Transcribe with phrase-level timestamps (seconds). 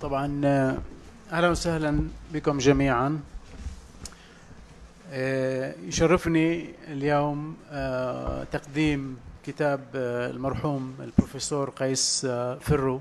[0.00, 0.76] طبعا آه،
[1.32, 3.20] أهلا وسهلا بكم جميعا.
[5.12, 9.16] آه، يشرفني اليوم آه، تقديم
[9.46, 12.26] كتاب المرحوم البروفيسور قيس
[12.60, 13.00] فرو.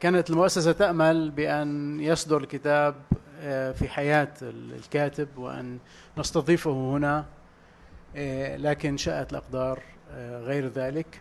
[0.00, 2.94] كانت المؤسسة تأمل بأن يصدر الكتاب
[3.74, 5.78] في حياة الكاتب وأن
[6.18, 7.24] نستضيفه هنا
[8.56, 9.82] لكن شاءت الأقدار
[10.18, 11.20] غير ذلك.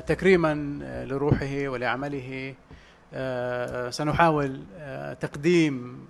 [0.00, 2.54] تكريما آه، لروحه ولعمله.
[3.14, 4.64] آه، سنحاول
[5.20, 6.06] تقديم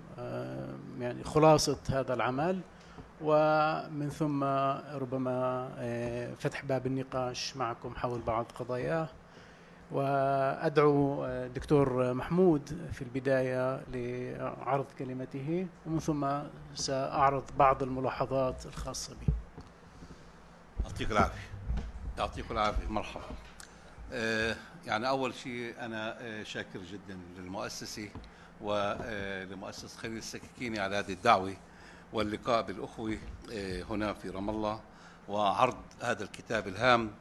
[0.99, 2.59] يعني خلاصة هذا العمل.
[3.21, 4.43] ومن ثم
[5.01, 5.69] ربما
[6.39, 9.07] فتح باب النقاش معكم حول بعض قضاياه.
[9.91, 15.67] وأدعو الدكتور محمود في البداية لعرض كلمته.
[15.85, 16.27] ومن ثم
[16.75, 19.33] سأعرض بعض الملاحظات الخاصة به
[20.85, 21.54] يعطيك العافية.
[22.17, 22.87] يعطيكم العافية.
[22.87, 23.23] مرحبا.
[24.13, 24.55] آه
[24.85, 28.09] يعني أول شيء أنا آه شاكر جدا للمؤسسة
[28.61, 31.55] ولمؤسسه خليل السكاكيني على هذه الدعوة
[32.13, 33.17] واللقاء بالأخوة
[33.53, 34.81] آه هنا في رام الله
[35.27, 37.11] وعرض هذا الكتاب الهام.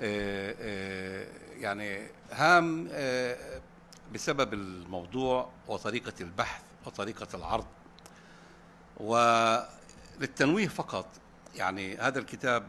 [0.00, 1.26] آه، آه،
[1.58, 3.60] يعني هام آه،
[4.14, 7.66] بسبب الموضوع وطريقة البحث وطريقة العرض
[8.96, 11.06] وللتنويه فقط.
[11.54, 12.64] يعني هذا الكتاب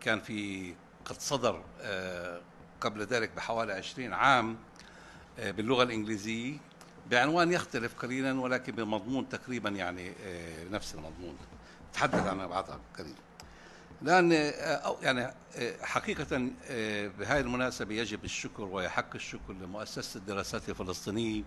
[0.00, 0.74] كان في
[1.06, 2.40] قد صدر آه،
[2.80, 4.56] قبل ذلك بحوالي 20 عام
[5.38, 6.56] آه، باللغة الإنجليزية
[7.10, 11.36] بعنوان يختلف قليلا ولكن بمضمون تقريبا يعني آه، نفس المضمون.
[11.92, 13.16] تحدث عنها بعضها قليلا
[14.02, 14.32] لأن
[15.02, 15.34] يعني
[15.82, 16.50] حقيقة
[17.18, 21.42] بهذه المناسبة يجب الشكر ويحق الشكر لمؤسسة الدراسات الفلسطينية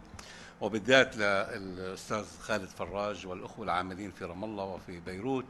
[0.62, 5.46] وبالذات للأستاذ خالد فراج والأخوة العاملين في رام الله وفي بيروت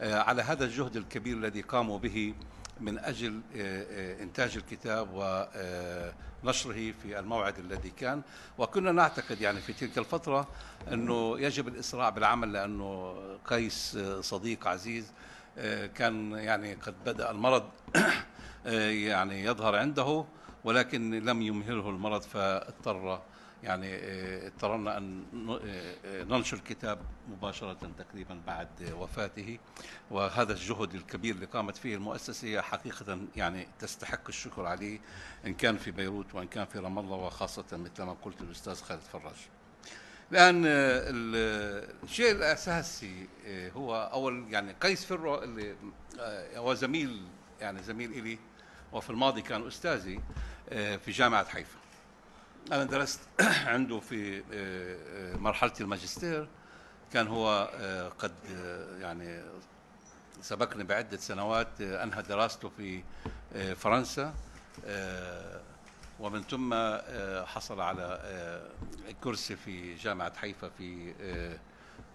[0.00, 2.34] على هذا الجهد الكبير الذي قاموا به.
[2.80, 8.22] من أجل آه، آه، إنتاج الكتاب ونشره في الموعد الذي كان.
[8.58, 10.48] وكنا نعتقد يعني في تلك الفترة
[10.92, 13.16] أنه يجب الإسراع بالعمل لأنه
[13.46, 15.12] قيس آه، صديق عزيز
[15.94, 17.64] كان يعني قد بدأ المرض
[19.06, 20.24] يعني يظهر عنده
[20.64, 23.22] ولكن لم يمهله المرض فاضطر
[23.64, 25.60] يعني آه، اضطررنا أن آه،
[26.04, 26.98] آه، ننشر الكتاب
[27.28, 29.58] مباشرة تقريبا بعد وفاته
[30.10, 35.00] وهذا الجهد الكبير اللي قامت فيه المؤسسة حقيقة يعني تستحق الشكر عليه
[35.46, 39.00] إن كان في بيروت وإن كان في رام الله وخاصة مثل ما قلت الأستاذ خالد
[39.00, 39.36] فراج.
[40.30, 43.28] لأن الشيء الأساسي
[43.76, 45.76] هو أول يعني قيس فرو اللي
[46.56, 47.22] هو زميل
[47.60, 48.38] يعني زميل إلي
[48.92, 50.20] وفي الماضي كان أستاذي
[50.70, 51.83] في جامعة حيفا
[52.72, 53.20] أنا درست
[53.66, 56.48] عنده في آه، آه، مرحلة الماجستير.
[57.12, 58.32] كان هو آه، قد
[59.00, 59.42] يعني
[60.40, 63.02] سبقني بعدة سنوات أنهى دراسته في
[63.74, 64.34] فرنسا
[66.20, 66.74] ومن ثم
[67.44, 68.20] حصل على
[69.24, 71.14] كرسي في جامعة حيفا في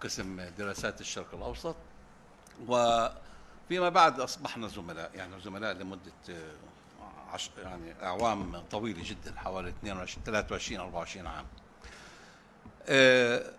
[0.00, 1.76] قسم دراسات الشرق الأوسط.
[2.68, 6.12] وفيما بعد أصبحنا زملاء يعني زملاء لمدة
[7.32, 11.46] عش يعني إعوام طويلة جدا حوالي 22 23 24 عام.
[12.88, 13.52] آه،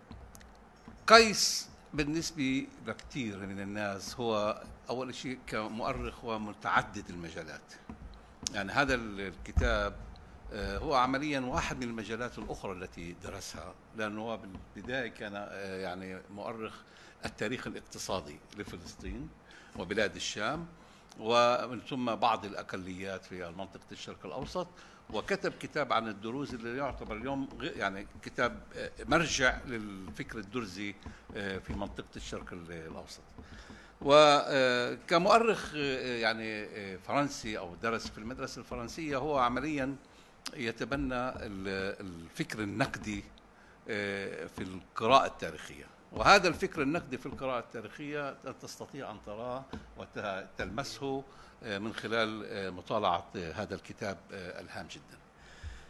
[1.08, 7.74] قيس بالنسبة لكثير من الناس هو أول شيء كمؤرخ هو متعدد المجالات.
[8.54, 9.96] يعني هذا الكتاب
[10.54, 14.40] آه، هو عمليا واحد من المجالات الأخرى التي درسها لأنه هو
[14.76, 16.74] بالبداية كان آه، يعني مؤرخ
[17.26, 19.30] التاريخ الاقتصادي لفلسطين
[19.80, 20.68] وبلاد الشام
[21.20, 24.68] ومن ثم بعض الأقليات في منطقة الشرق الأوسط
[25.14, 30.96] وكتب كتاب عن الدروز اللي يعتبر اليوم يعني كتاب آه، مرجع للفكر الدرزي
[31.36, 33.22] آه، في منطقة الشرق الأوسط.
[34.02, 36.68] وكمؤرخ آه، يعني
[36.98, 39.96] فرنسي أو درس في المدرسة الفرنسية هو عمليا
[40.54, 41.32] يتبنى
[42.00, 43.24] الفكر النقدي
[43.88, 45.86] في القراءة التاريخية.
[46.12, 49.66] وهذا الفكر النقدي في القراءة التاريخية تستطيع أن تراه
[49.98, 51.24] وتلمسه
[51.64, 55.18] آه، من خلال آه، مطالعة آه، هذا الكتاب الهام جدا.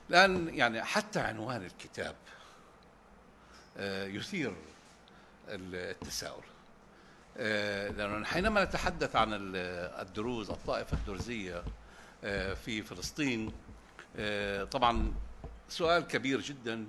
[0.10, 2.16] لأن يعني حتى عنوان الكتاب
[4.16, 4.56] يثير
[5.50, 6.44] التساؤل.
[7.98, 11.64] لأنه حينما نتحدث عن الدروز الطائفة الدرزية
[12.56, 13.52] في فلسطين
[14.72, 15.14] طبعا
[15.70, 16.88] سؤال كبير جدا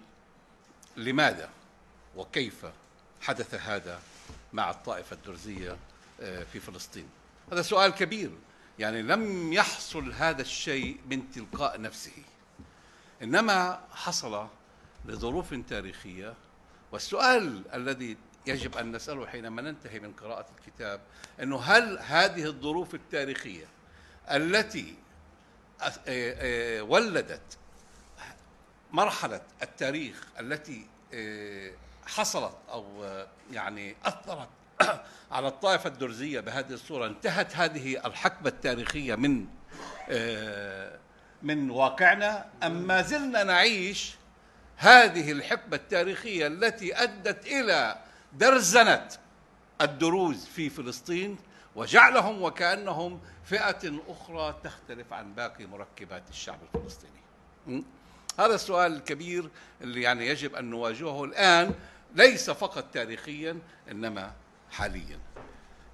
[0.96, 1.50] لماذا
[2.16, 2.66] وكيف
[3.22, 4.00] حدث هذا
[4.52, 5.76] مع الطائفة الدرزية
[6.20, 7.08] آه، في فلسطين.
[7.52, 8.30] هذا سؤال كبير.
[8.78, 12.22] يعني لم يحصل هذا الشيء من تلقاء نفسه.
[13.22, 14.48] إنما حصل
[15.04, 16.34] لظروف تاريخية.
[16.92, 18.16] والسؤال الذي
[18.46, 21.00] يجب أن نسأله حينما ننتهي من قراءة الكتاب
[21.42, 23.66] أنه هل هذه الظروف التاريخية
[24.30, 24.94] التي
[25.82, 27.58] آه، آه، ولدت
[28.92, 30.86] مرحلة التاريخ التي
[32.06, 34.48] حصلت أو آه، يعني أثرت
[35.32, 37.06] على الطائفة الدرزية بهذه الصورة.
[37.06, 39.46] انتهت هذه الحقبة التاريخية من
[40.10, 40.98] آه،
[41.42, 42.46] من واقعنا.
[42.62, 44.14] ام ما زلنا نعيش
[44.76, 47.98] هذه الحقبة التاريخية التي أدت إلى
[48.32, 49.08] درزنة
[49.80, 51.38] الدروز في فلسطين
[51.76, 57.84] وجعلهم وكأنهم فئة أخرى تختلف عن باقي مركبات الشعب الفلسطيني.
[58.38, 59.48] هذا السؤال الكبير
[59.80, 61.74] اللي يعني يجب أن نواجهه الآن.
[62.14, 63.58] ليس فقط تاريخيا
[63.90, 64.32] إنما
[64.70, 65.18] حاليا.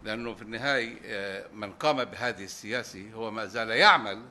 [0.03, 4.23] لأنه في النهاية آه، من قام بهذه السياسة هو ما زال يعمل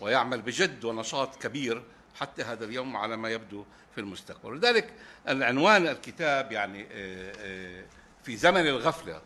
[0.00, 1.82] ويعمل بجد ونشاط كبير
[2.14, 3.64] حتى هذا اليوم على ما يبدو
[3.94, 4.94] في المستقبل ولذلك
[5.28, 7.84] العنوان الكتاب يعني آه، آه،
[8.24, 9.20] في زمن الغفلة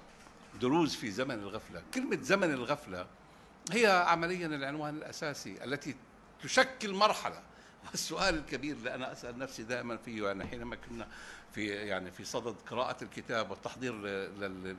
[0.60, 3.06] دروز في زمن الغفلة كلمة زمن الغفلة
[3.72, 5.94] هي عمليا العنوان الأساسي التي
[6.42, 7.42] تشكل مرحلة
[7.94, 11.06] السؤال الكبير اللي أنا أسأل نفسي دائما فيه يعني حينما كنا
[11.52, 13.94] في يعني في صدد قراءة الكتاب والتحضير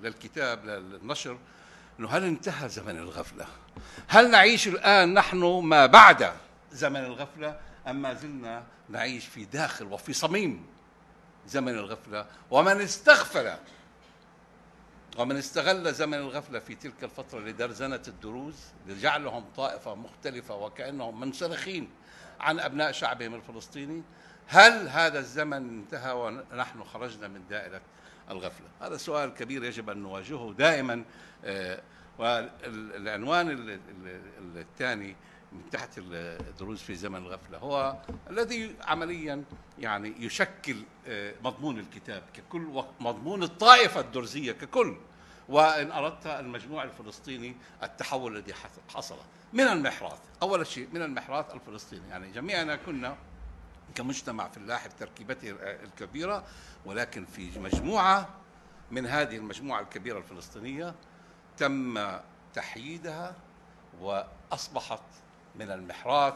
[0.03, 1.37] للكتاب للنشر
[1.99, 3.45] إنه هل انتهى زمن الغفلة؟
[4.07, 6.31] هل نعيش الآن نحن ما بعد
[6.71, 10.65] زمن الغفلة أم ما زلنا نعيش في داخل وفي صميم
[11.47, 13.53] زمن الغفلة ومن استغفل
[15.17, 18.55] ومن استغل زمن الغفلة في تلك الفترة لدرزنة الدروز
[18.87, 21.89] لجعلهم طائفة مختلفة وكأنهم منسلخين
[22.39, 24.03] عن أبناء شعبهم الفلسطيني.
[24.47, 27.81] هل هذا الزمن انتهى ونحن خرجنا من دائرة
[28.29, 31.03] الغفلة؟ هذا سؤال كبير يجب أن نواجهه دائما
[31.45, 31.81] آه،
[32.19, 33.79] والعنوان
[34.55, 35.15] الثاني
[35.51, 37.97] من تحت الدروز في زمن الغفلة هو
[38.29, 39.43] الذي عمليا
[39.79, 40.75] يعني يشكل
[41.07, 44.95] آه، مضمون الكتاب ككل مضمون الطائفة الدرزية ككل.
[45.49, 48.53] وإن أردت المجموع الفلسطيني التحول الذي
[48.93, 49.17] حصل.
[49.53, 52.09] من المحراث؟ أول شيء من المحراث الفلسطيني.
[52.09, 53.17] يعني جميعنا كنا
[53.95, 56.43] كمجتمع فلاحي بتركيبته الكبيرة
[56.85, 58.29] ولكن في مجموعة
[58.91, 60.95] من هذه المجموعة الكبيرة الفلسطينية
[61.57, 62.07] تم
[62.53, 63.35] تحييدها
[64.01, 65.01] وأصبحت
[65.55, 66.33] من المحراث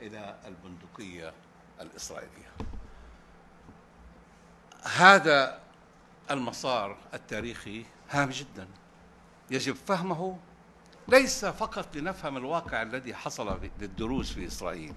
[0.00, 1.32] إلى البندقية
[1.80, 2.52] الإسرائيلية.
[4.96, 5.60] هذا
[6.30, 8.68] المسار التاريخي هام جدا.
[9.50, 10.38] يجب فهمه
[11.08, 14.94] ليس فقط لنفهم الواقع الذي حصل للدروز في إسرائيل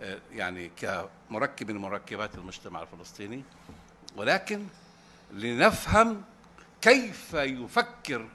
[0.00, 3.42] آه، يعني كمركب من مركبات المجتمع الفلسطيني
[4.16, 4.66] ولكن
[5.32, 6.22] لنفهم
[6.80, 8.28] كيف يفكر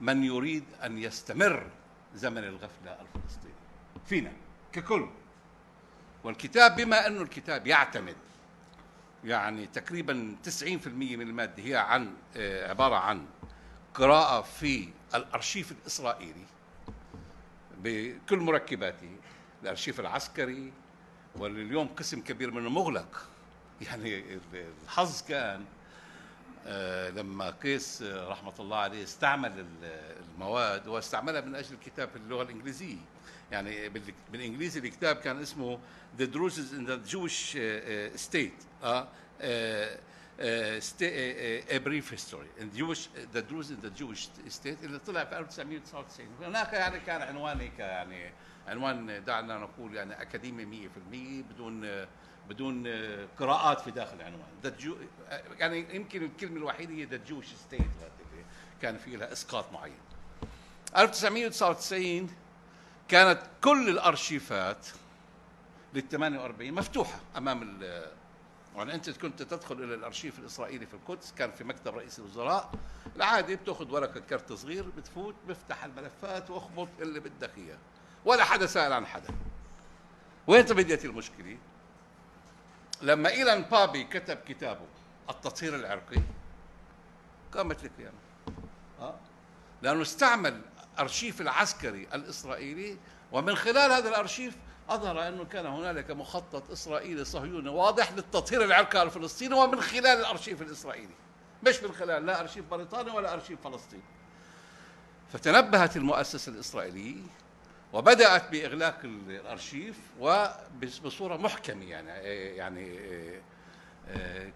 [0.00, 1.66] من يريد أن يستمر
[2.14, 3.54] زمن الغفلة الفلسطيني.
[4.06, 4.32] فينا
[4.72, 5.08] ككل.
[6.24, 8.16] والكتاب بما انه الكتاب يعتمد
[9.24, 13.26] يعني تقريبا 90% من المادة هي عن آه، عبارة عن
[13.94, 16.44] قراءة في الأرشيف الإسرائيلي
[17.78, 19.16] بكل مركباته
[19.62, 20.72] الأرشيف العسكري
[21.36, 23.28] واليوم قسم كبير منه مغلق
[23.86, 24.38] يعني
[24.84, 25.64] الحظ كان
[26.66, 29.66] آه، لما قيس رحمة الله عليه استعمل
[30.34, 32.96] المواد واستعملها من أجل الكتاب في اللغة الإنجليزية.
[33.52, 33.88] يعني
[34.32, 35.78] بالإنجليزي الكتاب كان اسمه
[36.18, 38.86] The Druses in the Jewish uh, State uh,
[39.40, 39.86] uh,
[40.40, 42.48] a brief history.
[42.60, 47.22] In Jewish the Druze in the Jewish state اللي طلع في 1999 هناك يعني كان
[47.22, 48.32] عنواني يعني
[48.68, 52.06] عنوان دعنا نقول يعني أكاديمي 100% بدون
[52.48, 52.86] بدون
[53.38, 54.48] قراءات في داخل العنوان.
[55.58, 57.80] يعني يمكن الكلمة الوحيدة هي ذا جوش ستيت
[58.82, 59.98] كان في لها إسقاط معين.
[60.96, 62.30] 1999
[63.08, 64.86] كانت كل الأرشيفات
[65.94, 67.18] لل 48 مفتوحة.
[67.36, 67.80] أمام
[68.76, 72.70] يعني أنت كنت تدخل إلى الأرشيف الإسرائيلي في القدس كان في مكتب رئيس الوزراء.
[73.16, 77.78] العادي بتأخذ ورقة كرت صغير بتفوت بفتح الملفات وأخبط اللي بدك إياه.
[78.24, 79.34] ولا حدا سأل عن حدا.
[80.46, 81.58] وين بديت المشكلة؟
[83.02, 84.86] لما إيلان بابي كتب كتابه
[85.30, 86.22] التطهير العرقي
[87.54, 88.18] قامت القيامة.
[89.00, 89.14] أه؟
[89.82, 90.60] لأنه استعمل
[90.98, 92.98] أرشيف العسكري الإسرائيلي
[93.32, 94.56] ومن خلال هذا الأرشيف
[94.88, 101.14] أظهر أنه كان هنالك مخطط إسرائيلي صهيوني واضح للتطهير العرقي الفلسطيني ومن خلال الأرشيف الإسرائيلي.
[101.66, 104.02] مش من خلال لا أرشيف بريطاني ولا أرشيف فلسطين
[105.32, 107.22] فتنبهت المؤسسة الإسرائيلية
[107.92, 112.10] وبدأت بإغلاق الأرشيف وبصورة محكمة يعني
[112.56, 112.98] يعني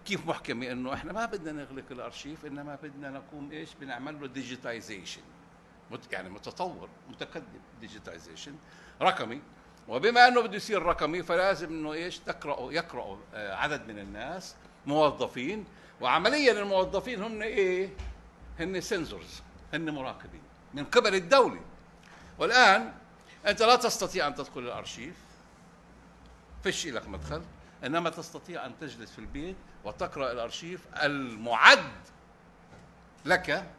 [0.05, 5.21] كيف محكمة؟ إنه إحنا ما بدنا نغلق الأرشيف إنما بدنا نقوم إيش؟ بنعمل له digitization
[6.11, 8.55] يعني متطور متقدم digitization
[9.01, 9.41] رقمي.
[9.87, 14.55] وبما أنه بده يصير رقمي فلازم إنه إيش؟ تقرأوا يقرأوا عدد من الناس
[14.85, 15.65] موظفين.
[16.01, 17.89] وعمليا الموظفين هم إيه؟
[18.59, 19.41] هن سنسورز
[19.73, 20.41] هن مراقبين
[20.73, 21.61] من قبل الدولة.
[22.37, 22.93] والآن
[23.47, 25.15] أنت لا تستطيع أن تدخل الأرشيف
[26.63, 27.41] فيش لك مدخل
[27.83, 31.91] إنما تستطيع أن تجلس في البيت وتقرأ الأرشيف المعد
[33.25, 33.71] لك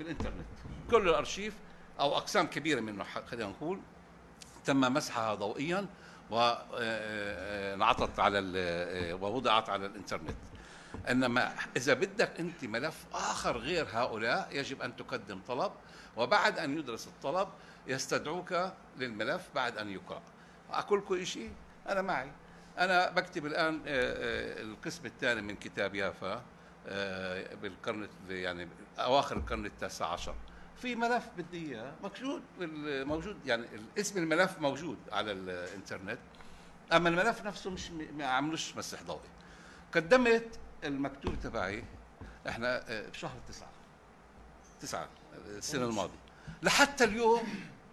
[0.00, 0.46] في الإنترنت.
[0.90, 1.54] كل الأرشيف
[2.00, 3.80] أو أقسام كبيرة منه خلينا نقول
[4.64, 5.86] تم مسحها ضوئيا
[6.30, 8.38] وانعطت على
[9.20, 10.36] ووضعت على الإنترنت.
[11.10, 15.72] إنما إذا بدك أنت ملف آخر غير هؤلاء يجب أن تقدم طلب
[16.16, 17.48] وبعد أن يدرس الطلب
[17.86, 20.22] يستدعوك للملف بعد أن يقرأ.
[20.70, 21.52] أقول لكم شيء؟
[21.88, 22.30] أنا معي.
[22.78, 26.42] أنا بكتب الآن آه، آه، القسم الثاني من كتاب يافا
[26.88, 28.68] آه، بالقرن يعني
[29.04, 30.34] أواخر القرن التاسع عشر.
[30.82, 32.42] في ملف بدي إياه موجود
[33.06, 33.66] موجود يعني
[33.98, 36.18] اسم الملف موجود على الإنترنت
[36.92, 39.28] أما الملف نفسه مش ما عملوش مسح ضوئي.
[39.94, 41.84] قدمت المكتوب تبعي
[42.48, 43.70] إحنا بشهر تسعة.
[44.80, 45.08] تسعة
[45.46, 46.18] السنة الماضية.
[46.62, 47.42] لحتى اليوم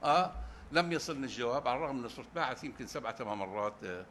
[0.04, 0.32] آه
[0.72, 4.06] لم يصلني الجواب على الرغم انه صرت باعث يمكن سبعة ثمان مرات آه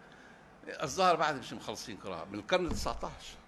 [0.83, 2.25] الظاهر بعد مش مخلصين قراءة.
[2.33, 3.46] من القرن ال 19 آه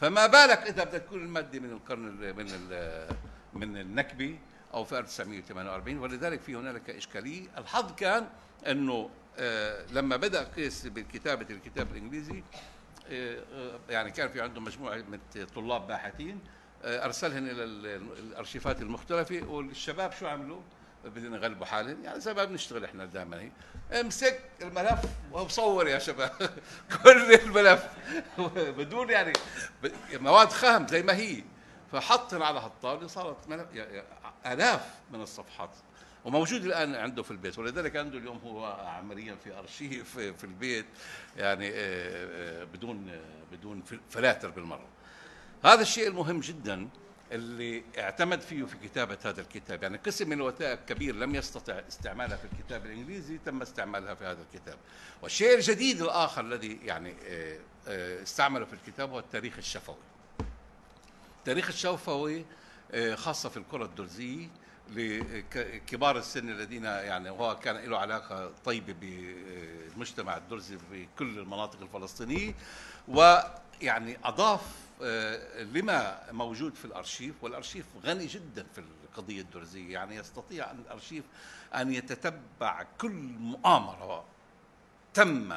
[0.00, 2.02] فما بالك إذا بدك تكون المادة من القرن
[2.36, 2.46] من
[3.54, 4.38] من النكبة
[4.74, 7.48] أو في 1948 ولذلك في هنالك إشكالية.
[7.58, 8.26] الحظ كان
[8.66, 12.42] إنه آه لما بدأ قيس بكتابة الكتاب الإنجليزي
[13.10, 15.18] آه، آه، يعني كان في عندهم مجموعة من
[15.54, 16.40] طلاب باحثين
[16.84, 17.64] آه، أرسلهن إلى
[18.18, 19.46] الأرشيفات المختلفة.
[19.48, 20.60] والشباب شو عملوا؟
[21.06, 23.50] بدنا نغلبوا حالهم يعني زي ما بنشتغل إحنا دائما هي
[24.00, 25.00] امسك الملف
[25.32, 26.30] وصور يا شباب.
[27.02, 27.88] كل الملف.
[28.78, 29.32] بدون يعني
[30.12, 31.42] مواد خام زي ما هي.
[31.92, 33.66] فحطن على هالطاوله صارت ملف
[34.46, 35.70] آلاف من الصفحات.
[36.24, 37.58] وموجود الآن عنده في البيت.
[37.58, 40.86] ولذلك عنده اليوم هو عمليا في أرشيف في البيت.
[41.36, 43.20] يعني آه، آه، بدون
[43.52, 44.88] بدون فلاتر بالمرة.
[45.64, 46.88] هذا الشيء المهم جدا.
[47.32, 49.82] اللي اعتمد فيه في كتابة هذا الكتاب.
[49.82, 54.42] يعني قسم من الوثائق كبير لم يستطع استعمالها في الكتاب الإنجليزي تم استعمالها في هذا
[54.42, 54.78] الكتاب.
[55.22, 59.96] والشيء الجديد الآخر الذي يعني آه، آه، استعمله في الكتاب هو التاريخ الشفوي.
[61.38, 62.44] التاريخ الشفوي
[62.92, 64.48] آه، خاصة في الكرة الدرزية
[64.94, 72.54] لكبار السن الذين يعني هو كان له علاقة طيبة بالمجتمع الدرزي في كل المناطق الفلسطينية.
[73.08, 74.85] ويعني أضاف
[75.74, 81.24] لما موجود في الأرشيف والأرشيف غني جدا في القضية الدرزية يعني يستطيع الأرشيف
[81.74, 84.24] أن يتتبع كل مؤامرة
[85.14, 85.56] تم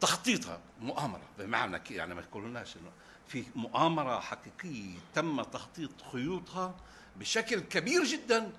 [0.00, 0.60] تخطيطها.
[0.80, 2.90] مؤامرة بمعنى يعني ما تقولوناش إنه
[3.28, 6.74] في مؤامرة حقيقية تم تخطيط خيوطها
[7.16, 8.52] بشكل كبير جدا.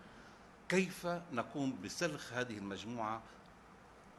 [0.70, 3.22] كيف نقوم بسلخ هذه المجموعة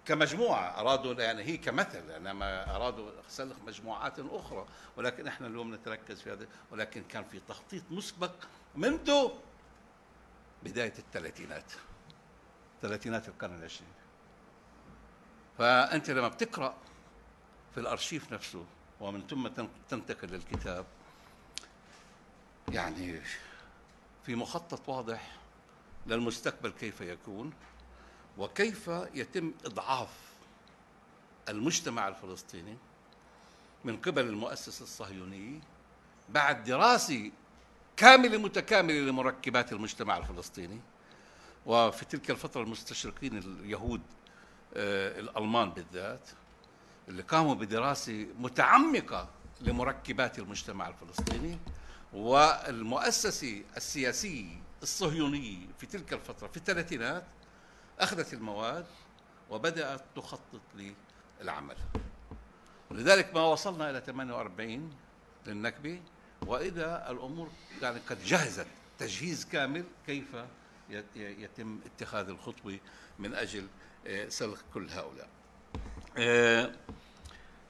[0.07, 4.67] كمجموعة أرادوا يعني هي كمثل إنما أرادوا سلخ مجموعات أخرى
[4.97, 8.33] ولكن إحنا اليوم نتركز في هذا ولكن كان في تخطيط مسبق
[8.75, 9.29] منذ
[10.63, 11.73] بداية الثلاثينات
[12.83, 13.93] ثلاثينات القرن العشرين.
[15.59, 16.75] فأنت لما بتقرأ
[17.75, 18.65] في الأرشيف نفسه
[19.01, 19.49] ومن ثم
[19.89, 20.87] تنتقل للكتاب
[22.69, 23.21] يعني
[24.27, 25.37] في مخطط واضح
[26.07, 27.53] للمستقبل كيف يكون.
[28.39, 30.09] وكيف يتم إضعاف
[31.49, 32.77] المجتمع الفلسطيني
[33.85, 35.61] من قبل المؤسسة الصهيونية
[36.29, 37.31] بعد دراسة
[37.97, 40.81] كاملة متكاملة لمركبات المجتمع الفلسطيني؟
[41.67, 44.01] وفي تلك الفترة المستشرقين اليهود
[44.75, 46.29] آه، الألمان بالذات
[47.09, 49.29] اللي قاموا بدراسة متعمقة
[49.61, 51.59] لمركبات المجتمع الفلسطيني
[52.13, 57.25] والمؤسسة السياسية الصهيونية في تلك الفترة في الثلاثينات
[58.03, 58.87] أخذت المواد
[59.51, 60.61] وبدأت تخطط
[61.41, 61.77] للعمل.
[62.91, 64.91] ولذلك ما وصلنا إلى 48
[65.47, 66.01] للنكبة
[66.47, 67.49] وإذا الأمور
[67.83, 68.67] يعني قد جهزت
[68.99, 70.27] تجهيز كامل كيف
[71.17, 72.79] يتم اتخاذ الخطوة
[73.19, 73.67] من أجل
[74.07, 75.29] آه، سلخ كل هؤلاء.
[76.19, 76.73] آه،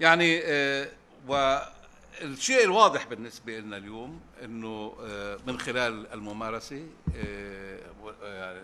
[0.01, 0.89] يعني آه،
[1.29, 4.95] والشيء الواضح بالنسبة لنا اليوم أنه
[5.47, 6.87] من خلال الممارسة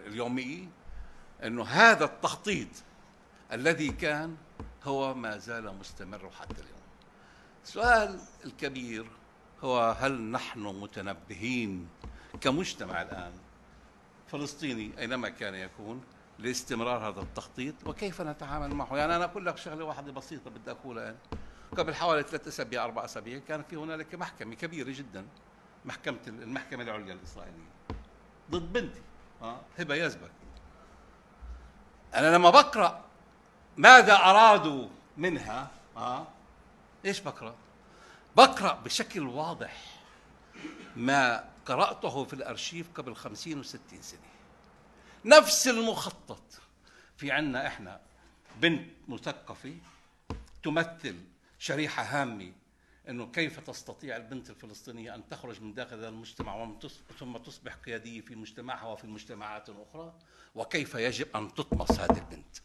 [0.07, 0.69] اليومية
[1.45, 2.69] أنه هذا التخطيط
[3.53, 4.37] الذي كان
[4.85, 6.79] هو ما زال مستمر حتى اليوم.
[7.65, 9.07] السؤال الكبير
[9.65, 11.89] هو هل نحن متنبهين
[12.41, 13.33] كمجتمع الآن
[14.27, 16.03] فلسطيني أينما كان يكون
[16.39, 21.05] لاستمرار هذا التخطيط وكيف نتعامل معه؟ يعني أنا أقول لك شغلة واحدة بسيطة بدي أقولها
[21.05, 21.17] يعني.
[21.77, 25.27] قبل حوالي ثلاث أسابيع أربع أسابيع كان في هنالك محكمة كبيرة جدا
[25.85, 27.69] محكمة المحكمة العليا الإسرائيلية.
[28.51, 29.03] ضد بنتي.
[29.43, 30.31] آه هبة يزبك
[32.15, 33.05] أنا لما بقرأ
[33.77, 36.27] ماذا أرادوا منها آه
[37.05, 37.55] إيش بقرأ؟
[38.37, 40.01] بقرأ بشكل واضح
[40.97, 44.21] ما قرأته في الأرشيف قبل خمسين وستين سنة
[45.25, 46.61] نفس المخطط
[47.17, 48.01] في عنا إحنا
[48.61, 49.75] بنت مثقفة
[50.63, 51.17] تمثل
[51.59, 52.53] شريحة هامة
[53.09, 56.79] إنه كيف تستطيع البنت الفلسطينية أن تخرج من داخل هذا المجتمع
[57.19, 60.15] ثم تصبح قيادية في مجتمعها وفي مجتمعات أخرى
[60.55, 62.57] وكيف يجب أن تطمس هذه البنت؟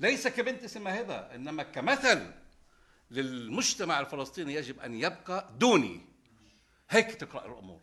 [0.00, 2.32] ليس كبنت اسمها هبة إنما كمثل
[3.10, 6.00] للمجتمع الفلسطيني يجب أن يبقى دوني.
[6.90, 7.80] هيك تقرأ الأمور.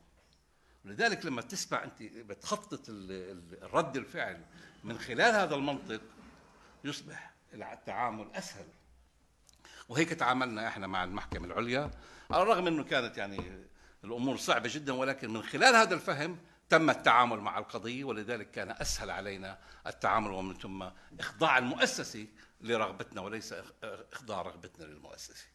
[0.86, 4.46] لذلك لما تسمع أنت بتخطط الرد الفعل
[4.84, 6.02] من خلال هذا المنطق
[6.84, 8.66] يصبح التعامل أسهل.
[9.91, 11.91] وهيك تعاملنا إحنا مع المحكمة العليا
[12.29, 13.65] على الرغم إنه كانت يعني
[14.03, 16.38] الأمور صعبة جدا ولكن من خلال هذا الفهم
[16.69, 20.86] تم التعامل مع القضية ولذلك كان أسهل علينا التعامل ومن ثم
[21.19, 22.27] إخضاع المؤسسه
[22.62, 25.45] لرغبتنا وليس إخضاع رغبتنا للمؤسسه.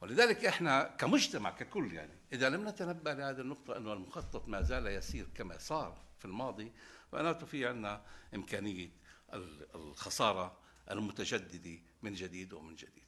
[0.00, 5.26] ولذلك إحنا كمجتمع ككل يعني إذا لم نتنبه لهذه النقطة أنه المخطط ما زال يسير
[5.34, 6.72] كما صار في الماضي
[7.12, 8.02] فمعناته في عندنا
[8.34, 8.90] إمكانية
[9.74, 10.58] الخسارة
[10.90, 13.05] المتجددة من جديد ومن جديد.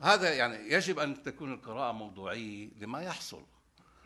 [0.00, 3.42] هذا يعني يجب أن تكون القراءة موضوعية لما يحصل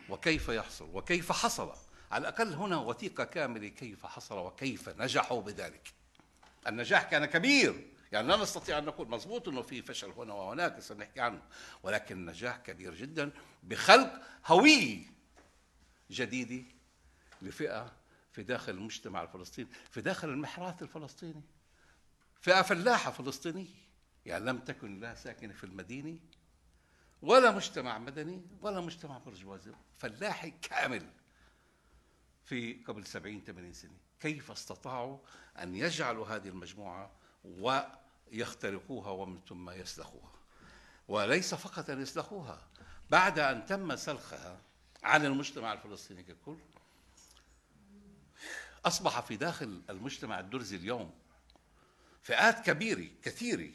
[0.08, 1.72] وكيف يحصل وكيف حصل
[2.10, 5.92] على الأقل هنا وثيقة كاملة كيف حصل وكيف نجحوا بذلك.
[6.66, 11.20] النجاح كان كبير يعني لا نستطيع أن نقول مضبوط إنه في فشل هنا وهناك سنحكي
[11.20, 11.42] عنه
[11.82, 13.30] ولكن نجاح كبير جدا
[13.62, 15.04] بخلق هوية
[16.10, 16.64] جديدة
[17.42, 17.92] لفئة
[18.32, 21.42] في داخل المجتمع الفلسطيني في داخل المحراث الفلسطيني
[22.40, 23.87] فئة فلاحة فلسطينية
[24.28, 26.18] يعني لم تكن لا ساكنة في المدينة
[27.22, 31.06] ولا مجتمع مدني ولا مجتمع برجوازي فلاحي كامل
[32.44, 33.96] في قبل سبعين ثمانين سنة.
[34.20, 35.18] كيف استطاعوا
[35.58, 37.10] أن يجعلوا هذه المجموعة
[37.44, 40.32] ويخترقوها ومن ثم يسلخوها؟
[41.08, 42.66] وليس فقط أن يسلخوها
[43.10, 44.60] بعد أن تم سلخها
[45.02, 46.56] عن المجتمع الفلسطيني ككل
[48.84, 51.14] أصبح في داخل المجتمع الدرزي اليوم
[52.22, 53.70] فئات كبيرة كثيرة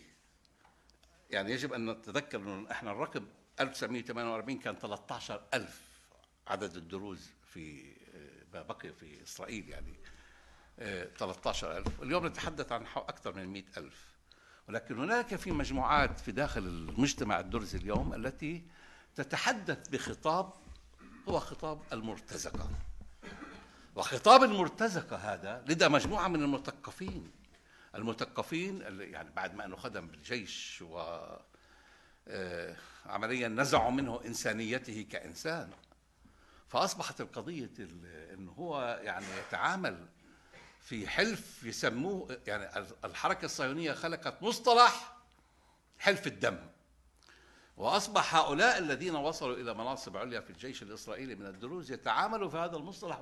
[1.33, 3.25] يعني يجب أن نتذكر إنه إحنا الرقم
[3.59, 5.81] 1948 كان 13000
[6.47, 7.93] عدد الدروز في
[8.53, 9.93] ما بقي في إسرائيل يعني
[11.17, 14.13] 13000 آه، اليوم نتحدث عن أكثر من 100000
[14.69, 18.63] ولكن هناك في مجموعات في داخل المجتمع الدرزي اليوم التي
[19.15, 20.53] تتحدث بخطاب
[21.29, 22.69] هو خطاب المرتزقة.
[23.95, 27.31] وخطاب المرتزقة هذا لدى مجموعة من المثقفين.
[27.95, 30.99] المثقفين يعني بعد ما انه خدم بالجيش و
[32.27, 32.75] آه،
[33.05, 35.69] عمليا نزعوا منه إنسانيته كإنسان
[36.67, 37.69] فأصبحت القضية
[38.33, 40.07] إنه هو يعني يتعامل
[40.79, 45.17] في حلف يسموه يعني الحركة الصهيونية خلقت مصطلح
[45.99, 46.59] حلف الدم.
[47.77, 52.77] وأصبح هؤلاء الذين وصلوا إلى مناصب عليا في الجيش الإسرائيلي من الدروز يتعاملوا في هذا
[52.77, 53.19] المصطلح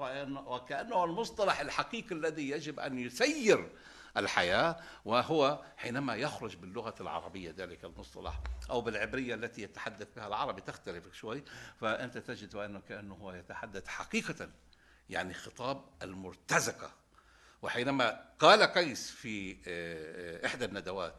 [0.48, 3.70] وكأنه المصطلح الحقيقي الذي يجب أن يسير
[4.17, 11.13] الحياة وهو حينما يخرج باللغة العربية ذلك المصطلح أو بالعبرية التي يتحدث بها العربي تختلف
[11.13, 11.43] شوي.
[11.82, 14.50] فأنت تجد أنه كأنه هو يتحدث حقيقة
[15.10, 16.91] يعني خطاب المرتزقة.
[17.62, 21.15] وحينما قال قيس في آه، إحدى الندوات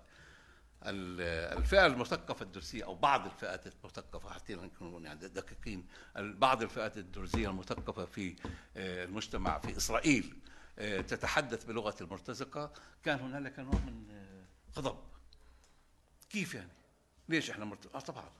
[0.87, 8.05] الفئة المثقفة الدرزية أو بعض الفئات المثقفة حتى نكون يعني دقيقين بعض الفئات الدرزية المثقفة
[8.05, 8.37] في
[8.76, 10.35] آه، المجتمع في إسرائيل
[10.83, 12.73] تتحدث بلغة المرتزقة.
[13.05, 14.99] كان هنالك نوع من آه، غضب.
[16.31, 16.73] كيف يعني؟
[17.29, 18.31] ليش إحنا مرتزقة آه طبعا.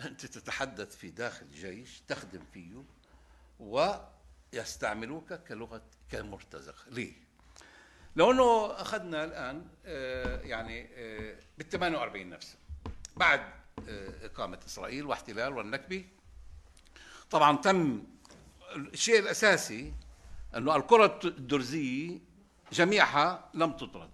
[0.00, 2.84] أنت تتحدث في داخل جيش تخدم فيه
[3.60, 7.12] ويستعملوك كلغة كمرتزقة ليه؟
[8.16, 10.88] لو أنه أخذنا الآن آه، يعني
[11.58, 12.56] بال 48 نفسه
[13.16, 13.40] بعد
[14.22, 16.04] إقامة إسرائيل واحتلال والنكبه
[17.30, 18.04] طبعا تم
[18.76, 19.94] الشيء الأساسي
[20.56, 22.18] أنه الكرة الدرزية
[22.72, 24.10] جميعها لم تطرد.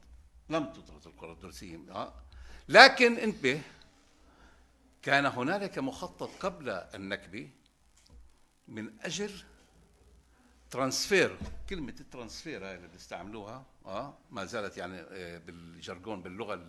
[0.50, 1.78] لم تطرد الكرة الدرزية.
[1.90, 2.14] آه.
[2.68, 3.62] لكن انتبه
[5.02, 7.50] كان هنالك مخطط قبل النكبة
[8.68, 9.30] من أجل
[10.70, 11.38] transfer.
[11.70, 16.68] كلمة ال transfer هاي اللي بيستعملوها آه ما زالت يعني آه، بال jargon باللغة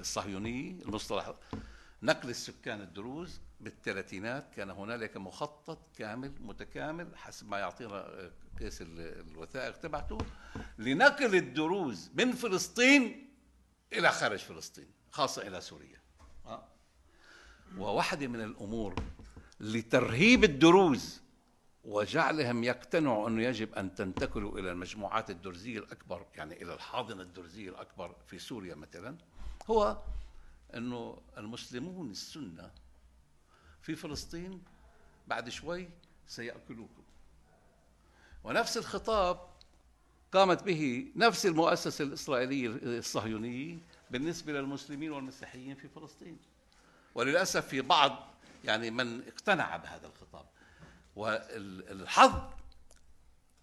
[0.00, 1.34] الصهيونية المصطلح
[2.02, 3.40] نقل السكان الدروز.
[3.60, 10.18] بالثلاثينات كان هنالك مخطط كامل متكامل حسب ما يعطينا آه، قيس الوثائق تبعته
[10.78, 13.30] لنقل الدروز من فلسطين
[13.92, 16.00] إلى خارج فلسطين خاصة إلى سوريا
[16.46, 16.68] آه.
[17.78, 18.94] وواحده من الأمور
[19.60, 21.20] لترهيب الدروز
[21.84, 28.16] وجعلهم يقتنعوا أنه يجب أن تنتقلوا إلى المجموعات الدرزية الأكبر يعني إلى الحاضنة الدرزية الأكبر
[28.26, 29.16] في سوريا مثلا
[29.70, 30.02] هو
[30.74, 32.70] أنه المسلمون السنة
[33.82, 34.62] في فلسطين
[35.28, 35.88] بعد شوي
[36.26, 37.02] سيأكلوكم.
[38.44, 39.50] ونفس الخطاب
[40.32, 43.78] قامت به نفس المؤسسة الإسرائيلية الصهيونية
[44.10, 46.38] بالنسبة للمسلمين والمسيحيين في فلسطين.
[47.14, 48.26] وللأسف في بعض
[48.64, 50.46] يعني من اقتنع بهذا الخطاب.
[51.16, 52.42] والحظ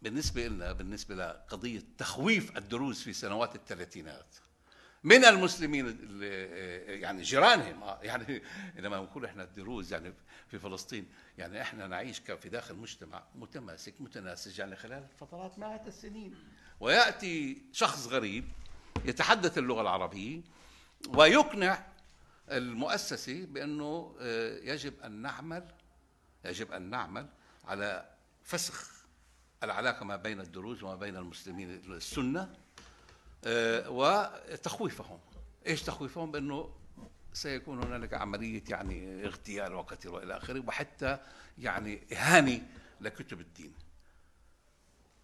[0.01, 4.36] بالنسبة لنا بالنسبة لقضية تخويف الدروز في سنوات الثلاثينات
[5.04, 5.86] من المسلمين
[6.88, 7.84] يعني جيرانهم.
[7.84, 8.42] آه، يعني
[8.84, 10.14] لما نقول إحنا الدروز يعني
[10.48, 11.08] في فلسطين
[11.38, 16.36] يعني إحنا نعيش في داخل مجتمع متماسك متناسج يعني خلال فترات مئات السنين.
[16.80, 18.46] ويأتي شخص غريب
[19.06, 20.42] يتحدث اللغة العربية
[21.10, 21.86] ويقنع
[22.52, 25.68] المؤسسة بأنه آه، يجب أن نعمل
[26.46, 27.28] يجب أن نعمل
[27.66, 28.10] على
[28.44, 28.92] فسخ
[29.64, 32.66] العلاقة ما بين الدروز وما بين المسلمين السنة آه،
[33.88, 35.20] وتخويفهم.
[35.68, 36.74] إيش تخويفهم؟ بأنه
[37.34, 41.20] سيكون هنالك عملية يعني اغتيال وقتل وإلى آخره وحتى
[41.58, 42.68] يعني اهانه
[43.02, 43.74] لكتب الدين.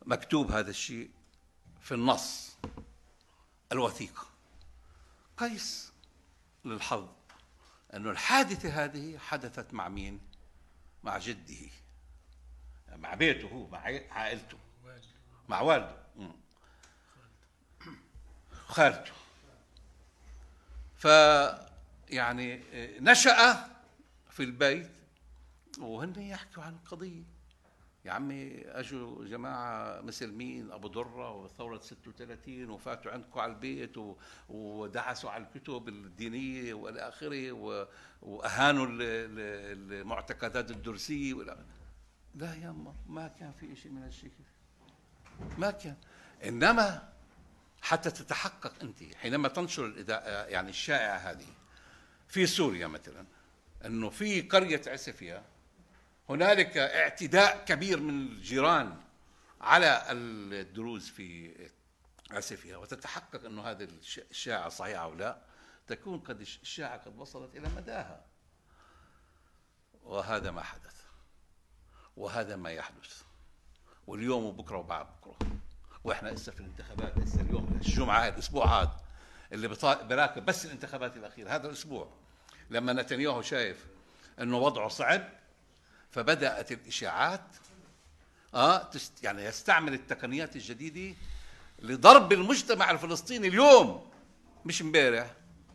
[0.06, 1.10] مكتوب هذا الشيء
[1.82, 2.58] في النص
[3.72, 4.26] الوثيقه
[5.38, 5.94] قيس
[6.66, 7.08] للحظ
[7.94, 10.20] أنه الحادثة هذه حدثت مع مين؟
[11.04, 11.70] مع جده.
[12.96, 13.80] مع بيته هو مع
[14.12, 14.58] عائلته
[15.50, 16.04] مع والده.
[18.74, 19.12] خالته
[20.96, 21.06] ف
[22.10, 22.64] يعني
[23.00, 23.68] نشأ
[24.30, 24.92] في البيت
[25.80, 27.24] وهن يحكوا عن القضية.
[28.06, 33.96] يا عمي اجوا جماعة مثل مين أبو درة وثورة 36 وفاتوا عندكم على البيت
[34.50, 37.52] ودعسوا على الكتب الدينية والى آخره
[38.22, 41.34] وأهانوا المعتقدات الدرسية
[42.36, 42.76] لا يا
[43.08, 44.44] ما كان في شيء من هالشكل.
[45.58, 45.96] ما كان.
[46.44, 47.13] إنما
[47.84, 50.06] حتى تتحقق أنت حينما تنشر
[50.50, 51.48] يعني الشائعة هذه
[52.28, 53.26] في سوريا مثلا
[53.86, 55.44] أنه في قرية عسفيا
[56.30, 59.02] هنالك اعتداء كبير من الجيران
[59.62, 61.56] على الدروز في
[62.32, 63.88] عسفيا وتتحقق أنه هذه
[64.32, 65.42] الشائعة صحيحة أو لا.
[65.88, 68.26] تكون قد الشائعة قد وصلت إلى مداها.
[70.04, 71.02] وهذا ما حدث.
[72.18, 73.22] وهذا ما يحدث.
[74.08, 75.38] واليوم وبكرة وبعد بكرة.
[76.04, 79.00] وإحنا لسه في الانتخابات لسه اليوم الجمعة الأسبوع هذا
[79.52, 82.10] اللي براكب بس الانتخابات الأخيرة هذا الأسبوع.
[82.70, 83.86] لما نتنياهو شايف
[84.42, 85.30] إنه وضعه صعب
[86.12, 87.42] فبدأت الإشاعات
[88.54, 88.90] آه
[89.24, 91.16] يعني يستعمل التقنيات الجديدة
[91.80, 94.12] لضرب المجتمع الفلسطيني اليوم
[94.66, 95.32] مش امبارح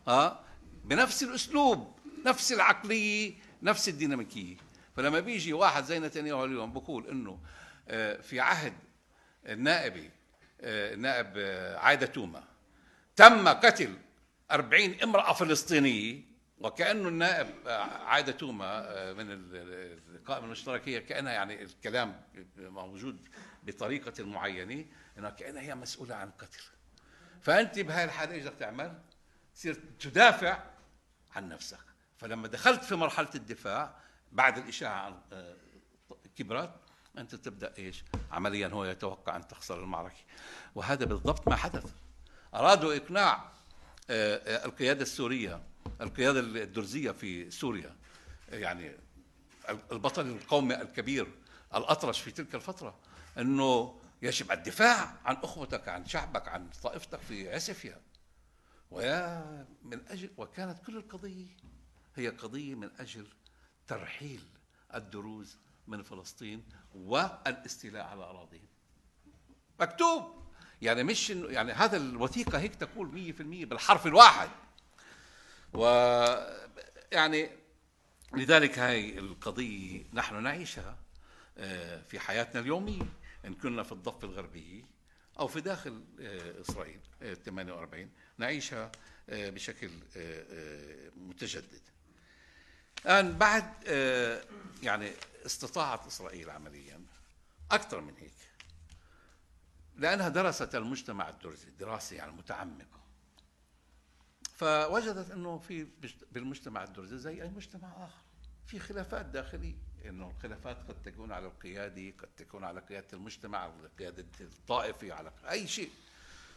[0.07, 0.39] آه
[0.83, 4.57] بنفس الأسلوب نفس العقلية نفس الديناميكية.
[4.95, 7.39] فلما بيجي واحد زي نتنياهو اليوم بقول إنه
[7.87, 8.73] آه، في عهد
[9.45, 10.11] النائبي
[10.61, 12.43] النائب آه، عايدة توما
[13.15, 13.97] تم قتل
[14.51, 16.21] أربعين امرأة فلسطينية
[16.59, 19.25] وكأنه النائب آه، عايدة توما آه، من
[20.15, 22.21] القائمة المشتركية كأنها يعني الكلام
[22.57, 23.27] موجود
[23.63, 24.85] بطريقة معينة
[25.17, 26.61] أنها كأنها هي مسؤولة عن قتل
[27.41, 28.99] فأنت بهاي الحالة إيش بدك تعمل؟
[29.55, 30.63] تصير تدافع
[31.35, 31.79] عن نفسك
[32.17, 33.95] فلما دخلت في مرحلة الدفاع
[34.31, 35.23] بعد الإشاعة
[36.35, 40.21] كبرت أنت تبدأ إيش؟ عمليا هو يتوقع أن تخسر المعركة.
[40.75, 41.93] وهذا بالضبط ما حدث.
[42.55, 43.51] أرادوا إقناع
[44.09, 45.61] آه، آه، القيادة السورية
[46.01, 47.95] القيادة الدرزية في سوريا
[48.49, 48.91] يعني
[49.91, 51.27] البطل القومي الكبير
[51.75, 52.95] الأطرش في تلك الفترة
[53.37, 58.01] إنه يجب الدفاع عن أخوتك عن شعبك عن طائفتك في عسفيا.
[58.91, 61.47] ويا من أجل وكانت كل القضية
[62.15, 63.27] هي قضية من أجل
[63.87, 64.43] ترحيل
[64.95, 65.57] الدروز
[65.89, 66.63] من فلسطين
[66.95, 68.67] والاستيلاء على أراضيهم.
[69.79, 70.23] مكتوب.
[70.81, 74.49] يعني مش يعني هذا الوثيقة هيك تقول 100% بالحرف الواحد.
[75.73, 75.85] و
[77.11, 77.49] يعني
[78.33, 80.97] لذلك هاي القضية نحن نعيشها
[81.57, 83.05] آه، في حياتنا اليومية.
[83.45, 84.83] إن كنا في الضفة الغربية
[85.39, 86.99] أو في داخل آه، إسرائيل
[87.45, 88.91] 48 آه، نعيشها
[89.29, 89.89] بشكل
[91.17, 91.81] متجدد.
[93.05, 93.83] الآن بعد
[94.83, 95.11] يعني
[95.45, 97.01] استطاعت إسرائيل عمليا
[97.71, 98.33] أكثر من هيك
[99.97, 102.99] لأنها درست المجتمع الدرزي دراسة يعني متعمقة.
[104.55, 105.87] فوجدت إنه في
[106.31, 108.21] بالمجتمع الدرزي زي أي مجتمع آخر.
[108.67, 113.73] في خلافات داخلية إنه الخلافات قد تكون على القيادي قد تكون على قيادة المجتمع على
[113.99, 115.89] قيادة الطائفي على أي شيء.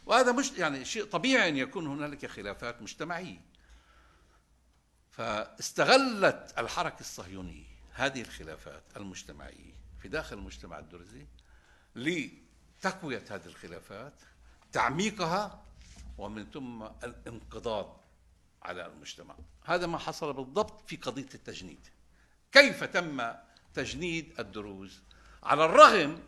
[0.05, 3.41] وهذا مش يعني شيء طبيعي أن يكون هنالك خلافات مجتمعية.
[5.17, 11.25] فاستغلت الحركة الصهيونية هذه الخلافات المجتمعية في داخل المجتمع الدرزي
[11.95, 14.13] لتقوية هذه الخلافات
[14.71, 15.63] تعميقها
[16.17, 17.99] ومن ثم الانقضاض
[18.63, 19.35] على المجتمع.
[19.65, 21.87] هذا ما حصل بالضبط في قضية التجنيد.
[22.51, 23.33] كيف تم
[23.73, 25.01] تجنيد الدروز؟
[25.43, 26.19] على الرغم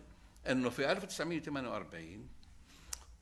[0.47, 2.29] أنه في 1948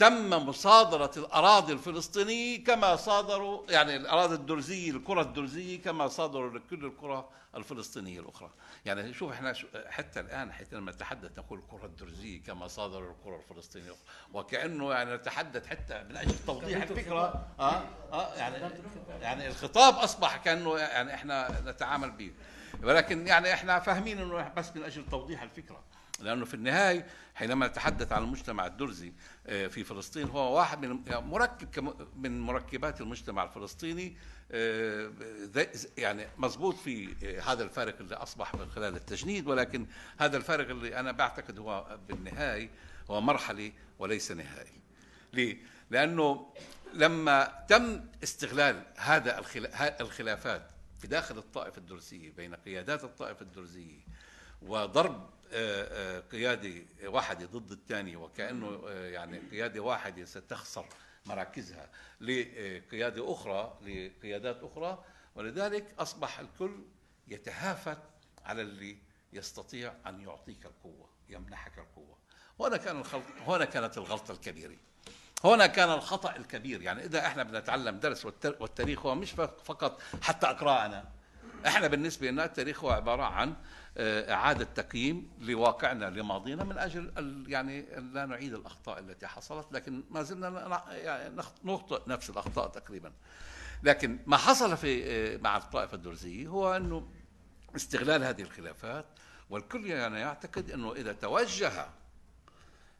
[0.04, 7.30] تم مصادرة الأراضي الفلسطينية كما صادروا يعني الأراضي الدرزية الكرة الدرزية كما صادروا لكل الكرة
[7.56, 8.50] الفلسطينية الأخرى.
[8.86, 9.54] يعني شوف إحنا
[9.88, 15.16] حتى الآن حتى لما نتحدث نقول الكرة الدرزية كما صادروا الكرة الفلسطينية الأخرى وكأنه يعني
[15.16, 17.46] نتحدث حتى من أجل توضيح الفكرة.
[17.60, 18.74] آه آه يعني
[19.22, 22.32] يعني الخطاب أصبح كأنه يعني إحنا نتعامل به.
[22.84, 25.84] ولكن يعني إحنا فاهمين إنه بس من أجل توضيح الفكرة.
[26.24, 27.06] لأنه في النهاية
[27.36, 29.14] حينما نتحدث عن المجتمع الدرزي
[29.48, 34.18] آه، في فلسطين هو واحد من يعني مركب من مركبات المجتمع الفلسطيني
[34.52, 35.12] آه،
[35.98, 39.86] يعني مضبوط في هذا الفارق اللي أصبح من خلال التجنيد ولكن
[40.18, 42.70] هذا الفارق اللي أنا بعتقد هو بالنهاية
[43.12, 44.82] هو مرحله وليس نهائي
[45.34, 45.58] ليه؟
[45.90, 46.54] لأنه
[46.94, 49.40] لما تم استغلال هذا
[50.02, 54.00] الخلافات في داخل الطائفة الدرزية بين قيادات الطائفة الدرزية
[54.62, 55.33] وضرب آه، آه،
[56.32, 60.86] قيادي واحدة ضد الثاني وكأنه آه، يعني قيادة واحدة ستخسر
[61.26, 61.89] مراكزها
[62.22, 65.04] لقيادة أخرى لقيادات أخرى.
[65.36, 66.84] ولذلك أصبح الكل
[67.28, 67.98] يتهافت
[68.46, 68.98] على اللي
[69.34, 72.18] يستطيع أن يعطيك القوة يمنحك القوة.
[72.60, 74.76] هنا كان الخلط هنا كانت الغلطة الكبيرة.
[75.44, 76.82] هنا كان الخطأ الكبير.
[76.82, 81.12] يعني إذا إحنا بنتعلم درس والتاريخ هو مش فقط حتى أقرأ أنا
[81.68, 83.56] إحنا بالنسبة لنا التاريخ هو عبارة عن
[83.98, 90.84] إعادة تقييم لواقعنا لماضينا من أجل يعني لا نعيد الأخطاء التي حصلت لكن ما زلنا
[90.90, 93.12] يعني نخطئ نفس الأخطاء تقريبا.
[93.84, 97.08] لكن ما حصل في آه، مع الطائفة الدرزية هو أنه
[97.76, 99.06] استغلال هذه الخلافات
[99.50, 101.72] والكل يعني يعتقد أنه إذا توجه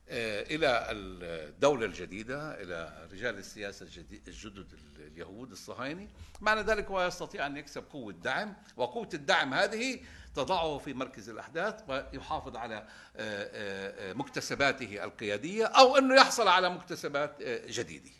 [0.10, 3.86] آه، إلى الدولة الجديدة إلى رجال السياسة
[4.28, 6.08] الجدد اليهود الصهاينة
[6.42, 10.00] معنى ذلك هو يستطيع أن يكسب قوة دعم وقوة الدعم هذه
[10.36, 17.42] تضعه في مركز الأحداث ويحافظ على آه، آه، مكتسباته القيادية أو أنه يحصل على مكتسبات
[17.70, 18.12] جديدة.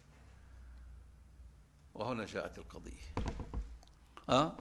[1.94, 3.02] وهنا جاءت القضية.
[4.30, 4.58] أه؟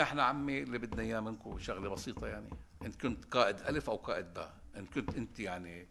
[0.00, 2.50] إحنا عمي اللي بدنا إياه منكم شغلة بسيطة يعني.
[2.82, 4.54] إن كنت قائد ألف أو قائد باء.
[4.76, 5.88] إن كنت أنت يعني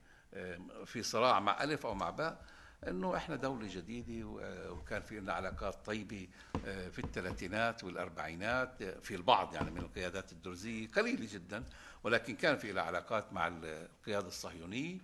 [0.86, 2.46] في صراع مع ألف أو مع باء
[2.88, 4.26] إنه إحنا دولة جديدة
[4.72, 6.28] وكان في لنا علاقات طيبة
[6.66, 11.64] آه، في الثلاثينات والأربعينات آه، في البعض يعني من القيادات الدرزية قليلة جدا
[12.04, 14.98] ولكن كان في لنا علاقات مع القيادة الصهيونية.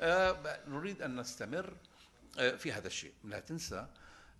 [0.00, 1.72] آه، نريد أن نستمر
[2.58, 3.12] في هذا الشيء.
[3.24, 3.86] لا تنسى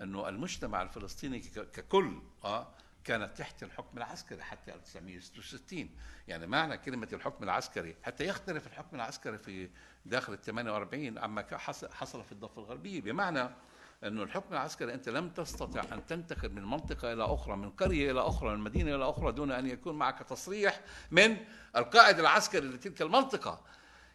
[0.02, 1.38] إنه المجتمع الفلسطيني
[1.72, 2.18] ككل
[3.04, 5.90] كانت تحت الحكم العسكري حتى 1966
[6.28, 9.70] يعني معنى كلمة الحكم العسكري حتى يختلف الحكم العسكري في
[10.06, 11.46] داخل ال 48 عما
[11.92, 13.00] حصل في الضفة الغربية.
[13.00, 13.48] بمعنى
[14.04, 18.20] انه الحكم العسكري أنت لم تستطع أن تنتقل من منطقة إلى أخرى من قرية إلى
[18.20, 21.36] أخرى من مدينة إلى أخرى دون أن يكون معك تصريح من
[21.76, 23.64] القائد العسكري لتلك المنطقة.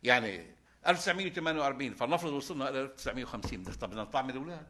[0.03, 0.55] يعني
[0.87, 4.67] 1948 فلنفرض وصلنا إلى 1950 طب بدنا نطعم الأولاد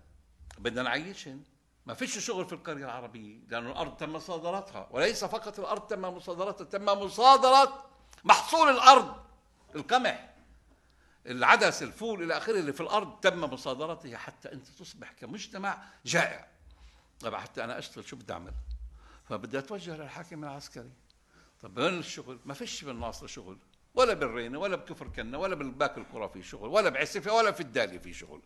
[0.58, 1.43] بدنا نعيشهم.
[1.88, 6.65] ما فيش شغل في القرية العربية لأن الأرض تم مصادرتها وليس فقط الأرض تم مصادرتها
[6.65, 7.86] تم مصادرة
[8.23, 9.15] محصول الأرض
[9.76, 10.34] القمح
[11.26, 16.47] العدس الفول إلى آخره اللي في الأرض تم مصادرته حتى أنت تصبح كمجتمع جائع.
[17.19, 18.54] طبعا حتى أنا أشتغل شو بدي أعمل؟
[19.30, 20.91] فبدي أتوجه للحاكم العسكري.
[21.62, 23.58] طب وين الشغل؟ ما فيش بالناصر شغل
[23.95, 27.97] ولا بالرينة ولا بكفر كنة ولا بالباقي القرى في شغل ولا بعسفة ولا في الدالية
[27.97, 28.41] في شغل.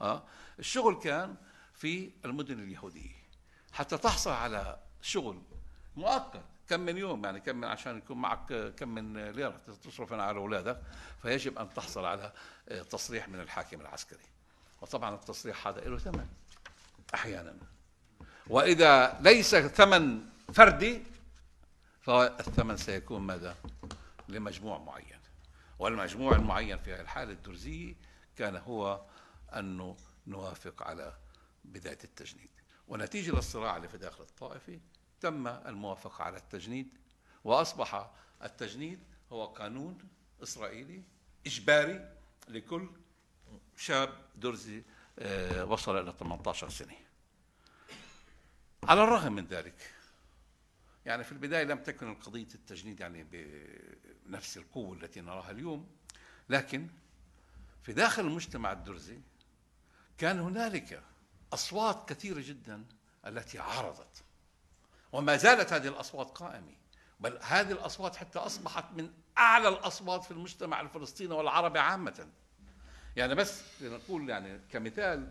[0.00, 0.22] آه
[0.58, 1.36] الشغل كان
[1.74, 3.24] في المدن اليهودية.
[3.72, 5.42] حتى تحصل على شغل
[5.96, 6.44] مؤقت.
[6.68, 10.80] كم من يوم يعني كم من عشان يكون معك كم من ليرة تصرف على أولادك
[11.22, 12.32] فيجب أن تحصل على
[12.68, 14.22] آه، تصريح من الحاكم العسكري.
[14.82, 16.26] وطبعا التصريح هذا له ثمن
[17.14, 17.56] أحيانا.
[18.46, 20.20] وإذا ليس ثمن
[20.52, 21.02] فردي
[22.00, 23.56] فالثمن سيكون ماذا؟
[24.28, 25.20] لمجموع معين.
[25.78, 27.94] والمجموع المعين في الحالة الدرزية
[28.36, 29.00] كان هو
[29.56, 31.12] أنه نوافق على
[31.64, 32.50] بداية التجنيد.
[32.88, 34.80] ونتيجة للصراع اللي في داخل الطائفة
[35.20, 36.88] تم الموافقة على التجنيد
[37.44, 38.10] وأصبح
[38.42, 38.98] التجنيد
[39.32, 39.98] هو قانون
[40.42, 41.02] إسرائيلي
[41.46, 42.16] إجباري
[42.48, 42.88] لكل
[43.76, 44.82] شاب درزي
[45.18, 46.96] آه، وصل إلى 18 سنة.
[48.82, 49.94] على الرغم من ذلك
[51.06, 53.26] يعني في البداية لم تكن قضية التجنيد يعني
[54.26, 55.88] بنفس القوة التي نراها اليوم
[56.48, 56.88] لكن
[57.82, 59.20] في داخل المجتمع الدرزي
[60.18, 61.02] كان هنالك
[61.54, 62.84] أصوات كثيرة جدا
[63.26, 64.24] التي عارضت.
[65.12, 66.74] وما زالت هذه الأصوات قائمة
[67.20, 72.28] بل هذه الأصوات حتى أصبحت من أعلى الأصوات في المجتمع الفلسطيني والعربي عامة.
[73.16, 75.30] يعني بس لنقول يعني كمثال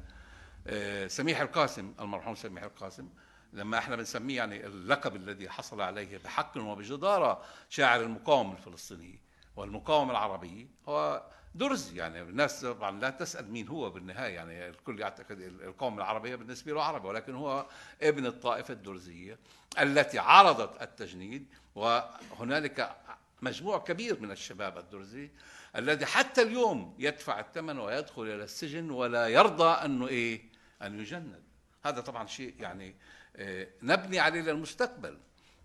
[0.67, 3.09] آه، سميح القاسم المرحوم سميح القاسم
[3.53, 9.19] لما إحنا بنسميه يعني اللقب الذي حصل عليه بحق وبجدارة شاعر المقاومة الفلسطيني
[9.55, 11.23] والمقاومة العربية هو
[11.55, 16.73] درزي يعني الناس طبعا لا تسأل مين هو بالنهاية يعني الكل يعتقد القوم العربية بالنسبة
[16.73, 17.65] له عربي ولكن هو
[18.01, 19.37] ابن الطائفة الدرزية
[19.79, 22.95] التي عرضت التجنيد وهنالك
[23.41, 25.29] مجموع كبير من الشباب الدرزي
[25.75, 30.41] الذي حتى اليوم يدفع الثمن ويدخل إلى السجن ولا يرضى انه إيه؟
[30.81, 31.43] أن يجند.
[31.85, 32.95] هذا طبعا شيء يعني
[33.35, 35.17] آه، نبني عليه للمستقبل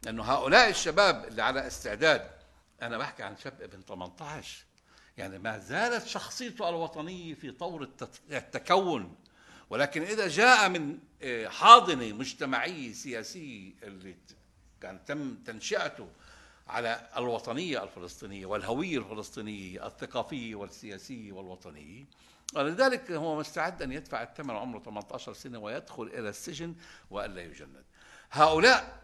[0.02, 2.30] لأنه هؤلاء الشباب اللي على استعداد
[2.82, 4.67] أنا بحكي عن شاب ابن 18
[5.18, 7.88] يعني ما زالت شخصيته الوطنية في طور
[8.30, 9.16] التكون.
[9.70, 14.16] ولكن إذا جاء من آه، حاضنة مجتمعية سياسية اللي
[14.80, 16.08] كان تم تنشئته
[16.68, 22.04] على الوطنية الفلسطينية والهوية الفلسطينية الثقافية والسياسية والوطنية.
[22.54, 26.74] ولذلك هو مستعد أن يدفع الثمن عمره 18 سنة ويدخل إلى السجن
[27.10, 27.84] والا يجند.
[28.30, 29.02] هؤلاء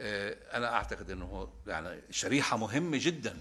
[0.00, 3.36] آه، أنا أعتقد إنه يعني شريحة مهمة جدا.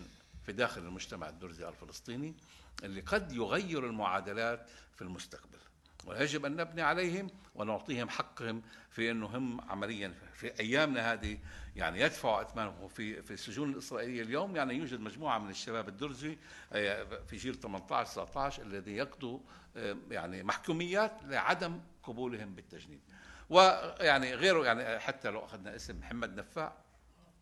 [0.46, 2.36] في داخل المجتمع الدرزي الفلسطيني
[2.84, 5.60] اللي قد يغير المعادلات في المستقبل.
[6.06, 11.38] ويجب أن نبني عليهم ونعطيهم حقهم في أنه هم عمليا في أيامنا هذه
[11.76, 14.56] يعني يدفعوا أثمانهم في في السجون الإسرائيلية اليوم.
[14.56, 16.38] يعني يوجد مجموعة من الشباب الدرزي
[16.74, 19.40] آه، في جيل 18 19 الذي يقضوا
[19.78, 23.02] آه، يعني محكوميات لعدم قبولهم بالتجنيد.
[23.50, 26.74] ويعني غيره يعني حتى لو أخذنا اسم محمد نفاع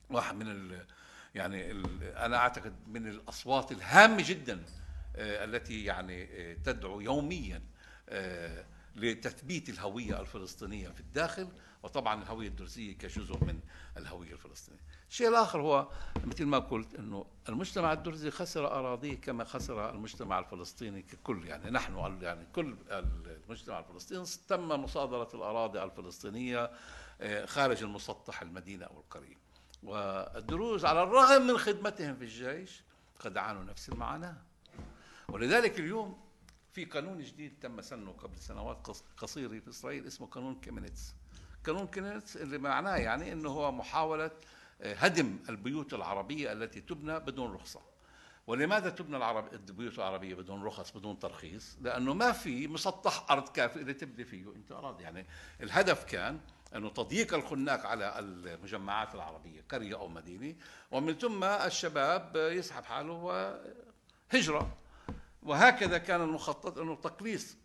[0.10, 0.80] واحد من
[1.36, 4.63] يعني أنا أعتقد من الأصوات الهامة جدا
[5.15, 7.62] آه، التي يعني آه، تدعو يوميا
[8.10, 8.65] آه،
[8.96, 11.48] لتثبيت الهوية الفلسطينية في الداخل
[11.84, 13.60] وطبعا الهوية الدرزية كجزء من
[13.98, 14.80] الهوية الفلسطينية.
[15.10, 15.88] الشيء الآخر هو
[16.24, 22.17] مثل ما قلت إنه المجتمع الدرزي خسر أراضيه كما خسر المجتمع الفلسطيني ككل يعني نحن
[22.22, 26.72] يعني كل المجتمع الفلسطيني تم مصادرة الأراضي الفلسطينية
[27.46, 29.53] خارج المسطح المدينة أو القريه.
[29.84, 32.84] والدروز على الرغم من خدمتهم في الجيش
[33.19, 34.38] قد عانوا نفس المعاناة.
[35.30, 36.17] ولذلك اليوم
[36.74, 41.15] في قانون جديد تم سنه قبل سنوات قصيرة في إسرائيل اسمه قانون كيمينيتس.
[41.65, 44.32] قانون كيمينيتس اللي معناه يعني أنه هو محاولة
[44.82, 47.82] آه، هدم البيوت العربية التي تبنى بدون رخصة.
[48.48, 53.80] ولماذا تبنى العرب البيوت العربية بدون رخص بدون ترخيص؟ لأنه ما في مسطح أرض كافي
[53.80, 54.56] اللي تبني فيه.
[54.56, 55.26] أنت أراضي يعني
[55.62, 56.39] الهدف كان
[56.75, 60.55] أنه تضييق الخناق على المجمعات العربية قرية أو مدينة.
[60.91, 63.12] ومن ثم الشباب يسحب حاله
[64.31, 64.77] وهجرة.
[65.43, 67.57] وهكذا كان المخطط أنه تقليص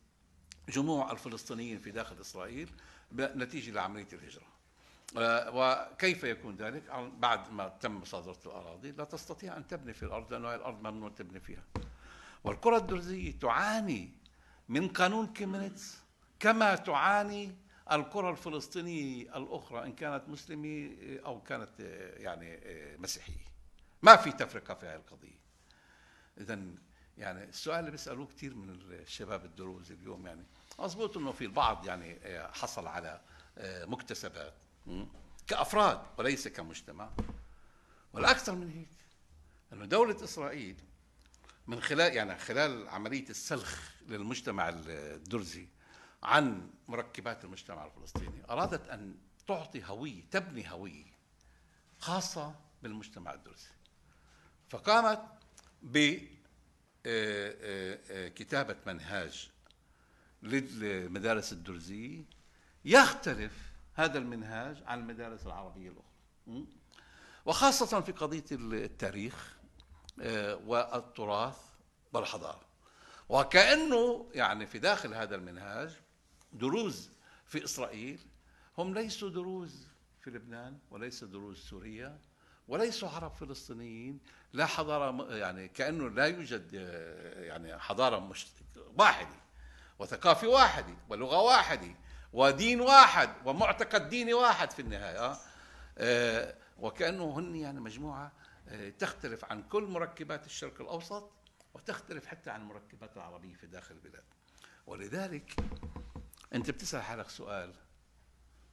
[0.68, 2.70] جموع الفلسطينيين في داخل إسرائيل
[3.12, 4.46] نتيجة لعملية الهجرة.
[5.54, 6.82] وكيف يكون ذلك؟
[7.18, 11.40] بعد ما تم مصادرة الأراضي لا تستطيع أن تبني في الأرض لأنه الأرض ممنوع تبني
[11.40, 11.62] فيها.
[12.44, 14.10] والكرة الدرزية تعاني
[14.68, 15.98] من قانون كيمينيتس
[16.40, 17.54] كما تعاني
[17.92, 20.96] القرى الفلسطينية الأخرى إن كانت مسلمة
[21.26, 21.80] أو كانت
[22.16, 22.60] يعني
[22.98, 23.48] مسيحية.
[24.02, 25.38] ما في تفرقة في هذه القضية.
[26.40, 26.60] إذا
[27.18, 30.44] يعني السؤال اللي بيسألوه كثير من الشباب الدروز اليوم يعني
[30.78, 32.18] مضبوط إنه في البعض يعني
[32.52, 33.20] حصل على
[33.86, 34.54] مكتسبات
[35.46, 37.10] كأفراد وليس كمجتمع.
[38.12, 38.88] والأكثر من هيك
[39.72, 40.76] إنه دولة إسرائيل
[41.66, 45.68] من خلال يعني خلال عملية السلخ للمجتمع الدرزي
[46.22, 48.42] عن مركبات المجتمع الفلسطيني.
[48.50, 51.18] أرادت أن تعطي هوية تبني هوية
[51.98, 53.68] خاصة بالمجتمع الدرزي
[54.68, 55.22] فقامت
[55.82, 56.38] بكتابة
[57.06, 59.50] آه، آه، آه، منهاج
[60.42, 62.24] للمدارس الدرزية
[62.84, 63.52] يختلف
[63.94, 66.66] هذا المنهاج عن المدارس العربية الأخرى.
[67.46, 69.58] وخاصة في قضية التاريخ
[70.64, 71.56] والتراث
[72.12, 72.68] والحضارة.
[73.28, 75.96] وكأنه يعني في داخل هذا المنهاج
[76.52, 77.10] دروز
[77.46, 78.20] في إسرائيل
[78.78, 79.86] هم ليسوا دروز
[80.20, 82.18] في لبنان وليسوا دروز سوريا
[82.68, 84.20] وليسوا عرب فلسطينيين
[84.52, 86.72] لا حضارة يعني كأنه لا يوجد
[87.36, 88.46] يعني حضارة مش
[88.98, 89.36] واحدة
[89.98, 91.94] وثقافة واحدة ولغة واحدة
[92.32, 95.38] ودين واحد ومعتقد ديني واحد في النهاية آه,
[95.98, 98.32] آه، وكأنه هن يعني مجموعة
[98.68, 101.30] آه، تختلف عن كل مركبات الشرق الأوسط
[101.74, 104.24] وتختلف حتى عن المركبات العربية في داخل البلاد.
[104.86, 105.54] ولذلك
[106.54, 107.74] أنت بتسأل حالك سؤال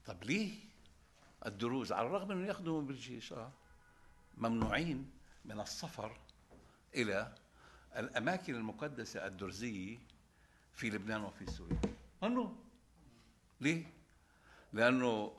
[0.05, 0.53] طب ليه
[1.45, 3.51] الدروز؟ على الرغم إنه يخدموا بالجيش آه.
[4.37, 5.11] ممنوعين
[5.45, 6.17] من السفر
[6.95, 7.35] إلى
[7.95, 9.97] الأماكن المقدسة الدرزية
[10.73, 11.79] في لبنان وفي سوريا.
[12.23, 12.55] أنه؟
[13.61, 13.93] ليه؟
[14.73, 15.33] لأنه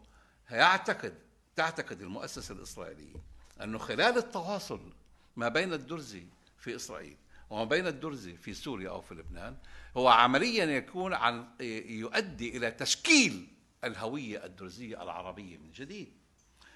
[0.51, 1.18] يعتقد
[1.57, 3.16] تعتقد المؤسسة الإسرائيلية
[3.62, 4.93] أنه خلال التواصل
[5.37, 6.26] ما بين الدرزي
[6.59, 7.16] في إسرائيل
[7.51, 9.57] وما بين الدرزي في سوريا أو في لبنان
[9.97, 11.49] هو عمليا يكون عن
[11.88, 13.47] يؤدي إلى تشكيل
[13.84, 16.12] الهوية الدرزية العربية من جديد.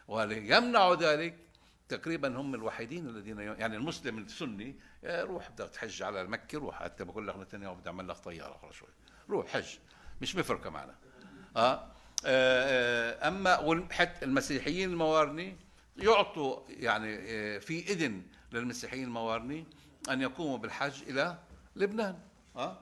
[0.09, 1.37] وليمنع ذلك؟
[1.89, 7.05] تقريبا هم الوحيدين الذين يعني المسلم السني آه، روح بدك تحج على مكة روح حتى
[7.05, 8.89] بقول لك نتنياهو بدي اعمل لك طيارة أخرى شوي.
[9.31, 9.67] روح حج
[10.23, 10.95] مش بفرقه معنا
[11.57, 11.91] آه, آه,
[12.27, 15.57] آه أما حتى المسيحيين الموارني
[15.97, 19.67] يعطوا يعني آه في إذن للمسيحيين الموارني
[20.11, 21.39] أن يقوموا بالحج إلى
[21.77, 22.19] لبنان
[22.57, 22.81] آه؟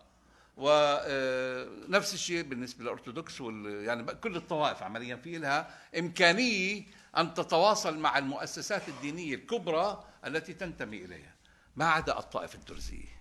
[0.57, 6.83] ونفس الشيء بالنسبة للأرثوذكس وال يعني كل الطوائف عمليا في لها إمكانية
[7.17, 11.35] أن تتواصل مع المؤسسات الدينية الكبرى التي تنتمي إليها.
[11.77, 13.19] ما عدا الطائفة الدرزيه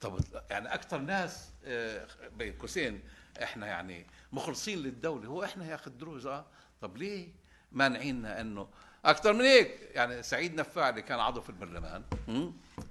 [0.00, 0.20] طب
[0.50, 2.06] يعني أكثر ناس آه،
[2.36, 3.02] بين قوسين
[3.42, 6.46] إحنا يعني مخلصين للدولة هو إحنا يا أخي الدروز آه؟
[6.80, 7.28] طب ليه
[7.72, 8.68] مانعيننا إنه
[9.04, 9.78] أكثر من هيك.
[9.94, 12.04] يعني سعيد نفاع اللي كان عضو في البرلمان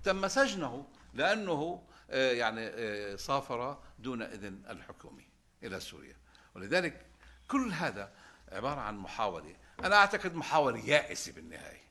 [0.03, 5.28] تم سجنه لأنه آه، يعني آه، سافر دون إذن الحكومي
[5.64, 6.16] إلى سوريا.
[6.55, 7.05] ولذلك
[7.47, 8.11] كل هذا
[8.51, 9.55] عبارة عن محاولة.
[9.84, 11.84] أنا أعتقد محاولة يائسة بالنهاية.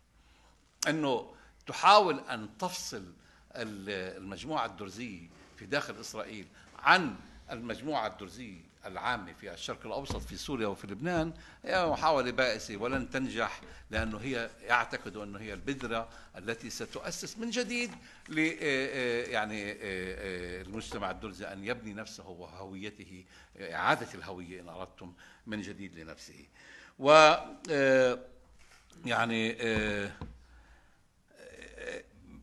[0.89, 1.35] إنه
[1.67, 3.13] تحاول أن تفصل
[3.55, 6.47] المجموعة الدرزية في داخل إسرائيل
[6.79, 7.17] عن
[7.51, 11.33] المجموعة الدرزية العامة في الشرق الأوسط في سوريا وفي لبنان
[11.65, 13.61] هي محاولة بائسة ولن تنجح
[13.91, 16.09] لأنه هي يعتقدوا أنه هي البذرة
[16.39, 17.91] التي ستؤسس من جديد
[18.29, 23.25] ل آه، آه، يعني آه، المجتمع الدرزي أن يبني نفسه وهويته
[23.61, 25.13] إعادة الهوية إن أردتم
[25.47, 26.47] من جديد لنفسه.
[26.99, 27.35] و
[29.05, 29.49] يعني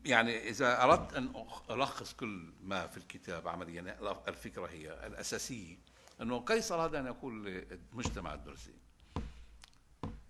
[0.04, 3.96] يعني إذا أردت أن ألخص كل ما في الكتاب عمليا
[4.28, 5.89] الفكرة هي الأساسية.
[6.20, 8.74] أنه قيصر هذا أن يقول للمجتمع الدرزي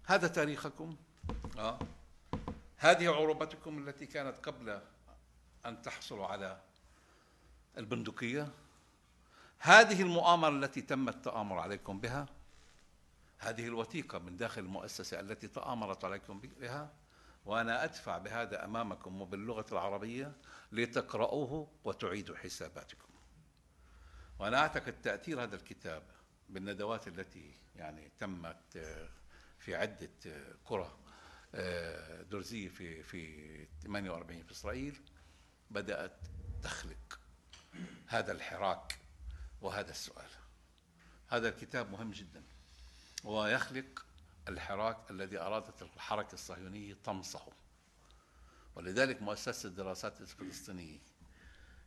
[0.06, 0.96] هذا تاريخكم؟
[1.58, 1.78] آه.
[2.76, 4.80] هذه عروبتكم التي كانت قبل
[5.66, 6.60] أن تحصلوا على
[7.78, 8.48] البندقية؟
[9.58, 12.26] هذه المؤامرة التي تم التآمر عليكم بها؟
[13.38, 16.92] هذه الوثيقة من داخل المؤسسة التي تآمرت عليكم بها؟
[17.46, 20.32] وأنا أدفع بهذا أمامكم وباللغة العربية
[20.72, 23.09] لتقرأوه وتعيدوا حساباتكم.
[24.40, 26.02] وأنا أعتقد تأثير هذا الكتاب
[26.48, 29.08] بالندوات التي يعني تمت آه،
[29.58, 30.98] في عدة آه، قرى
[31.54, 35.00] آه، درزية في في 48 في إسرائيل
[35.70, 36.16] بدأت
[36.62, 37.20] تخلق
[38.06, 38.98] هذا الحراك
[39.60, 40.30] وهذا السؤال.
[41.28, 42.42] هذا الكتاب مهم جدا
[43.24, 44.06] ويخلق
[44.48, 47.52] الحراك الذي أرادت الحركة الصهيونية طمسه.
[48.74, 50.98] ولذلك مؤسسة الدراسات الفلسطينية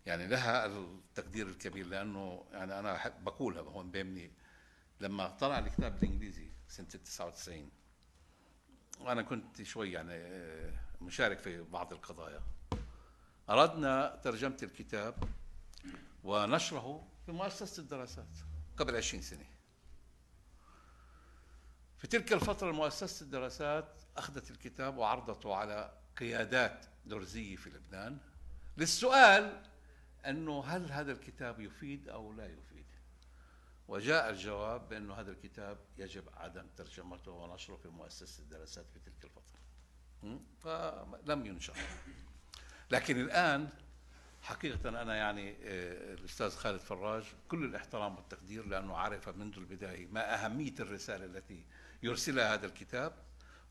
[0.06, 4.32] يعني لها التقدير الكبير لأنه يعني أنا بقولها هون بيني
[5.00, 7.70] لما طلع الكتاب بالانجليزي سنة 99
[9.00, 12.42] وأنا كنت شوي يعني آه، مشارك في بعض القضايا.
[13.50, 15.16] أردنا ترجمة الكتاب
[16.24, 18.38] ونشره في مؤسسة الدراسات
[18.78, 19.46] قبل 20 سنة.
[21.98, 28.18] في تلك الفترة مؤسسة الدراسات أخذت الكتاب وعرضته على قيادات درزية في لبنان.
[28.78, 29.64] للسؤال
[30.26, 32.86] أنه هل هذا الكتاب يفيد أو لا يفيد؟
[33.88, 39.60] وجاء الجواب بانه هذا الكتاب يجب عدم ترجمته ونشره في مؤسسة الدراسات في تلك الفترة.
[40.60, 41.78] فلم ينشر.
[42.92, 43.70] لكن الآن
[44.42, 50.46] حقيقة أنا يعني آه، الأستاذ خالد فراج كل الاحترام والتقدير لأنه عرف منذ البداية ما
[50.46, 51.66] أهمية الرسالة التي
[52.04, 53.14] يرسلها هذا الكتاب.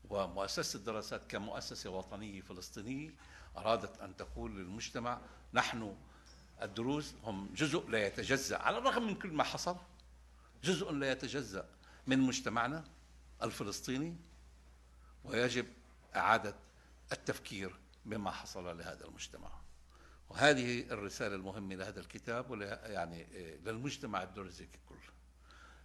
[0.09, 3.15] ومؤسسة الدراسات كمؤسسة وطنية فلسطينية
[3.57, 5.21] أرادت أن تقول للمجتمع
[5.53, 5.95] نحن
[6.61, 9.77] الدروز هم جزء لا يتجزأ على الرغم من كل ما حصل
[10.63, 11.69] جزء لا يتجزأ
[12.07, 12.83] من مجتمعنا
[13.43, 14.15] الفلسطيني
[15.23, 15.65] ويجب
[16.15, 16.55] إعادة
[17.11, 17.75] التفكير
[18.05, 19.49] بما حصل لهذا المجتمع.
[20.29, 23.27] وهذه الرسالة المهمة لهذا الكتاب يعني
[23.65, 24.99] للمجتمع الدرزي ككل.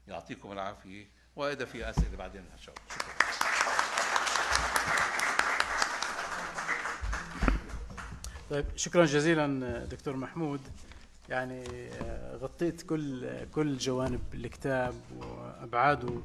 [0.09, 3.48] يعطيكم العافية وإذا في أسئلة بعدين شكرا.
[8.51, 10.61] طيب شكرا جزيلا دكتور محمود.
[11.29, 11.65] يعني
[12.03, 16.21] آه، غطيت كل كل جوانب الكتاب وأبعاده.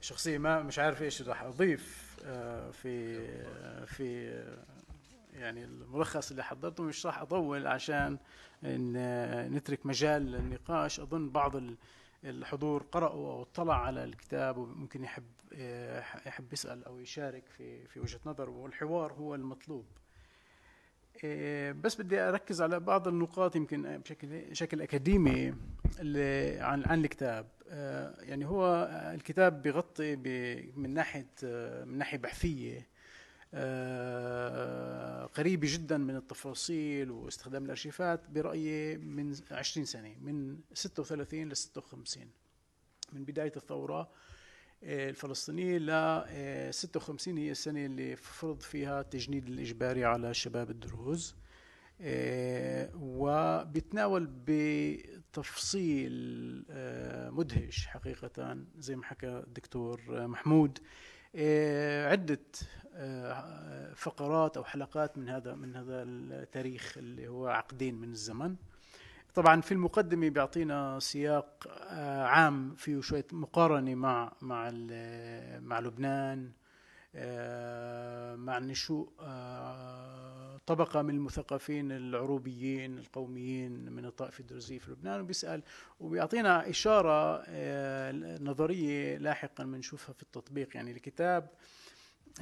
[0.00, 3.18] شخصيا ما مش عارف إيش راح أضيف آه، في
[3.56, 4.34] آه، في
[5.32, 6.82] يعني الملخص اللي حضرته.
[6.82, 8.18] مش راح أطول عشان
[9.54, 11.00] نترك مجال للنقاش.
[11.00, 11.60] أظن بعض
[12.24, 15.24] الحضور قرأوا أو اطلع على الكتاب وممكن يحب
[16.26, 19.84] يحب يسأل أو يشارك في في وجهة نظر والحوار هو المطلوب.
[21.72, 25.54] بس بدي أركز على بعض النقاط يمكن بشكل بشكل أكاديمي
[26.60, 27.46] عن عن الكتاب.
[27.68, 30.16] آه، يعني هو الكتاب بيغطي
[30.76, 31.26] من ناحية
[31.84, 32.88] من ناحية بحثية.
[33.54, 42.30] آه، قريبة جدا من التفاصيل واستخدام الأرشيفات برأيي من 20 سنة من 36 ل 56
[43.12, 44.10] من بداية الثورة.
[44.84, 51.34] الفلسطينية ل 56 هي السنة اللي فرض فيها التجنيد الإجباري على الشباب الدروز
[52.94, 56.12] وبيتناول بتفصيل
[57.32, 60.78] مدهش حقيقة زي ما حكى الدكتور محمود
[62.10, 62.40] عدة
[63.94, 68.56] فقرات أو حلقات من هذا من هذا التاريخ اللي هو عقدين من الزمن.
[69.34, 74.70] طبعا في المقدمة بيعطينا سياق آه، عام فيه شوية مقارنة مع مع
[75.60, 76.52] مع لبنان
[77.14, 85.62] آه، مع نشوء آه، طبقة من المثقفين العروبيين القوميين من الطائفة الدرزية في لبنان وبيسأل
[86.00, 87.44] وبيعطينا إشارة
[88.38, 90.76] نظرية لاحقا بنشوفها في التطبيق.
[90.76, 91.48] يعني الكتاب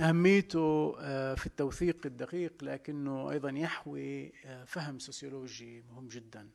[0.01, 0.93] أهميته
[1.35, 4.33] في التوثيق الدقيق لكنه أيضا يحوي
[4.67, 6.49] فهم سوسيولوجي مهم جدا.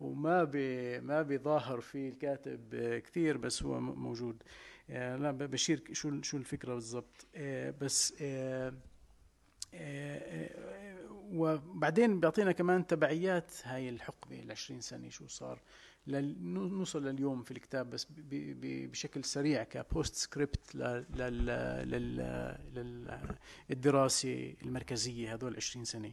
[0.00, 2.74] وما بي ما بيظاهر فيه الكاتب
[3.04, 4.42] كثير بس هو موجود.
[4.90, 7.26] آه، لا بشير شو شو الفكرة بالضبط.
[7.36, 8.72] آه، بس آه،
[11.32, 15.60] وبعدين بيعطينا كمان تبعيات هاي الحقبة ال 20 سنة شو صار.
[16.06, 18.06] نوصل لليوم في الكتاب بس
[18.90, 20.74] بشكل سريع كبوست سكريبت
[23.70, 26.08] للدراسة المركزية هذول 20 سنة.
[26.08, 26.12] آه،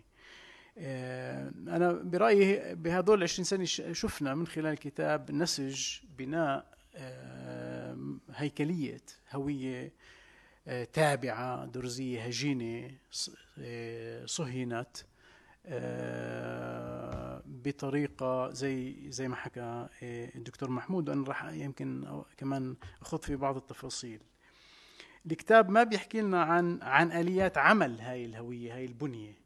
[0.77, 7.97] أنا برأيي بهذول 20 سنة شفنا من خلال الكتاب نسج بناء آه،
[8.35, 9.01] هيكلية
[9.31, 9.93] هوية
[10.67, 12.91] آه، تابعة درزية هجينة
[14.25, 14.97] صهينت
[17.45, 19.87] بطريقة زي زي ما حكى
[20.35, 24.19] الدكتور محمود وأنا راح يمكن كمان أخذ في بعض التفاصيل.
[25.31, 29.31] الكتاب ما بيحكي لنا عن عن آليات عمل هاي الهوية هاي البنية.
[29.31, 29.44] آه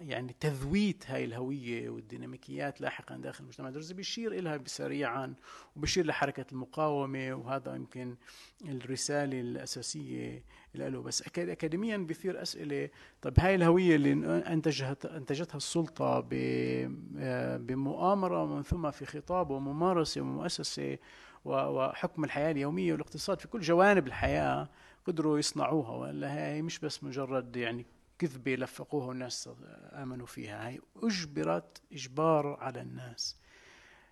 [0.00, 3.68] يعني تذويت هاي الهوية والديناميكيات لاحقا داخل المجتمع.
[3.68, 5.34] الدرزي بيشير إلها سريعا
[5.76, 8.16] وبيشير لحركة المقاومة وهذا يمكن
[8.64, 10.44] الرسالة الأساسية
[10.74, 11.02] له.
[11.02, 12.90] بس أكاديميا بيثير أسئلة.
[13.22, 14.12] طيب هاي الهوية اللي
[14.52, 20.98] أنتجت أنتجتها السلطة آه، بمؤامرة ومن ثم في خطاب وممارسة ومؤسسة
[21.44, 24.68] وحكم الحياة اليومية والاقتصاد في كل جوانب الحياة
[25.06, 25.90] قدروا يصنعوها.
[25.90, 27.86] ولا هي مش بس مجرد يعني
[28.18, 29.50] كذبة لفقوها والناس
[29.92, 30.68] آمنوا فيها.
[30.68, 33.36] هي أجبرت إجبار على الناس.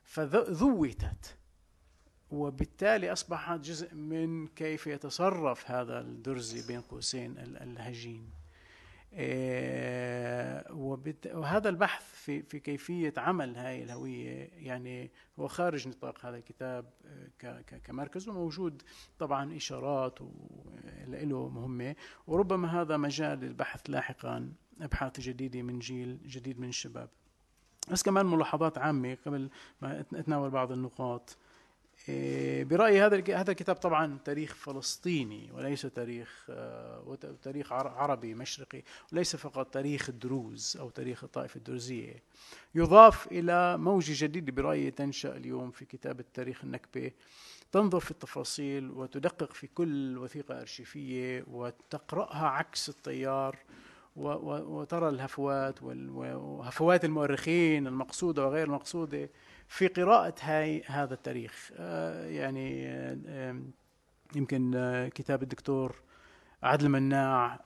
[0.05, 1.36] فذوتت
[2.30, 8.30] وبالتالي أصبحت جزء من كيف يتصرف هذا الدرزي بين قوسين الهجين.
[8.30, 8.43] آه،
[11.34, 16.90] وهذا البحث في في كيفية عمل هاي الهوية يعني هو خارج نطاق هذا الكتاب
[17.44, 18.82] آه، كمركز وموجود
[19.18, 20.18] طبعا إشارات
[21.06, 21.96] له مهمة.
[22.26, 27.08] وربما هذا مجال للبحث لاحقا أبحاث جديدة من جيل جديد من الشباب.
[27.90, 29.50] بس كمان ملاحظات عامة قبل
[29.82, 31.36] ما اتناول بعض النقاط.
[32.64, 38.82] برأيي هذا هذا الكتاب طبعا تاريخ فلسطيني وليس تاريخ آه، تاريخ عربي مشرقي
[39.12, 42.22] وليس فقط تاريخ الدروز أو تاريخ الطائفة الدرزية
[42.74, 47.11] يضاف إلى موجة جديدة برأيي تنشأ اليوم في كتابة تاريخ النكبة.
[47.72, 53.59] تنظر في التفاصيل وتدقق في كل وثيقة أرشيفية وتقرأها عكس التيار
[54.16, 59.30] وترى الهفوات وهفوات المؤرخين المقصودة وغير المقصودة
[59.68, 61.70] في قراءة هاي هذا التاريخ.
[61.76, 63.60] آه، يعني آه،
[64.36, 66.02] يمكن آه، كتاب الدكتور
[66.62, 67.60] عدل مناع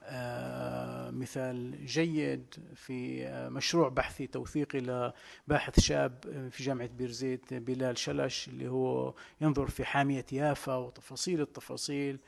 [1.11, 9.13] مثال جيد في مشروع بحثي توثيقي لباحث شاب في جامعة بيرزيت بلال شلش اللي هو
[9.41, 12.19] ينظر في حامية يافا وتفاصيل التفاصيل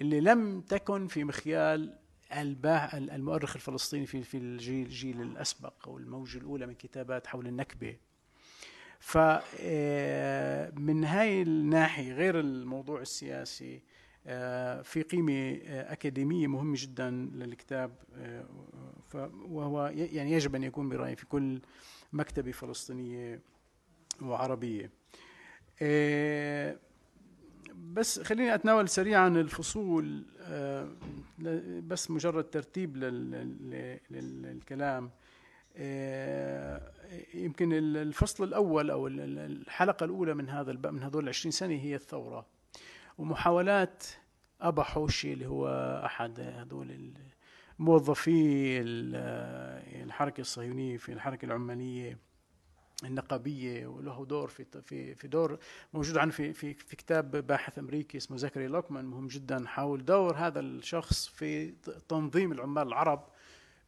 [0.00, 1.98] اللي لم تكن في مخيال
[2.32, 7.96] المؤرخ الفلسطيني في في الجيل الجيل الأسبق أو الموجة الأولى من كتابات حول النكبة.
[9.00, 13.82] فمن آه، هاي الناحية غير الموضوع السياسي
[14.26, 17.94] آه، في قيمة آه، أكاديمية مهمة جدا للكتاب
[19.48, 21.60] وهو يعني يجب أن يكون برأيي في كل
[22.12, 23.42] مكتبة فلسطينية
[24.22, 24.90] وعربية.
[27.78, 30.24] بس خليني أتناول سريعا الفصول
[31.82, 32.96] بس مجرد ترتيب
[34.10, 35.10] للكلام.
[37.34, 42.46] يمكن الفصل الأول أو الحلقة الأولى من هذا من هذول ال 20 سنة هي الثورة.
[43.18, 44.04] ومحاولات
[44.60, 45.68] أبا حوشي اللي هو
[46.04, 47.12] أحد هذول
[47.78, 48.80] موظفي
[50.02, 52.18] الحركة الصهيونية في الحركة العماليه
[53.04, 55.58] النقابية وله دور في في في دور
[55.94, 59.04] موجود عنه في في في كتاب باحث أمريكي اسمه زكري لوكمان.
[59.04, 61.74] مهم جدا حول دور هذا الشخص في
[62.08, 63.28] تنظيم العمال العرب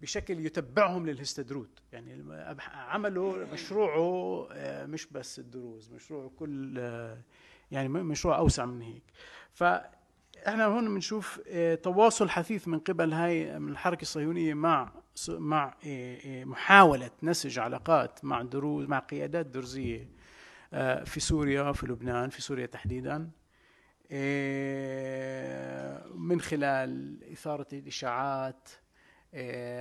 [0.02, 1.82] بشكل يتبعهم للهستدروت.
[1.92, 2.24] يعني
[2.72, 7.18] عملوا مشروعه آه، مش بس الدروز مشروعه كل آه،
[7.70, 9.02] يعني مشروع أوسع من هيك.
[9.52, 9.64] ف
[10.48, 14.92] إحنا هون بنشوف آه، تواصل حثيث من قبل هاي من الحركة الصهيونية مع
[15.28, 15.74] مع
[16.44, 20.08] محاولة نسج علاقات مع دروز مع قيادات درزية
[21.04, 23.30] في سوريا في لبنان في سوريا تحديدا.
[26.14, 28.68] من خلال إثارة الإشاعات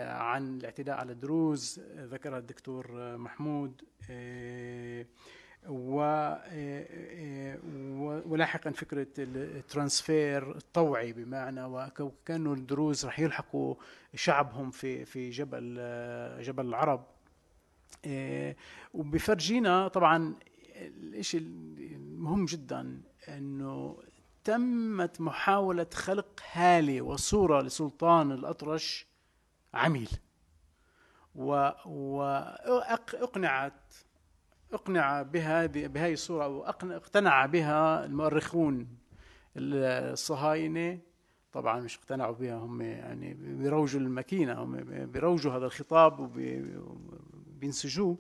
[0.08, 3.82] عن الاعتداء على الدروز ذكرها الدكتور محمود
[8.26, 11.64] ولاحقا فكرة الترانسفير الطوعي بمعنى
[12.00, 13.76] وكانوا الدروز رح يلحقوا
[14.16, 15.76] شعبهم في في جبل
[16.42, 17.06] جبل العرب.
[18.94, 20.36] وبفرجينا طبعا
[20.76, 23.98] الشيء المهم جدا إنه
[24.44, 29.08] تمت محاولة خلق هالة وصورة لسلطان الأطرش
[29.74, 30.10] عميل.
[32.66, 33.94] وأقنعت
[34.74, 38.88] اقنع بها بهذه الصورة أو اقتنع بها المؤرخون
[39.58, 41.00] الصهاينة.
[41.52, 46.20] طبعا مش اقتنعوا بها هم يعني بيروجوا الماكينة هم بيروجوا هذا الخطاب
[47.58, 48.18] وبينسجوه.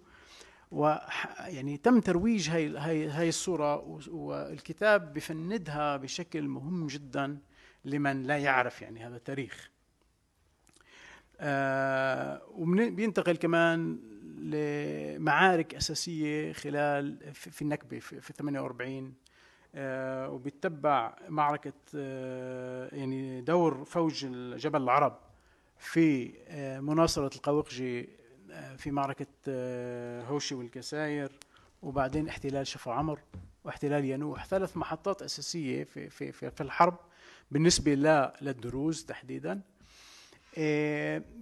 [0.72, 0.95] و
[1.39, 7.38] يعني تم ترويج هاي هاي هاي الصورة والكتاب بفندها بشكل مهم جدا
[7.86, 9.72] لمن لا يعرف يعني هذا التاريخ.
[11.39, 14.00] آه وبينتقل كمان
[14.39, 19.13] لمعارك أساسية خلال في النكبة في 48
[19.75, 24.25] آه وبيتبع معركة آه يعني دور فوج
[24.55, 25.19] جبل العرب
[25.77, 28.09] في آه مناصرة القوقجي
[28.77, 29.27] في معركة
[30.27, 31.31] هوشي والكساير
[31.81, 33.19] وبعدين احتلال شفا عمر
[33.63, 36.97] واحتلال ينوح ثلاث محطات أساسية في في في, في الحرب
[37.51, 37.93] بالنسبة
[38.41, 39.61] للدروز تحديدا.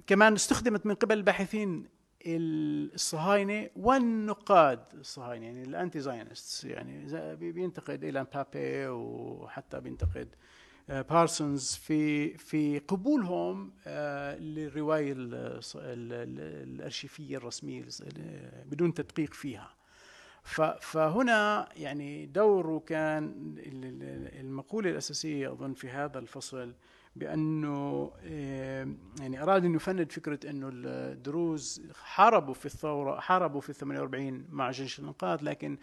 [0.07, 7.05] كمان استخدمت من قبل الباحثين الصهاينة والنقاد الصهاينة يعني ال anti-Zionist يعني
[7.35, 10.35] بينتقد إيلان بابيه وحتى بينتقد
[10.89, 11.75] بارسونز.
[11.75, 15.13] في في قبولهم آه، للرواية
[16.63, 17.85] الأرشيفية الرسمية
[18.65, 19.77] بدون تدقيق فيها.
[20.81, 23.55] فهنا يعني دوره كان
[24.39, 26.73] المقولة الأساسية أظن في هذا الفصل
[27.19, 28.11] بأنه
[29.19, 34.99] يعني أراد انه يفند فكرة أنه الدروز حاربوا في الثورة حاربوا في 48 مع جيش
[34.99, 35.77] الانقاذ لكن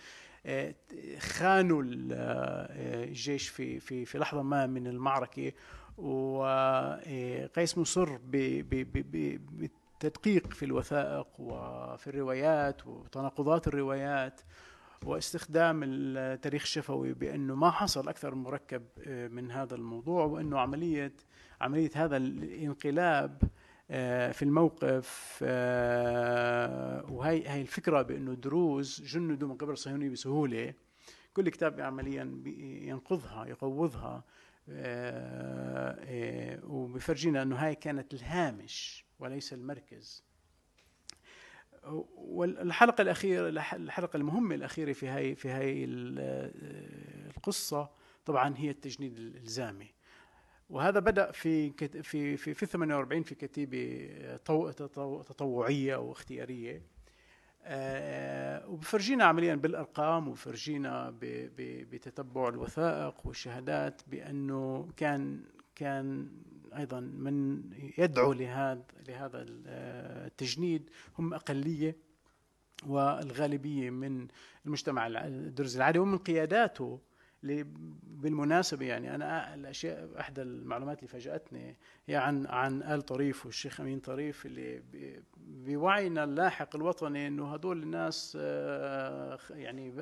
[0.46, 0.74] آه،
[1.18, 1.82] خانوا
[2.12, 5.52] آه، الجيش في في في لحظة ما من المعركة
[5.98, 8.18] وقيس مصر
[10.02, 14.40] بالتدقيق في الوثائق وفي الروايات وتناقضات الروايات.
[15.04, 21.12] واستخدام التاريخ الشفوي بأنه ما حصل أكثر مركب آه، من هذا الموضوع وأنه عملية
[21.60, 23.42] عملية هذا الانقلاب
[23.90, 30.74] آه، في الموقف آه، وهي هي الفكرة بأنه الدروز جندوا من قبل الصهيونيه بسهولة.
[31.34, 32.42] كل كتاب عمليا
[32.82, 34.24] ينقضها يقوضها
[36.64, 40.24] وبفرجينا أنه هاي كانت الهامش وليس المركز.
[42.16, 45.84] والحلقة الأخيرة الحلقة المهمة الأخيرة في هاي في هاي
[47.36, 47.90] القصة
[48.24, 49.94] طبعا هي التجنيد الإلزامي.
[50.70, 51.70] وهذا بدأ في
[52.02, 54.10] في في في 48 في كتيبة
[55.26, 56.82] تطوعية أو اختيارية.
[57.66, 66.28] آه، وبفرجينا عمليا بالأرقام وبفرجينا بتتبع الوثائق والشهادات بأنه كان كان
[66.78, 67.64] أيضا من
[67.98, 71.96] يدعو لهذا لهذا التجنيد هم أقلية
[72.86, 74.28] والغالبية من
[74.66, 77.00] المجتمع الدرزي العادي ومن قياداته
[78.02, 81.76] بالمناسبة يعني أنا الأشياء أحدى المعلومات اللي فاجأتني
[82.06, 84.82] هي عن عن آل طريف والشيخ أمين طريف اللي
[85.46, 89.92] بوعينا اللاحق الوطني إنه هدول الناس آه، يعني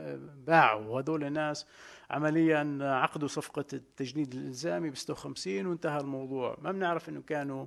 [0.46, 0.86] باعوا.
[0.86, 1.66] وهدول الناس
[2.10, 6.58] عمليا عقدوا صفقة التجنيد الإلزامي ب 56 وانتهى الموضوع.
[6.62, 7.66] ما بنعرف إنه كانوا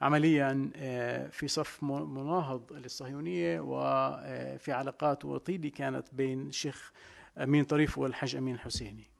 [0.00, 6.92] عمليا آه، في صف مناهض للصهيونية وفي علاقات وطيدة كانت بين الشيخ
[7.38, 9.02] أمين طريف والحاج أمين حسيني.
[9.02, 9.11] آه،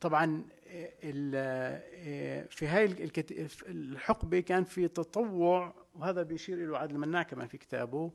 [0.00, 0.44] طبعا
[1.34, 3.10] آه، في هاي
[3.68, 8.12] الحقبة كان في تطوع وهذا بيشير إلى عادل مناع كمان في كتابه.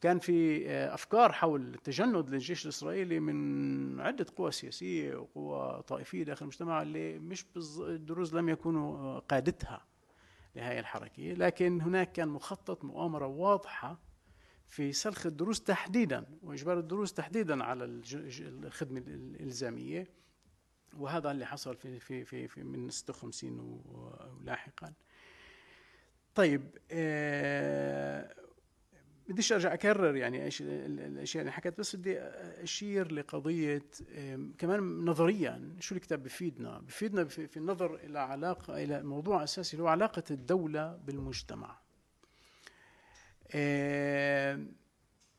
[0.00, 6.42] كان في آه، أفكار حول التجند للجيش الإسرائيلي من عدة قوى سياسية وقوى طائفية داخل
[6.42, 7.46] المجتمع اللي مش
[7.78, 9.84] الدروز لم يكونوا قادتها
[10.56, 11.22] لهذه الحركة.
[11.22, 13.98] لكن هناك كان مخطط مؤامرة واضحة
[14.72, 17.84] في سلخ الدروز تحديدا وإجبار الدروز تحديدا على
[18.40, 20.08] الخدمة الإلزامية.
[20.98, 24.92] وهذا اللي حصل في في في, في من 56 ولاحقا.
[26.34, 28.34] طيب آه
[29.28, 32.18] بديش أرجع أكرر يعني إيش الأشياء اللي حكيت بس بدي
[32.62, 33.82] أشير لقضية
[34.58, 35.76] كمان نظريا.
[35.80, 40.96] شو الكتاب بفيدنا؟ بفيدنا في النظر إلى علاقة إلى موضوع أساسي اللي هو علاقة الدولة
[40.96, 41.82] بالمجتمع.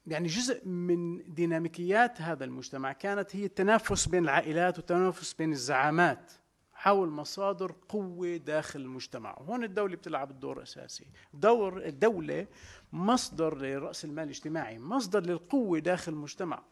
[0.07, 6.31] يعني جزء من ديناميكيات هذا المجتمع كانت هي التنافس بين العائلات والتنافس بين الزعامات
[6.73, 9.37] حول مصادر قوة داخل المجتمع.
[9.39, 12.47] وهون الدولة بتلعب الدور أساسي دور الدولة
[12.93, 16.63] مصدر لرأس المال الاجتماعي مصدر للقوة داخل المجتمع.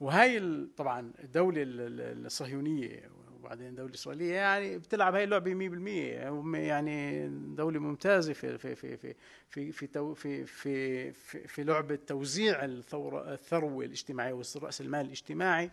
[0.00, 0.40] وهي
[0.76, 3.10] طبعا الدولة الصهيونية
[3.44, 9.14] وبعدين دولة إسرائيلية يعني بتلعب هاي اللعبة 100% يعني دولة ممتازة في في في في
[9.50, 15.70] في في في, في, في, في لعبة توزيع الثورة الثروة الاجتماعية ورأس المال الاجتماعي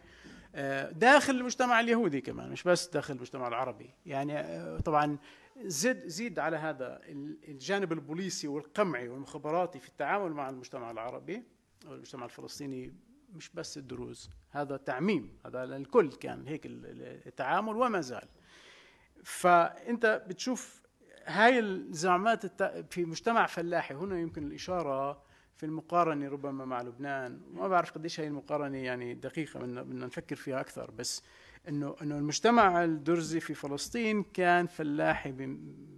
[0.55, 3.89] آه، داخل المجتمع اليهودي كمان مش بس داخل المجتمع العربي.
[4.05, 5.17] يعني آه، طبعا
[5.65, 7.01] زد زيد على هذا
[7.47, 11.43] الجانب البوليسي والقمعي والمخابراتي في التعامل مع المجتمع العربي
[11.87, 12.93] والمجتمع الفلسطيني
[13.35, 18.27] مش بس الدروز هذا تعميم هذا الكل كان هيك التعامل وما زال.
[19.23, 20.81] فأنت بتشوف
[21.25, 22.63] هاي الزعامات
[22.93, 25.23] في مجتمع فلاحي هنا يمكن الإشارة
[25.57, 27.41] في المقارنة ربما مع لبنان.
[27.53, 30.91] ما بعرف قديش هي المقارنة يعني دقيقة بدنا نفكر فيها أكثر.
[30.91, 31.23] بس
[31.67, 35.33] انه إنه المجتمع الدرزي في فلسطين كان فلاحي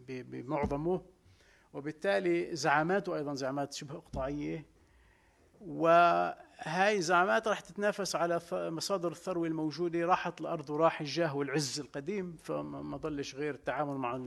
[0.07, 1.01] بمعظمه
[1.73, 4.65] وبالتالي زعاماته أيضا زعامات شبه إقطاعية
[6.65, 10.05] وهاي زعامات راح تتنافس على مصادر الثروة الموجودة.
[10.05, 14.17] راحت الأرض وراح الجاه والعز القديم فما ضلش غير التعامل مع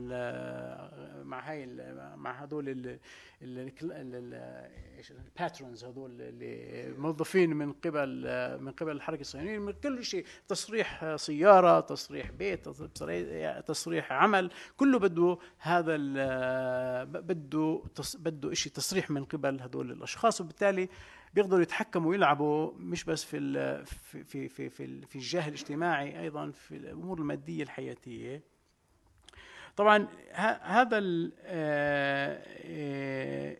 [1.23, 1.65] مع هاي
[2.15, 2.99] مع هذول؟
[5.11, 8.27] الباترونز هذول اللي موظفين من قبل
[8.61, 9.59] من قبل الحركة الصهيونية.
[9.59, 12.69] من كل شيء تصريح سيارة تصريح بيت
[13.67, 15.95] تصريح عمل كله بده هذا
[17.03, 17.83] بده
[18.15, 20.41] بده شيء تصريح من قبل هذول الأشخاص.
[20.41, 20.89] وبالتالي
[21.37, 23.39] بيقدروا يتحكموا ويلعبوا مش بس في
[23.85, 28.43] في في في في, في الجاه الاجتماعي أيضا في الأمور المادية الحياتية.
[29.75, 30.07] طبعا
[30.61, 30.99] هذا
[31.43, 33.57] آه، آه،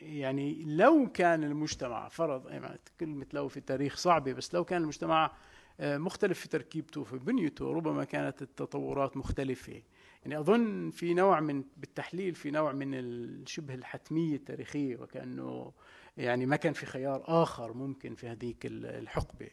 [0.00, 5.32] يعني لو كان المجتمع فرض يعني كلمة لو في التاريخ صعبة بس لو كان المجتمع
[5.80, 9.82] آه، مختلف في تركيبته في بنيته ربما كانت التطورات مختلفة.
[10.22, 15.72] يعني أظن في نوع من بالتحليل في نوع من الشبه الحتمية التاريخية وكأنه
[16.16, 19.48] يعني ما كان في خيار آخر ممكن في هذيك الحقبة.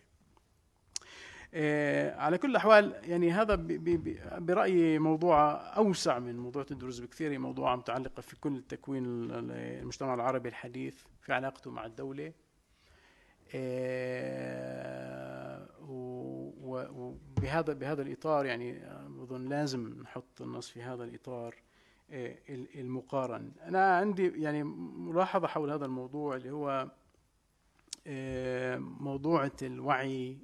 [1.54, 3.56] آه، على كل الأحوال يعني هذا
[4.40, 10.96] برأيي موضوع أوسع من موضوع الدروز بكثير موضوع متعلقة في كل تكوين المجتمع العربي الحديث
[11.22, 12.34] في علاقته مع الدولة.
[13.56, 14.90] آه،
[16.62, 18.82] وبهذا بهذا الإطار يعني
[19.22, 21.56] أظن لازم نحط النص في هذا الإطار.
[22.76, 23.52] المقارن.
[23.62, 26.92] أنا عندي يعني ملاحظة حول هذا الموضوع اللي هو
[28.08, 30.38] آه، موضوع الوعي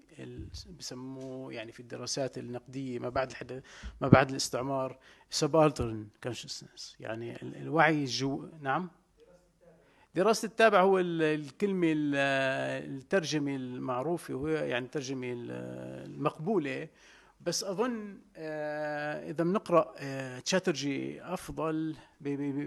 [0.79, 3.63] بسموه يعني في الدراسات النقدية ما بعد الحدث
[4.01, 4.97] ما بعد الاستعمار
[5.39, 8.89] subaltern consciousness يعني الوعي الجو نعم؟
[10.15, 16.87] دراسة التابع هو الكلمة الترجمة المعروفة وهي يعني الترجمة المقبولة
[17.45, 21.95] بس أظن آه، إذا بنقرأ آه، تشاترجي أفضل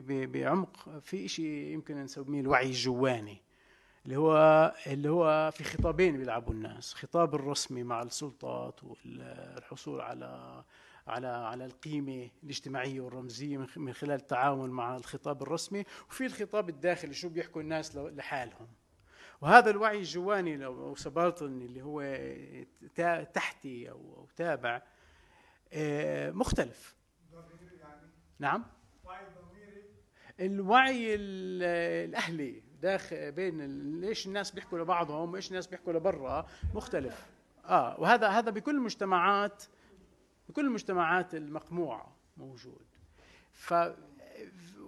[0.09, 3.43] بعمق في شيء يمكن نسميه الوعي الجواني
[4.05, 10.65] اللي هو اللي هو في خطابين بيلعبوا الناس خطاب الرسمي مع السلطات والحصول على
[11.07, 17.29] على على القيمة الاجتماعية والرمزية من خلال التعامل مع الخطاب الرسمي وفي الخطاب الداخلي شو
[17.29, 18.69] بيحكوا الناس لحالهم.
[19.41, 22.19] وهذا الوعي الجواني أو سبالطن اللي هو
[23.35, 24.83] تحتي أو تابع
[25.73, 26.97] آه، مختلف.
[28.39, 28.65] نعم.
[30.41, 37.27] الوعي الأهلي داخل بين ليش الناس بيحكوا لبعضهم وإيش الناس بيحكوا لبرا؟ مختلف.
[37.65, 39.65] آه وهذا هذا بكل المجتمعات
[40.49, 42.87] بكل المجتمعات المقموعه موجود.
[43.53, 43.75] ف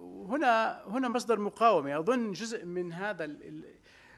[0.01, 1.99] هنا هنا مصدر مقاومة.
[1.99, 3.25] أظن جزء من هذا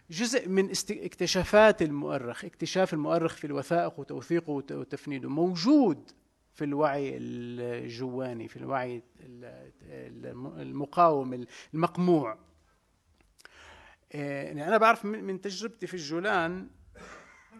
[0.10, 5.30] جزء من اكتشافات المؤرخ اكتشاف المؤرخ في الوثائق وتوثيقه وتفنيده.
[5.30, 6.12] موجود
[6.54, 9.04] في الوعي الجواني في الوعي
[10.58, 12.38] المقاوم المقموع.
[14.14, 16.68] يعني أنا بعرف من تجربتي في الجولان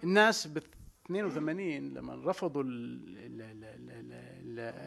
[0.04, 0.58] الناس ب
[1.06, 2.64] 82 لما رفضوا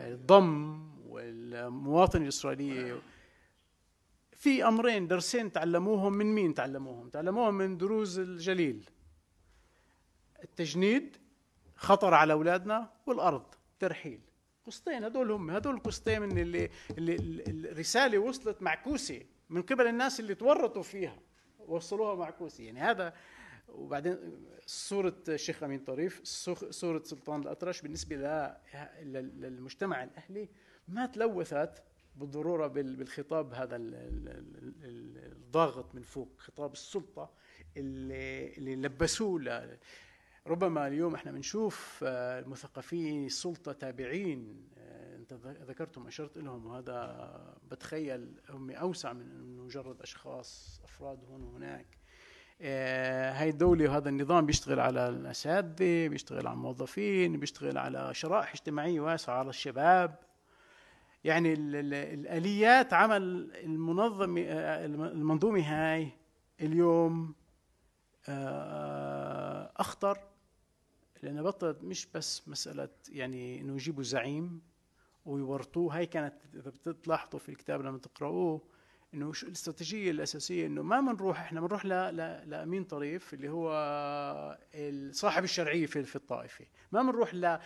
[0.09, 3.01] الضم والمواطنه الاسرائيليه
[4.37, 8.91] في أمرين درسين تعلموهم من مين تعلموهم؟ تعلموهم من دروز الجليل.
[10.45, 11.17] التجنيد
[11.77, 13.45] خطر على أولادنا والأرض
[13.79, 14.21] ترحيل.
[14.67, 17.17] قسطين هذول هم هذول القسطين اللي, اللي
[17.71, 21.19] الرساله وصلت معكوسه من قبل الناس اللي تورطوا فيها
[21.59, 23.15] وصلوها معكوسه يعني هذا
[23.69, 24.19] وبعدين
[24.67, 26.21] صورة الشيخ أمين طريف
[26.71, 28.17] صورة سلطان الأطرش بالنسبة
[29.03, 30.49] للمجتمع الأهلي
[30.89, 31.83] ما تلوثت
[32.17, 33.77] بالضرورة بالخطاب هذا
[34.83, 37.31] الضاغط من فوق خطاب السلطة
[37.77, 39.39] اللي, اللي لبسوه
[40.47, 45.33] ربما اليوم إحنا بنشوف آه، المثقفين السلطة تابعين آه، أنت
[45.69, 51.87] ذكرتم اشرت لهم وهذا بتخيل هم أوسع من مجرد أشخاص أفراد هون وهناك.
[52.61, 59.01] آه، هاي الدولة وهذا النظام بيشتغل على الأساتذة بيشتغل على الموظفين بيشتغل على شرائح اجتماعية
[59.01, 60.26] واسعة على الشباب.
[61.27, 66.09] يعني الآليات عمل المنظم آه، المنظومة هاي
[66.61, 67.35] اليوم
[68.29, 70.19] آه، أخطر
[71.23, 74.63] لأنها بطلت مش بس مسألة يعني إنه يجيبوا زعيم
[75.25, 78.63] ويورطوه هاي كانت إذا بتلاحظوا في الكتاب لما تقرأوه
[79.15, 81.85] إنه شو الاستراتيجية الأساسية إنه ما بنروح إحنا بنروح
[82.47, 84.59] لأمين طريف اللي هو
[85.11, 86.65] صاحب الشرعية في في الطائفة.
[86.93, 87.59] ما بنروح ل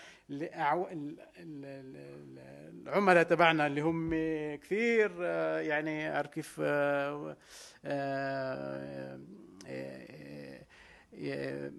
[2.86, 4.10] العملاء تبعنا اللي هم
[4.56, 7.36] كثير آه، يعني عارف كيف آه،
[7.84, 9.20] آه،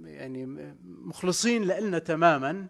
[0.03, 0.45] يعني
[0.83, 2.67] مخلصين لنا تماما.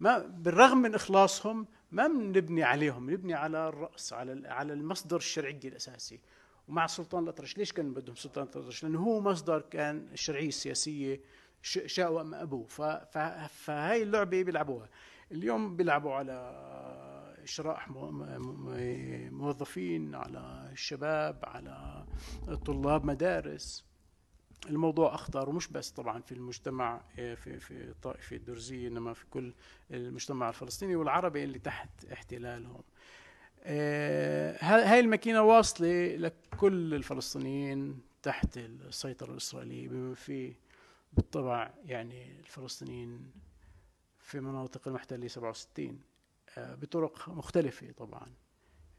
[0.00, 1.66] ما بالرغم من إخلاصهم
[1.96, 6.20] ما بنبني عليهم بنبني على الرأس على على المصدر الشرعي الأساسي.
[6.68, 11.20] ومع سلطان الأطرش ليش كان بدهم سلطان الأطرش؟ لأنه هو مصدر كان الشرعيه السياسيه
[11.62, 12.66] شاء ام أبوه.
[13.48, 14.88] فهي اللعبة بيلعبوها.
[15.32, 16.36] اليوم بيلعبوا على
[17.44, 17.88] شرائح
[19.30, 22.06] موظفين على الشباب على
[22.66, 23.84] طلاب مدارس.
[24.68, 29.54] الموضوع أخطر ومش بس طبعا في المجتمع آه، في في الطائفه الدرزية إنما في كل
[29.90, 32.82] المجتمع الفلسطيني والعربي اللي تحت احتلالهم.
[33.62, 40.54] آه، هاي الماكينة واصلة لكل الفلسطينيين تحت السيطرة الإسرائيلية بما فيه
[41.12, 43.30] بالطبع يعني الفلسطينيين
[44.18, 46.00] في مناطق المحتلة 67
[46.58, 48.32] آه، بطرق مختلفة طبعا.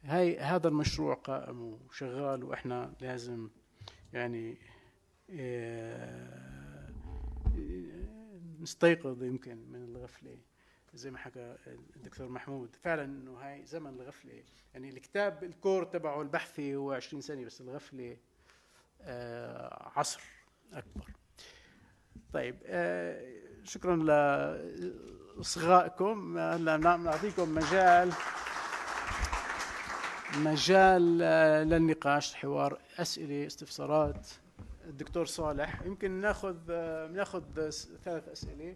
[0.04, 3.50] هاي هذا المشروع قائم وشغال وإحنا لازم
[4.14, 4.58] يعني
[8.62, 10.38] نستيقظ يمكن من الغفلة.
[10.94, 11.56] زي ما حكى
[11.96, 14.44] الدكتور محمود فعلا إنه هاي زمن الغفلة.
[14.74, 18.18] يعني الكتاب الكور تبعه البحثي هو 20 سنه بس الغفلة
[19.02, 20.22] آه، عصر
[20.74, 21.12] أكبر.
[22.34, 23.96] طيب آه، شكرا
[25.38, 26.38] لإصغائكم.
[26.38, 28.14] هلأ نعطيكم مجال
[30.38, 31.18] مجال
[31.70, 34.28] للنقاش الحوار أسئلة استفسارات.
[34.88, 35.82] الدكتور صالح.
[35.82, 36.56] يمكن ناخذ
[37.12, 37.70] ناخذ
[38.06, 38.76] ثلاث أسئلة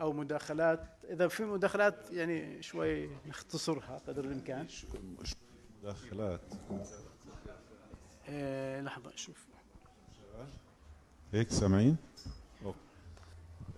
[0.00, 0.88] أو مداخلات.
[1.10, 4.66] إذا في مداخلات يعني شوي نختصرها قدر الإمكان.
[5.82, 6.40] مداخلات.
[8.28, 9.46] إيه لحظة أشوف
[11.32, 11.96] هيك سامعين؟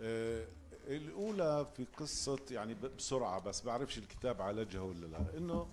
[0.03, 0.47] آه
[0.87, 5.39] الأولى في قصة يعني بسرعة بس بعرفش الكتاب عالجها ولا لا.
[5.39, 5.67] إنه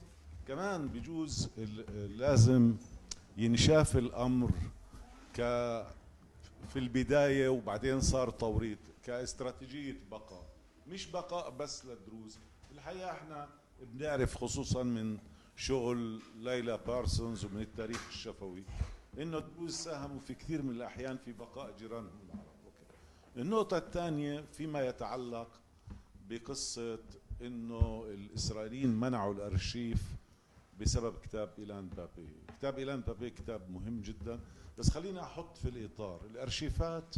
[0.47, 1.49] كمان بجوز
[1.93, 2.75] لازم
[3.37, 4.51] ينشاف الأمر
[5.33, 5.41] ك
[6.69, 10.45] في البداية وبعدين صار توريط كاستراتيجية بقاء.
[10.87, 12.37] مش بقاء بس للدروز
[12.71, 13.49] الحقيقة إحنا
[13.81, 15.17] بنعرف خصوصا من
[15.55, 18.63] شغل ليلى بارسونز ومن التاريخ الشفوي
[19.17, 22.45] إنه الدروز ساهموا في كثير من الأحيان في بقاء جيرانهم العرب.
[23.37, 25.47] النقطة الثانية فيما يتعلق
[26.29, 26.99] بقصة
[27.41, 30.03] إنه الإسرائيليين منعوا الأرشيف
[30.81, 32.29] بسبب كتاب إيلان بابي.
[32.59, 34.39] كتاب إيلان بابي كتاب مهم جدا.
[34.77, 37.15] بس خلينا أحط في الإطار الأرشيفات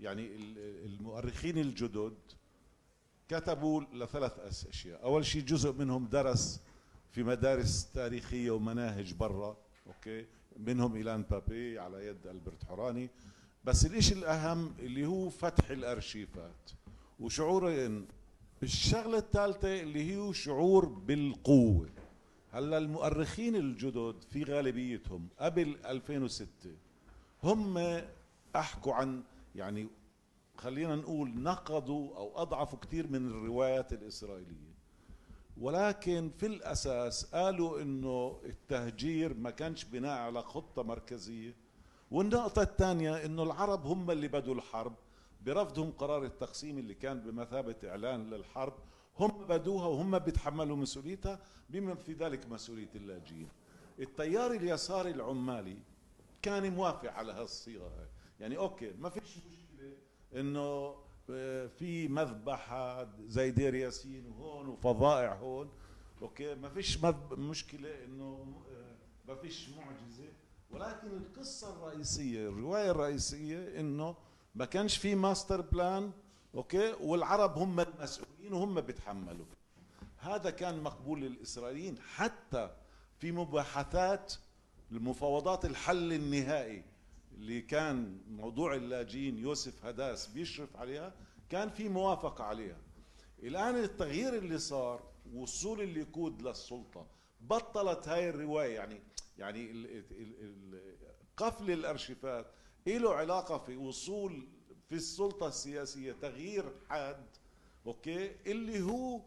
[0.00, 0.30] يعني
[0.84, 2.14] المؤرخين الجدد
[3.28, 5.02] كتبوا لثلاث أشياء.
[5.02, 6.60] أول شيء جزء منهم درس
[7.10, 10.26] في مدارس تاريخية ومناهج برا أوكي؟
[10.56, 13.10] منهم إيلان بابي على يد ألبرت حوراني.
[13.64, 16.70] بس الإشي الأهم اللي هو فتح الأرشيفات
[17.20, 18.06] وشعورين
[18.62, 21.88] الشغلة الثالثة اللي هي شعور بالقوة.
[22.52, 26.48] هلا المؤرخين الجدد في غالبيتهم قبل 2006
[27.42, 28.00] هم
[28.56, 29.22] أحكوا عن
[29.54, 29.88] يعني
[30.56, 34.72] خلينا نقول نقضوا أو أضعفوا كثير من الروايات الإسرائيلية.
[35.56, 41.54] ولكن في الأساس قالوا إنه التهجير ما كانش بناء على خطة مركزية.
[42.10, 44.94] والنقطة الثانية إنه العرب هم اللي بدوا الحرب
[45.46, 48.74] برفضهم قرار التقسيم اللي كان بمثابة إعلان للحرب
[49.18, 51.40] هم بدوها وهم بيتحملوا مسؤوليتها
[51.70, 53.48] بما في ذلك مسؤولية اللاجئين.
[53.98, 55.76] التيار اليساري العمالي
[56.42, 58.08] كان موافق على هالصيغة
[58.40, 59.96] يعني okay ما فيش مشكلة
[60.40, 60.94] إنه
[61.30, 65.70] آه، في مذبحة زي دير ياسين وهون وفظائع هون.
[66.22, 66.98] okay ما فيش
[67.32, 68.94] مشكلة إنه آه،
[69.28, 70.28] ما فيش معجزة.
[70.70, 74.16] ولكن القصة الرئيسية الرواية الرئيسية إنه
[74.54, 76.12] ما كانش في master plan
[76.54, 79.46] okay؟ والعرب هم المسؤولين وهم بيتحملوا.
[80.18, 82.70] هذا كان مقبول للإسرائيليين حتى
[83.18, 84.34] في مباحثات
[84.92, 86.84] المفاوضات الحل النهائي
[87.34, 91.14] اللي كان موضوع اللاجئين يوسف هداس بيشرف عليها
[91.50, 92.78] كان في موافقة عليها.
[93.42, 95.02] الآن التغيير اللي صار
[95.34, 97.06] وصول الليكود للسلطة
[97.40, 99.00] بطلت هاي الرواية يعني
[99.38, 99.86] يعني
[101.36, 102.46] قفل الأرشيفات
[102.86, 104.48] له علاقة في وصول
[104.92, 107.26] في السلطة السياسية تغيير حاد
[107.86, 109.20] أوكي؟ اللي هو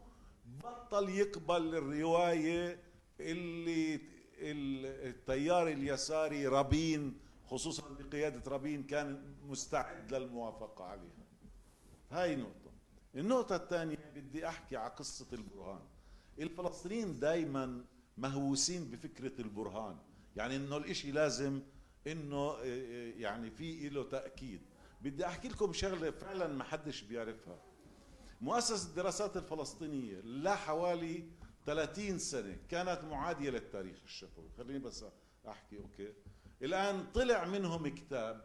[0.64, 2.80] بطل يقبل الرواية
[3.20, 3.94] اللي
[4.38, 11.26] ال- التيار اليساري رابين خصوصا بقيادة رابين كان مستعد للموافقة عليها.
[12.10, 12.70] هاي نقطة.
[13.14, 15.80] النقطة الثانية بدي أحكي على قصة البرهان.
[16.38, 17.84] الفلسطينيين دايما
[18.18, 19.96] مهووسين بفكرة البرهان.
[20.36, 21.60] يعني إنه الإشي لازم
[22.06, 24.60] إنه إيه، إيه، يعني في له تأكيد.
[25.10, 27.58] بدي أحكي لكم شغلة فعلا ما حدش بيعرفها.
[28.40, 31.24] مؤسسة الدراسات الفلسطينية لحوالي
[31.66, 34.48] 30 سنة كانت معادية للتاريخ الشفوي.
[34.58, 35.04] خليني بس
[35.48, 36.12] أحكي أوكي.
[36.62, 38.44] الآن طلع منهم كتاب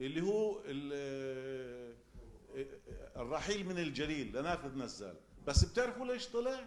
[0.00, 1.96] اللي هو ال-
[3.16, 5.16] الرحيل من الجليل لنافذ نزال.
[5.46, 6.66] بس بتعرفوا ليش طلع؟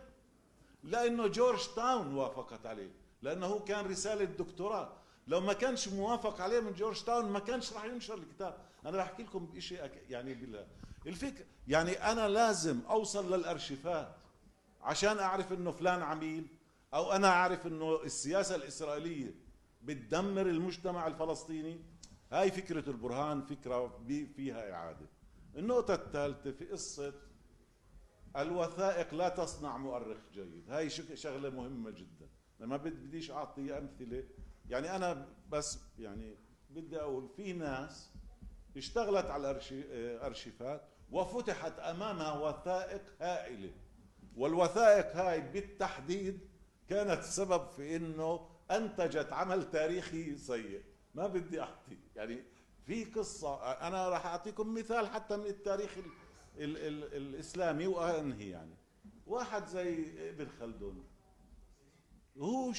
[0.83, 2.91] لأنه جورج تاون وافقت عليه
[3.21, 4.97] لأنه هو كان رسالة دكتوراه.
[5.27, 8.65] لو ما كانش موافق عليه من جورج تاون ما كانش راح ينشر الكتاب.
[8.85, 10.37] أنا بحكي لكم بشيء يعني
[11.07, 14.15] الفكر يعني أنا لازم أوصل للأرشيفات
[14.81, 16.47] عشان أعرف إنه فلان عميل
[16.93, 19.35] أو أنا أعرف إنه السياسة الإسرائيلية
[19.83, 21.79] بتدمر المجتمع الفلسطيني.
[22.31, 25.05] هاي فكرة البرهان فكرة بي- فيها إعادة.
[25.55, 27.13] النقطة الثالثة في قصة
[28.37, 30.69] الوثائق لا تصنع مؤرخ جيد.
[30.69, 32.27] هاي شغلة مهمة جدا.
[32.59, 34.23] ما بد- بديش أعطي أمثلة.
[34.69, 36.35] يعني أنا بس يعني
[36.69, 38.09] بدي أقول في ناس
[38.77, 39.59] اشتغلت على
[40.21, 43.71] أرشيفات وفتحت أمامها وثائق هائلة.
[44.35, 46.39] والوثائق هاي بالتحديد
[46.89, 50.83] كانت سبب في إنه أنتجت عمل تاريخي سيء.
[51.13, 51.97] ما بدي أحكي.
[52.15, 52.43] يعني
[52.85, 56.05] في قصة أنا راح أعطيكم مثال حتى من التاريخ ال
[56.63, 58.75] ال ال الإسلامي وأنهي يعني.
[59.27, 61.07] واحد زي ابن خلدون.
[62.37, 62.71] هو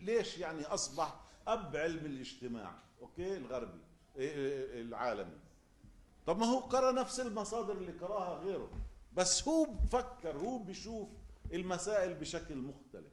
[0.00, 3.83] ليش يعني أصبح أب علم الاجتماع؟ أوكي الغربي.
[4.16, 5.38] العالمي
[6.26, 8.70] طب ما هو قرأ نفس المصادر اللي قرأها غيره.
[9.12, 11.08] بس هو بفكر هو بيشوف
[11.52, 13.12] المسائل بشكل مختلف.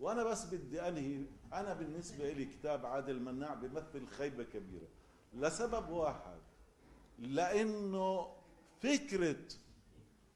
[0.00, 1.24] وأنا بس بدي أنهي.
[1.52, 4.88] أنا بالنسبة لي كتاب عادل مناع بيمثل خيبة كبيرة.
[5.34, 6.40] لسبب واحد
[7.18, 8.36] لأنه
[8.80, 9.36] فكرة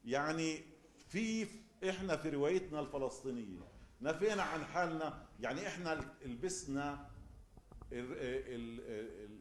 [0.05, 0.63] يعني
[1.07, 1.47] في
[1.89, 3.67] إحنا في روايتنا الفلسطينية
[4.01, 7.09] نفينا عن حالنا يعني إحنا لبسنا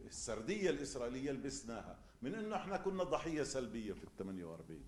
[0.07, 4.81] السردية الإسرائيلية لبسناها من إنه إحنا كنا ضحية سلبية في ال 48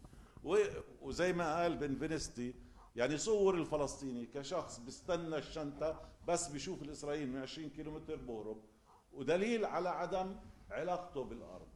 [0.44, 0.56] و-
[1.02, 2.54] وزي ما قال بن فينستي
[2.96, 8.62] يعني صور الفلسطيني كشخص بيستنى الشنطة بس بيشوف الإسرائيلي من 20 كيلومتر بهرب
[9.12, 10.36] ودليل على عدم
[10.70, 11.68] علاقته بالأرض.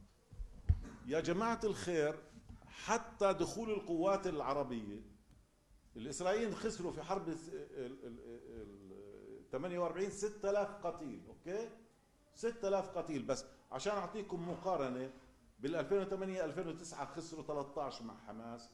[1.07, 2.15] يا جماعة الخير
[2.67, 5.01] حتى دخول القوات العربية
[5.95, 8.19] الإسرائيليين خسروا في حرب ال- ال- ال-
[8.49, 11.69] ال- 48 6000 قتيل okay؟
[12.35, 13.45] 6000 قتيل بس.
[13.71, 15.11] عشان أعطيكم مقارنة
[15.59, 18.69] بال 2008 2009 خسروا 13 مع حماس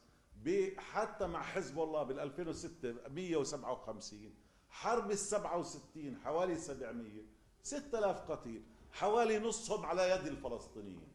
[0.77, 4.33] حتى مع حزب الله بال 2006 157
[4.69, 7.21] حرب ال 67 حوالي 700
[7.63, 11.07] 6000 قتيل حوالي نصهم على يد الفلسطينيين.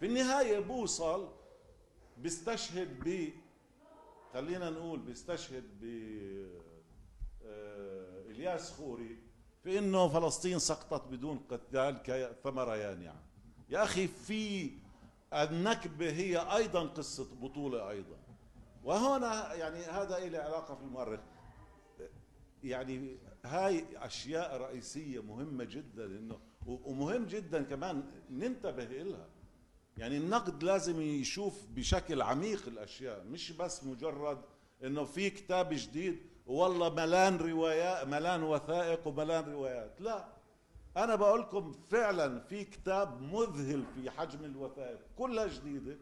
[0.00, 1.28] في النهاية بوصل
[2.18, 3.32] بيستشهد ب
[4.32, 5.84] خلينا نقول بيستشهد ب
[7.44, 9.18] آه، إلياس خوري
[9.64, 13.22] في إنه فلسطين سقطت بدون قتال كثمره يانعه
[13.68, 14.70] يا أخي في
[15.32, 18.16] النكبة هي أيضا قصة بطولة أيضا.
[18.84, 21.20] وهنا يعني هذا له علاقة في المؤرخ.
[22.64, 29.28] يعني هاي أشياء رئيسية مهمة جدا انه ومهم جدا كمان ننتبه لها
[29.96, 34.38] يعني النقد لازم يشوف بشكل عميق الأشياء مش بس مجرد
[34.84, 40.00] إنه في كتاب جديد والله ملان روايات ملان وثائق وملان روايات.
[40.00, 40.24] لا
[40.96, 45.96] أنا بقول لكم فعلا في كتاب مذهل في حجم الوثائق كلها جديدة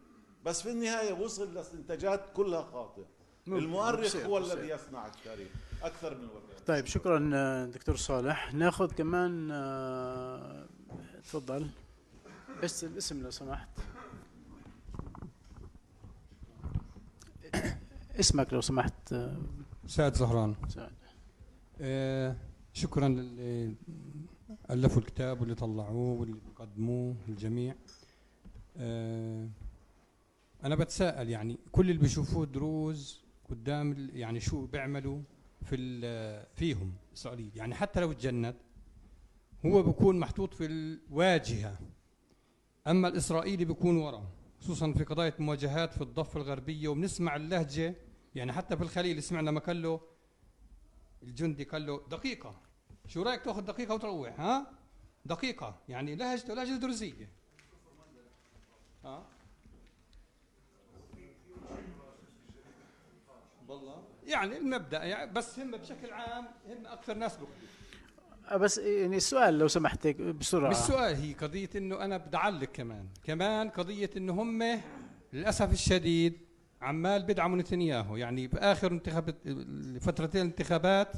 [0.44, 3.06] بس في النهاية وصل لاستنتاجات كلها خاطئة.
[3.48, 4.38] المؤرخ هو.
[4.38, 5.48] الذي يصنع التاريخ
[5.82, 6.64] أكثر من الوثائق.
[6.66, 8.54] طيب شكرا دكتور صالح.
[8.54, 10.66] ناخذ كمان آه،
[11.24, 11.66] تفضل.
[12.62, 13.68] بس الاسم لو سمحت.
[18.20, 19.36] اسمك لو سمحت آه،
[19.88, 20.54] سعد زهران.
[20.68, 20.92] سعد.
[21.80, 22.36] آه،
[22.72, 23.74] شكرا للي
[24.70, 27.74] ألفوا الكتاب واللي طلعوه واللي قدموه الجميع.
[28.76, 29.48] آه،
[30.64, 33.20] أنا بتساءل يعني كل اللي بيشوفوه دروز
[33.50, 35.20] قدام يعني شو بيعملوا
[35.62, 35.76] في
[36.54, 38.56] فيهم اسرائيل يعني حتى لو تجند
[39.66, 41.78] هو بيكون محطوط في الواجهة
[42.86, 44.28] أما الإسرائيلي بيكون ورا
[44.60, 47.94] خصوصا في قضايا مواجهات في الضفة الغربية وبنسمع اللهجة
[48.38, 50.00] يعني حتى في الخليل سمعنا لما قال له
[51.22, 52.60] الجندي قال له دقيقة.
[53.06, 54.66] شو رأيك تأخذ دقيقة وتروح ها؟
[55.24, 55.78] دقيقة.
[55.88, 57.28] يعني لهجته لهجه درزيه
[59.04, 59.26] ها؟
[63.68, 67.38] والله يعني المبدأ يعني بس هم بشكل عام هم أكثر ناس
[68.48, 70.70] آه، بس يعني السؤال لو سمحت بسرعة.
[70.70, 73.08] مش سؤال هي قضية إنه أنا بدي اعلق كمان.
[73.24, 74.80] كمان قضية إنه هم
[75.32, 76.47] للأسف الشديد
[76.82, 78.16] عمال بيدعموا نتنياهو.
[78.16, 79.34] يعني بآخر انتخابات
[80.00, 81.12] فترتين الانتخابات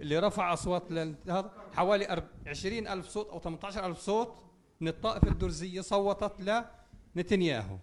[0.00, 4.34] اللي رفع أصوات لل- هذا حوالي 20 ألف صوت أو 18 ألف صوت
[4.80, 6.64] من الطائفة الدرزية صوتت
[7.16, 7.78] لنتنياهو.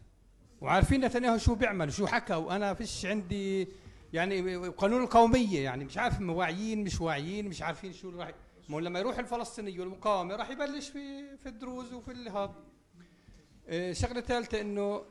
[0.61, 2.33] وعارفين نتنياهو شو بيعمل شو حكى.
[2.33, 3.67] وأنا فيش عندي
[4.13, 8.31] يعني قانون القومية يعني مش عارف واعيين مش واعيين مش عارفين شو راح
[8.69, 12.55] ما لما يروح الفلسطيني والمقاومة راح يبلش في في الدروز وفي هذا
[13.67, 15.01] آه، شغلة ثالثة إنه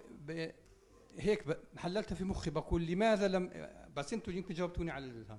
[1.18, 1.44] هيك
[1.76, 3.50] حللتها في مخي بقول لماذا لم
[3.96, 5.38] بس أنتم يمكن جاوبتوني على ال- هذا.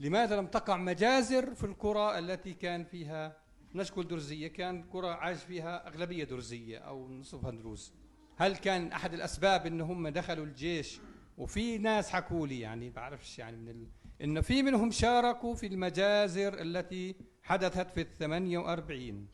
[0.00, 3.36] لماذا لم تقع مجازر في القرى التي كان فيها
[3.74, 7.92] نشكل درزية كان قرى عاش فيها أغلبية درزية أو نصفها دروز
[8.36, 11.00] هل كان أحد الأسباب إن هم دخلوا الجيش
[11.38, 13.86] وفي ناس حكوا لي يعني بعرفش يعني من ال...
[14.24, 19.26] إن في منهم شاركوا في المجازر التي حدثت في ال 48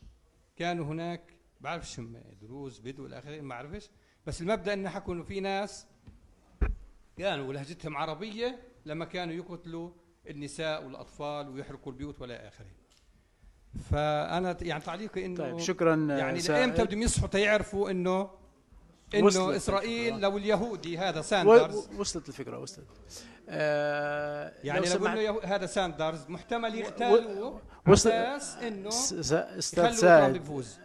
[0.55, 3.89] كانوا هناك بعرفش هم دروز بدو آخره ما بعرفش
[4.27, 5.85] بس المبدأ إنه حكوا إنه في ناس
[7.17, 9.89] كانوا لهجتهم عربية لما كانوا يقتلوا
[10.29, 12.65] النساء والأطفال ويحرقوا البيوت ولا آخره.
[13.91, 16.39] فأنا يعني تعليقي إنه طيب شكرا يعني.
[16.39, 18.29] لامتى بدهم يصحوا تيعرفوا إنه
[19.21, 20.29] وصلت انه إسرائيل الفكرة.
[20.29, 21.89] لو اليهودي هذا ساندرز.
[21.97, 22.85] وصلت الفكرة وصلت.
[23.49, 30.79] آه يعني لو انه يهو- هذا ساندرز محتمل يغتالوه وصل- أساس إنه أستاذ سعد يفوز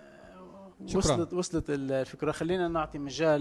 [0.87, 0.99] شكراً.
[0.99, 2.33] وصلت وصلت الفكرة.
[2.33, 3.41] خلينا نعطي مجال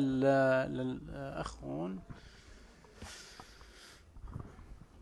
[0.71, 1.99] للأخ هون.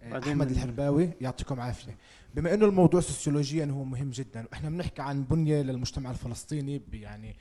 [0.03, 1.97] بعدين أحمد الحرباوي يعطيكم عافية.
[2.35, 7.35] بما إنه الموضوع سوسيولوجيا هو مهم جدا وإحنا بنحكي عن بنية للمجتمع الفلسطيني ب- يعني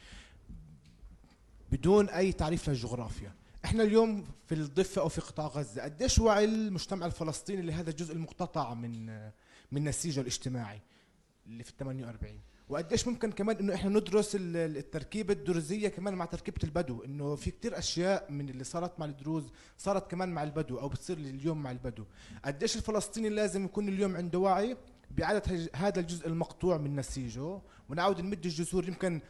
[1.73, 3.33] بدون أي تعريف للجغرافيا.
[3.65, 8.75] إحنا اليوم في الضفة أو في قطاع غزة قديش وعي المجتمع الفلسطيني لهذا الجزء المقتطع
[8.75, 9.07] من
[9.73, 10.81] من نسيجه الاجتماعي
[11.47, 16.15] اللي في ال 48 وقديش ممكن كمان إنه إحنا ندرس ال- ال- التركيبة الدرزية كمان
[16.15, 19.45] مع تركيبة البدو إنه في كتير أشياء من اللي صارت مع الدروز
[19.79, 22.05] صارت كمان مع البدو أو بتصير اليوم مع البدو.
[22.45, 24.77] قديش الفلسطيني لازم يكون اليوم عنده وعي
[25.11, 29.21] بإعادة هذا الجزء المقطوع من نسيجه ونعود نمد الجسور يمكن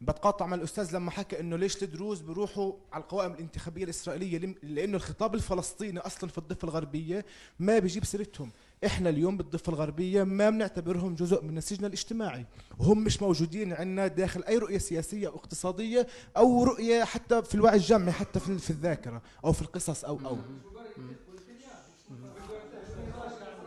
[0.00, 5.34] بتقاطع مع الأستاذ لما حكى إنه ليش الدروز بيروحوا على القوائم الانتخابية الإسرائيلية لأنه الخطاب
[5.34, 7.24] الفلسطيني أصلا في الضفة الغربية
[7.58, 8.50] ما بيجيب سيرتهم.
[8.86, 12.46] إحنا اليوم بالضفة الغربية ما بنعتبرهم جزء من نسيجنا الاجتماعي.
[12.78, 16.06] وهم مش موجودين عندنا داخل أي رؤية سياسية أو اقتصادية
[16.36, 20.36] أو رؤية حتى في الوعي الجمعي حتى في في الذاكرة أو في القصص أو أو.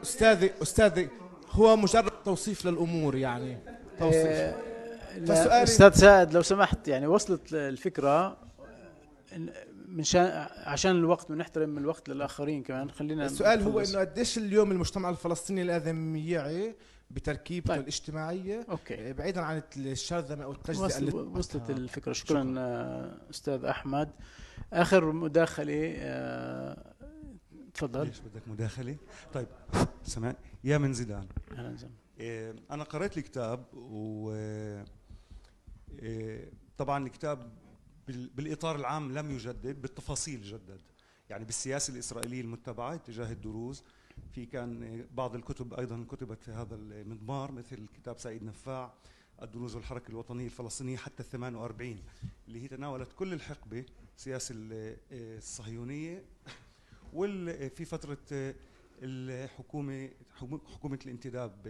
[0.03, 1.10] استاذي أستاذي
[1.51, 3.58] هو مجرد توصيف للأمور يعني.
[3.99, 4.28] توصيف.
[4.28, 8.38] آه، أستاذ سعد لو سمحت يعني وصلت الفكرة
[9.32, 9.36] إن-
[9.88, 12.92] من شان عشان الوقت ونحترم الوقت للآخرين كمان.
[12.92, 13.80] خلينا السؤال هو.
[13.80, 16.76] إنه قديش اليوم المجتمع الفلسطيني لازم يعي
[17.12, 17.82] بتركيبته طيب.
[17.82, 19.09] الاجتماعية؟ أوكي.
[19.09, 21.70] آه، بعيدا عن الشرذمة أو التجزئة وصل اللي وصلت.
[21.70, 22.14] الفكرة.
[22.14, 22.55] شكرا.
[22.58, 24.09] آه، أستاذ أحمد.
[24.74, 26.93] آخر مداخلة آه،
[27.74, 28.05] تفضل.
[28.08, 28.97] ليش بدك مداخلة؟
[29.34, 29.47] طيب
[30.04, 31.28] سمع يا من زيدان.
[31.51, 31.76] أهلا
[32.20, 34.32] إيه، أنا قرأت الكتاب و
[36.00, 37.51] إيه، طبعا الكتاب
[38.08, 40.82] بال- بالإطار العام لم يجدد بالتفاصيل جدد.
[41.29, 43.84] يعني بالسياسة الإسرائيلية المتبعة تجاه الدروز.
[44.32, 48.93] في كان بعض الكتب أيضا كتبت في هذا المضمار مثل كتاب سعيد نفاع
[49.42, 52.00] الدروز والحركة الوطنية الفلسطينية حتى ال 48
[52.47, 53.86] اللي هي تناولت كل الحقبة
[54.17, 54.71] السياسة ال-
[55.12, 56.24] إيه، الصهيونية.
[57.13, 58.55] وال في فترة آه،
[59.01, 60.09] الحكومة
[60.39, 61.62] حكومة- حكومة الانتداب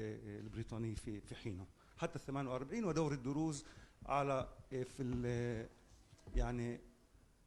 [0.44, 1.66] البريطانية في في حينه.
[1.98, 3.66] حتى ال 48 ودور الدروز
[4.06, 5.04] على في
[6.36, 6.82] يعني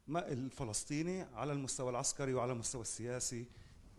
[0.07, 3.47] ما الفلسطيني على المستوى العسكري وعلى المستوى السياسي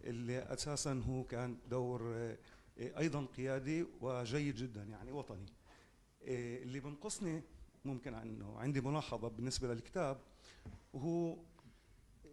[0.04, 2.38] اللي أساسا هو كان دور آه،
[2.78, 5.46] أيضا قيادي وجيد جدا يعني وطني.
[6.24, 7.44] آه، اللي بنقصني
[7.86, 10.22] ممكن إنه عندي ملاحظة بالنسبة للكتاب
[10.94, 11.38] وهو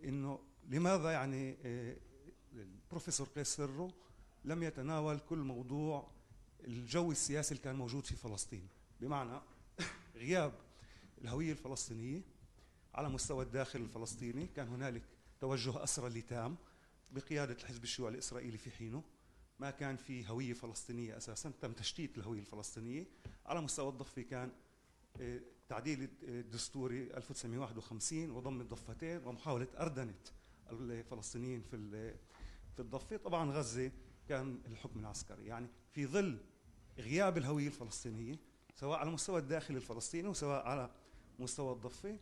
[0.04, 0.38] إنه
[0.68, 1.96] لماذا يعني آه،
[2.52, 3.90] البروفيسور قيس سرو
[4.44, 6.10] لم يتناول كل موضوع
[6.60, 8.68] الجو السياسي اللي كان موجود في فلسطين.
[9.00, 9.40] بمعنى
[10.16, 10.52] غياب
[11.22, 12.22] الهوية الفلسطينية
[12.98, 15.02] على مستوى الداخل الفلسطيني كان هنالك
[15.40, 16.56] توجه أسرى لتام
[17.10, 19.02] بقيادة الحزب الشيوعي الإسرائيلي في حينه.
[19.58, 23.06] ما كان في هوية فلسطينية أساسا تم تشتيت الهوية الفلسطينية.
[23.46, 24.52] على مستوى الضفة كان
[25.20, 30.14] آه، تعديل الدستوري 1951 وضم الضفتين ومحاولة اردنه
[30.70, 32.14] الفلسطينيين في
[32.76, 33.16] في الضفة.
[33.16, 33.92] طبعا غزة
[34.28, 35.46] كان الحكم العسكري.
[35.46, 36.38] يعني في ظل
[36.98, 38.38] غياب الهوية الفلسطينية
[38.74, 40.90] سواء على مستوى الداخل الفلسطيني وسواء على
[41.38, 42.18] مستوى الضفة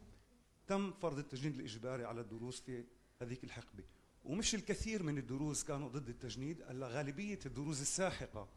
[0.67, 2.85] تم فرض التجنيد الإجباري على الدروز في
[3.23, 3.85] هذيك الحقبة.
[4.25, 8.49] ومش الكثير من الدروز كانوا ضد التجنيد إلا غالبية الدروز الساحقة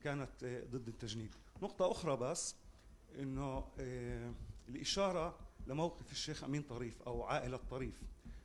[0.00, 1.34] كانت آه، ضد التجنيد.
[1.62, 2.54] نقطة أخرى بس
[3.18, 4.34] إنه آه،
[4.68, 8.02] الإشارة لموقف الشيخ أمين طريف أو عائلة طريف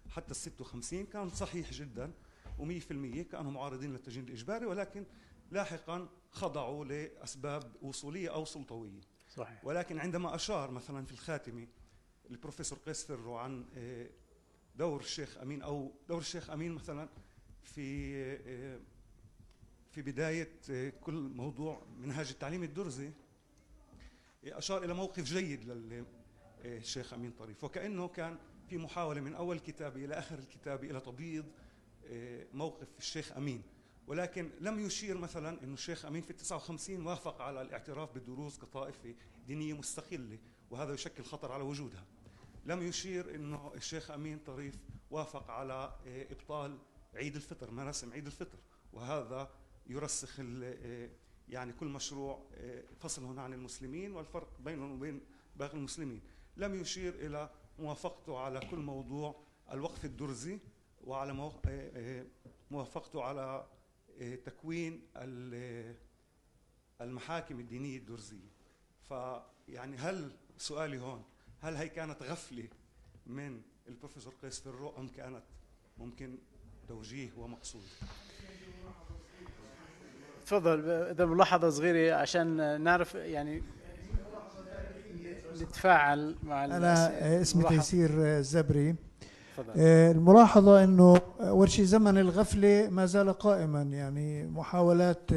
[0.09, 2.11] حتى ال 56 كان صحيح جدا
[2.59, 5.05] و100% كانوا معارضين للتجنيد الإجباري ولكن
[5.51, 9.01] لاحقا خضعوا لأسباب وصولية أو سلطوية.
[9.35, 9.65] صحيح.
[9.65, 11.67] ولكن عندما أشار مثلا في الخاتمة
[12.29, 14.09] البروفيسور قيس فرو عن آه،
[14.75, 17.09] دور الشيخ أمين أو دور الشيخ أمين مثلا
[17.63, 18.15] في
[18.47, 18.79] آه،
[19.91, 20.49] في بداية
[21.01, 23.11] كل موضوع منهاج التعليم الدرزي.
[24.45, 25.63] أشار إلى موقف جيد
[26.63, 27.63] للشيخ أمين طريف.
[27.63, 28.37] وكأنه كان
[28.69, 31.45] في محاولة من أول كتابه إلى آخر الكتابه إلى تبييض
[32.07, 33.63] آه، موقف الشيخ أمين.
[34.07, 39.15] ولكن لم يشير مثلا إنه الشيخ أمين في 59 وافق على الاعتراف بالدروز كطائفة
[39.47, 40.37] دينية مستقلة
[40.71, 42.05] وهذا يشكل خطر على وجودها.
[42.69, 44.75] لم يشير إنه الشيخ أمين طريف
[45.11, 46.77] وافق على آه، إبطال
[47.15, 48.59] عيد الفطر مراسم عيد الفطر.
[48.93, 49.49] وهذا
[49.87, 51.09] يرسخ آه،
[51.49, 52.45] يعني كل مشروع
[52.99, 55.21] فصلهم عن المسلمين والفرق بينهم وبين
[55.55, 56.21] باقي المسلمين.
[56.57, 59.35] لم يشير إلى موافقته على كل موضوع
[59.71, 60.59] الوقف الدرزي
[61.03, 62.25] وعلى آه، آه،
[62.71, 63.67] موافقته على
[64.21, 65.07] آه، تكوين
[67.01, 68.49] المحاكم الدينية الدرزية.
[69.09, 71.23] فيعني هل سؤالي هون
[71.61, 72.67] هل هي كانت غفلة
[73.27, 75.43] من البروفيسور قيس فرو أم كانت
[75.97, 76.37] ممكن
[76.87, 77.81] توجيه ومقصود؟
[80.45, 83.63] تفضل إذا ملاحظة صغيرة عشان نعرف يعني
[85.61, 88.95] نتفاعل مع أنا اسمي تيسير الزبري
[89.77, 95.31] آه، الملاحظة أنه أول شيء زمن الغفلة ما زال قائما يعني محاولات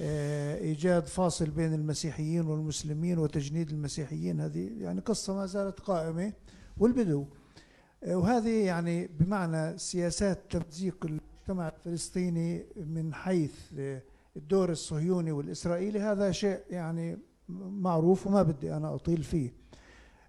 [0.00, 4.40] آه، آه، إيجاد فاصل بين المسيحيين والمسلمين وتجنيد المسيحيين.
[4.40, 6.32] هذه يعني قصة ما زالت قائمة
[6.78, 7.26] والبدو.
[8.06, 13.54] وهذه يعني بمعنى سياسات تمزيق المجتمع الفلسطيني من حيث
[14.36, 16.00] الدور الصهيوني والإسرائيلي.
[16.00, 17.18] هذا شيء يعني
[17.48, 19.52] معروف وما بدي أنا أطيل فيه.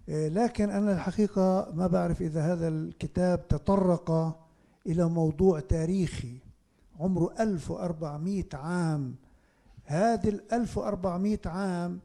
[0.08, 4.38] لكن أنا الحقيقة ما بعرف إذا هذا الكتاب تطرق
[4.86, 6.38] إلى موضوع تاريخي.
[7.00, 9.14] عمره 1400 عام
[9.86, 12.00] هذه ال 1400 عام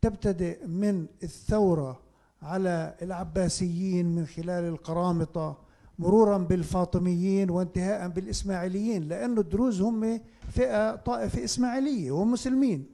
[0.00, 2.00] تبتدئ من الثورة
[2.42, 5.58] على العباسيين من خلال القرامطة
[5.98, 10.20] مرورا بالفاطميين وانتهاء بالإسماعيليين لأن الدروز هم
[10.50, 12.86] فئة طائفة إسماعيلية ومسلمين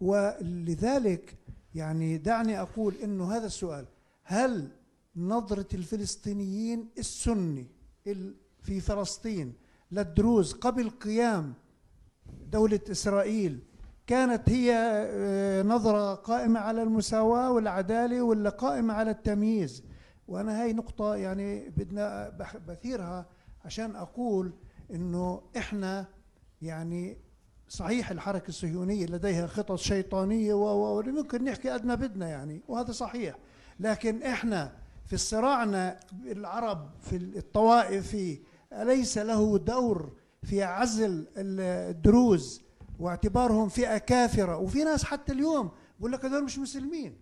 [0.00, 1.36] ولذلك
[1.74, 3.86] يعني دعني أقول أنه هذا السؤال
[4.24, 4.68] هل
[5.16, 7.66] نظرة الفلسطينيين السني
[8.62, 9.52] في فلسطين
[9.92, 11.54] للدروز قبل قيام
[12.52, 13.58] دولة إسرائيل
[14.08, 19.84] كانت هي آه، نظرة قائمة على المساواة والعدالة ولا قائمة على التمييز.
[20.28, 22.32] وأنا هاي نقطة يعني بدنا
[22.68, 23.26] بثيرها
[23.64, 24.52] عشان أقول
[24.90, 26.06] إنه إحنا
[26.62, 27.16] يعني
[27.68, 33.38] صحيح الحركة الصهيونية لديها خطط شيطانية وممكن نحكي قد ما بدنا يعني وهذا صحيح.
[33.80, 34.72] لكن إحنا
[35.06, 38.40] في صراعنا العرب في الطوائفي
[38.72, 40.12] أليس له دور
[40.42, 42.67] في عزل الدروز؟
[42.98, 44.56] واعتبارهم فئة كافرة.
[44.56, 47.18] وفي ناس حتى اليوم بقول لك هذول مش مسلمين.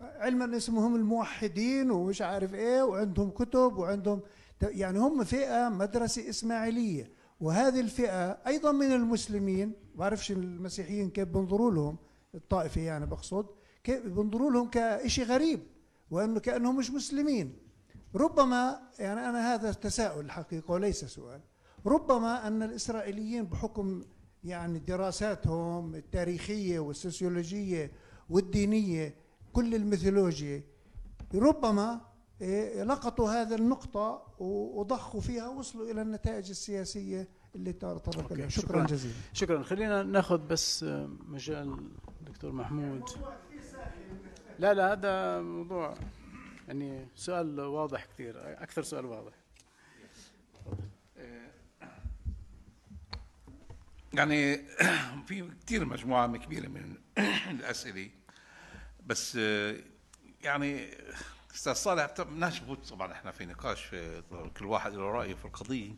[0.00, 4.20] علما اسمهم الموحدين ومش عارف إيه وعندهم كتب وعندهم
[4.62, 7.10] يعني هم فئة مدرسة إسماعيلية.
[7.40, 9.72] وهذه الفئة أيضا من المسلمين.
[9.94, 11.96] بعرفش المسيحيين كيف بنظروا لهم
[12.34, 13.46] الطائفة يعني بقصد.
[13.84, 15.60] كيف بنظروا لهم كشيء غريب
[16.10, 17.56] وإنه كأنهم مش مسلمين.
[18.14, 21.40] ربما يعني أنا هذا تساؤل الحقيقة وليس سؤال.
[21.86, 24.02] ربما أن الإسرائيليين بحكم
[24.44, 27.92] يعني دراساتهم التاريخية والسوسيولوجية
[28.30, 29.14] والدينية
[29.52, 30.62] كل الميثولوجيا.
[31.34, 32.00] ربما
[32.40, 38.86] إيه، لقطوا هذه النقطة وضخوا فيها وصلوا إلى النتائج السياسية اللي تطرق لها شكرا, شكرا
[38.86, 39.14] جزيلا.
[39.32, 39.62] شكرا.
[39.62, 40.84] خلينا ناخذ بس
[41.26, 41.90] مجال
[42.26, 43.02] دكتور محمود.
[44.58, 45.94] لا لا هذا موضوع
[46.68, 49.32] يعني سؤال واضح كثير أكثر سؤال واضح.
[54.18, 54.56] يعني
[55.26, 56.96] في كثير مجموعة كبيرة من
[57.50, 58.10] الأسئلة.
[59.06, 59.76] بس آه،
[60.42, 60.88] يعني
[61.54, 64.22] أستاذ صالح بدناش نفوت طبعا إحنا في نقاش في
[64.58, 65.90] كل واحد له رأيه في القضية.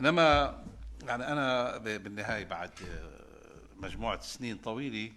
[0.00, 0.58] إنما
[1.02, 3.20] يعني أنا بالنهاية بعد آه،
[3.76, 5.12] مجموعة سنين طويلة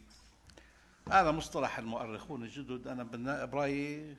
[1.12, 2.88] هذا مصطلح المؤرخون الجدد.
[2.88, 3.04] أنا
[3.46, 4.16] برأيي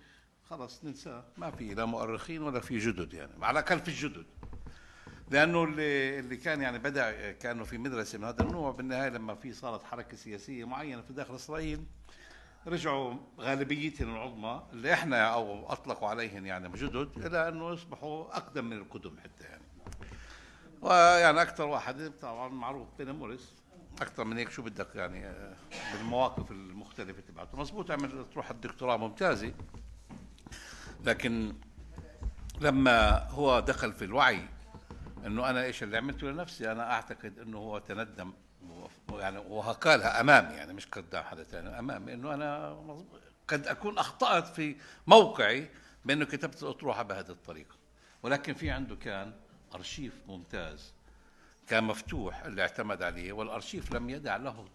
[0.51, 3.45] خلص ننساه ما في لا مؤرخين ولا في جدد يعني.
[3.45, 4.27] على الاقل في الجدد
[5.31, 9.53] لأنه اللي اللي كان يعني بدأ كانوا في مدرسة من هذا النوع بالنهاية لما في
[9.53, 11.85] صارت حركة سياسية معينة في داخل إسرائيل
[12.67, 18.77] رجعوا غالبيتهم العظمى اللي إحنا أو أطلقوا عليهم يعني جدد إلى أنه يصبحوا أقدم من
[18.77, 19.63] القدم حتى يعني.
[20.83, 23.53] ويعني أكثر واحد طبعا معروف بين موريس.
[24.01, 25.57] أكثر من هيك شو بدك يعني آه،
[25.93, 27.59] بالمواقف المختلفة تبعته.
[27.59, 29.53] مزبوط عمل تروح الدكتوراه ممتازة.
[31.05, 31.53] لكن
[32.61, 34.49] لما هو دخل في الوعي
[35.27, 38.33] إنه أنا إيش اللي عملته لنفسي؟ أنا أعتقد إنه هو تندم
[39.13, 42.79] يعني وهكالها أمامي يعني مش قدام حدا ثاني أمامي إنه أنا
[43.49, 44.77] قد أكون أخطأت في
[45.07, 45.71] موقعي
[46.05, 47.75] بإنه كتبت الاطروحه بهذه الطريقة.
[48.23, 49.33] ولكن في عنده كان
[49.75, 50.93] أرشيف ممتاز
[51.67, 54.69] كان مفتوح اللي اعتمد عليه والأرشيف لم يدع له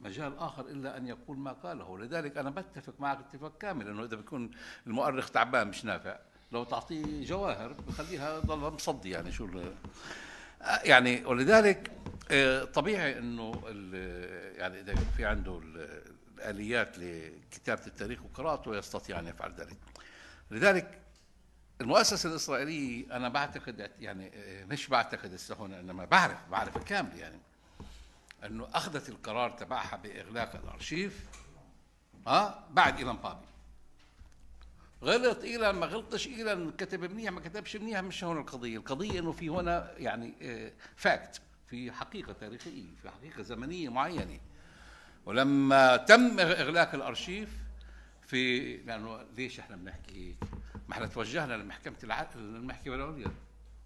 [0.00, 1.98] مجال آخر إلا أن يقول ما قاله.
[1.98, 4.50] لذلك أنا بتفق معك اتفاق كامل إنه إذا بيكون
[4.86, 6.18] المؤرخ تعبان مش نافع.
[6.52, 9.48] لو تعطيه جواهر بخليها ضلها مصدي يعني شو
[10.62, 11.90] آه، يعني ولذلك
[12.30, 13.52] آه، طبيعي إنه
[14.56, 16.02] يعني إذا في عنده ال-
[16.38, 19.76] الآليات لكتابة التاريخ وقراءته يستطيع أن يفعل ذلك.
[20.50, 21.00] لذلك
[21.80, 27.38] المؤسسة الإسرائيلية أنا بعتقد يعني آه، مش بعتقد هنا إنما بعرف بعرف كامل يعني
[28.44, 31.24] إنه أخذت القرار تبعها بإغلاق الأرشيف
[32.26, 33.46] ها بعد إيلان بابي.
[35.02, 38.76] غلط إيلان ما غلطش إيلان كتب منيح ما كتبش منيح مش هون القضية.
[38.76, 40.34] القضية إنه في هنا يعني
[40.96, 44.40] fact في حقيقة تاريخية في حقيقة زمنية معينة.
[45.26, 47.48] ولما تم إغلاق الأرشيف
[48.26, 50.36] في لأنه ليش إحنا بنحكي
[50.88, 52.28] ما إحنا توجهنا لمحكمة الع...
[52.34, 53.30] المحكمة العليا.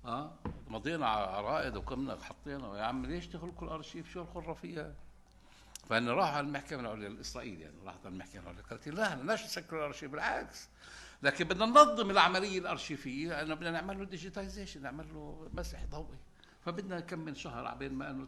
[0.04, 0.34] آه
[0.68, 4.94] مضينا على عرائض وقمنا حطينا يا عم ليش تغلقوا الأرشيف؟ شو الخرافية
[5.88, 9.44] فان راح على المحكمة العليا الاسرائيلي يعني راح على المحكمة العليا قالت لا إحنا بدناش
[9.44, 10.68] نسكر الأرشيف بالعكس.
[11.22, 16.18] لكن بدنا ننظم العملية الأرشيفية لأنه بدنا نعمل له digitization نعمل له مسح ضوئي.
[16.64, 18.26] فبدنا كم من شهر عبين ما إنه.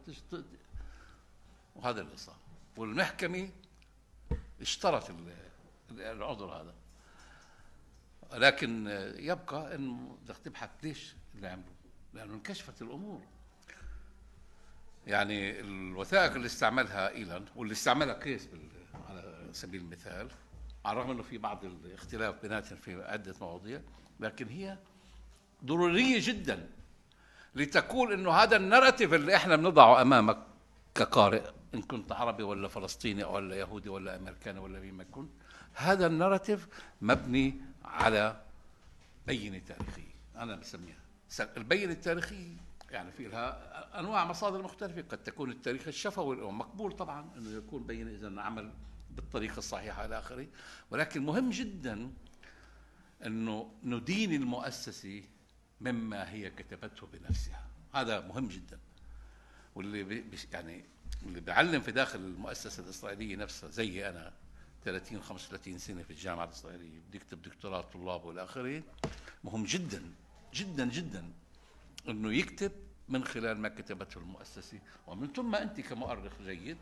[1.77, 2.37] وهذا اللي صار.
[2.77, 3.49] والمحكمة
[4.61, 5.17] اشترت ال-
[5.91, 6.75] ال- العذر هذا.
[8.33, 8.87] لكن
[9.19, 11.75] يبقى إنه بدك تبحث ليش اللي عملوا
[12.15, 13.23] لأنه انكشفت الأمور.
[15.07, 18.49] يعني الوثائق اللي استعملها إيلان واللي استعملها كيس
[19.09, 20.31] على سبيل المثال
[20.85, 23.81] على الرغم إنه في بعض الاختلاف بيناتهم في عدة مواضيع
[24.21, 24.79] لكن هي
[25.65, 26.71] ضرورية جدا
[27.55, 30.39] لتقول إنه هذا ال narrative اللي إحنا بنضعه أمامك
[30.95, 31.43] كقارئ
[31.75, 35.31] إن كنت عربي ولا فلسطيني ولا يهودي ولا أمريكاني ولا مين ما كنت
[35.75, 36.69] هذا ال narrative
[37.03, 37.55] مبني
[37.85, 38.41] على
[39.27, 40.15] بينة تاريخية.
[40.37, 40.97] أنا بسميها
[41.57, 42.57] البينة التاريخية
[42.91, 48.11] يعني في لها أنواع مصادر مختلفة قد تكون التاريخ الشفوي مقبول طبعا إنه يكون بينة
[48.11, 48.71] إذا عمل
[49.17, 50.47] بالطريقة الصحيحة إلى آخره.
[50.91, 52.11] ولكن مهم جدا
[53.27, 55.23] أنه ندين المؤسسة
[55.81, 57.67] مما هي كتبته بنفسها.
[57.95, 58.79] هذا مهم جدا.
[59.75, 60.85] واللي يعني
[61.23, 64.33] اللي بيعلم في داخل المؤسسة الإسرائيلية نفسها زي أنا
[64.85, 68.83] 30 35 سنة في الجامعة الإسرائيلية بدي أكتب دكتوراه طلاب وإلى آخره.
[69.45, 70.03] مهم جدا
[70.55, 71.33] جدا جدا
[72.09, 72.73] أنه يكتب
[73.09, 74.79] من خلال ما كتبته المؤسسة.
[75.07, 76.77] ومن ثم أنت كمؤرخ جيد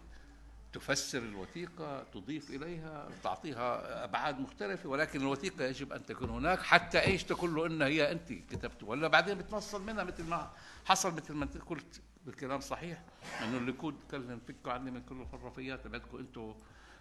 [0.73, 7.25] تفسر الوثيقة تضيف إليها تعطيها أبعاد مختلفة ولكن الوثيقة يجب أن تكون هناك حتى إيش؟
[7.25, 10.51] تقول له إنها هي أنت كتبته ولا بعدين بتنصل منها مثل ما
[10.85, 13.03] حصل مثل ما أنت قلت بالكلام صحيح
[13.43, 16.55] إنه الليكود كلم فكوا عني من كل الخرافيات تبعتكم أنتم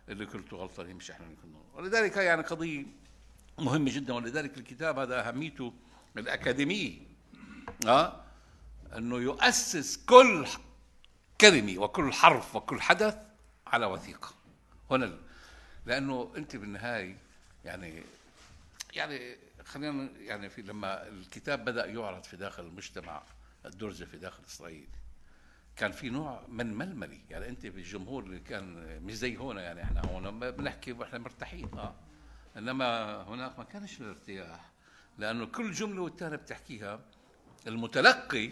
[0.10, 1.60] اللي كنتوا غلطانين مش إحنا اللي كنا.
[1.74, 2.86] ولذلك يعني قضية
[3.60, 5.74] مهمة جدا ولذلك الكتاب هذا أهميته
[6.18, 7.00] الأكاديمية
[7.88, 8.24] أه؟
[8.98, 10.48] أنه يؤسس كل
[11.42, 13.31] كلمة وكل حرف وكل حدث
[13.72, 14.34] على وثيقة.
[14.92, 15.18] هنا
[15.86, 17.18] لأنه أنت بالنهاية
[17.66, 18.04] يعني
[18.94, 23.24] يعني خلينا يعني في لما الكتاب بدأ يعرض في داخل المجتمع
[23.66, 24.88] الدرزي في داخل إسرائيل
[25.76, 27.22] كان في نوع من ململي.
[27.30, 31.70] يعني أنت في الجمهور اللي كان مش زي هنا يعني إحنا هون بنحكي وإحنا مرتاحين.
[31.74, 31.96] آه.
[32.58, 34.72] إنما هناك ما كانش الارتياح
[35.18, 37.00] لأنه كل جملة والتانية بتحكيها
[37.68, 38.50] المتلقي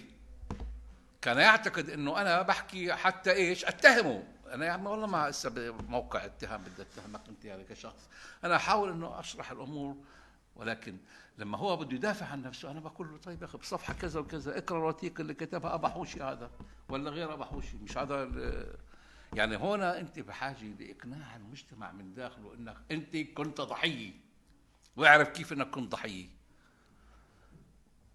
[1.22, 4.24] كان يعتقد إنه أنا بحكي حتى إيش؟ أتهمه.
[4.54, 8.10] أنا يا عمي والله ما هسه بموقع اتهام بدي اتهمك انت يعني كشخص.
[8.44, 9.96] أنا أحاول إنه أشرح الأمور
[10.56, 10.98] ولكن
[11.38, 14.58] لما هو بده يدافع عن نفسه أنا بقول له طيب يا أخي بصفحة كذا وكذا
[14.58, 16.52] اقرأ الوثيقه اللي كتبها أبا حوشي هذا
[16.90, 18.30] ولا غير أبا حوشي مش هذا
[19.34, 24.14] يعني هنا أنت بحاجة لإقناع المجتمع من داخله إنك أنت كنت ضحية.
[24.96, 26.30] واعرف كيف إنك كنت ضحية.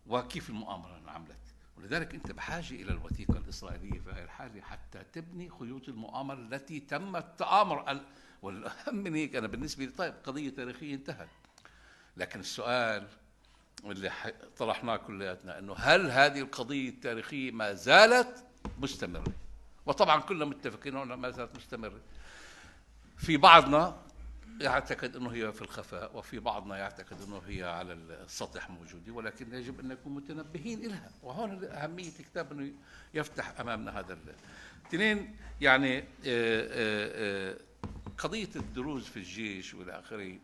[0.06, 1.43] وكيف المؤامرة انعملت
[1.84, 7.16] ولذلك انت بحاجة إلى الوثيقة الإسرائيلية في هذه الحاله حتى تبني خيوط المؤامرة التي تم
[7.16, 8.00] التآمر
[8.42, 11.28] والأهم من هيك أنا بالنسبة لي طيب قضية تاريخية انتهت.
[12.16, 13.06] لكن السؤال
[13.84, 14.12] اللي
[14.56, 18.44] طرحناه كلياتنا إنه هل هذه القضية التاريخية ما زالت
[18.78, 19.32] مستمرة؟
[19.86, 22.00] وطبعا كلنا متفقين إنها ما زالت مستمرة.
[23.16, 23.96] في بعضنا
[24.60, 29.80] يعتقد إنه هي في الخفاء وفي بعضنا يعتقد إنه هي على السطح موجودة ولكن يجب
[29.80, 32.72] أن نكون متنبهين لها وهون أهمية الكتاب إنه
[33.14, 34.18] يفتح أمامنا هذا
[34.86, 37.56] اثنين يعني آه، آه، آه،
[38.18, 40.38] قضية الدروز في الجيش وإلى آخره.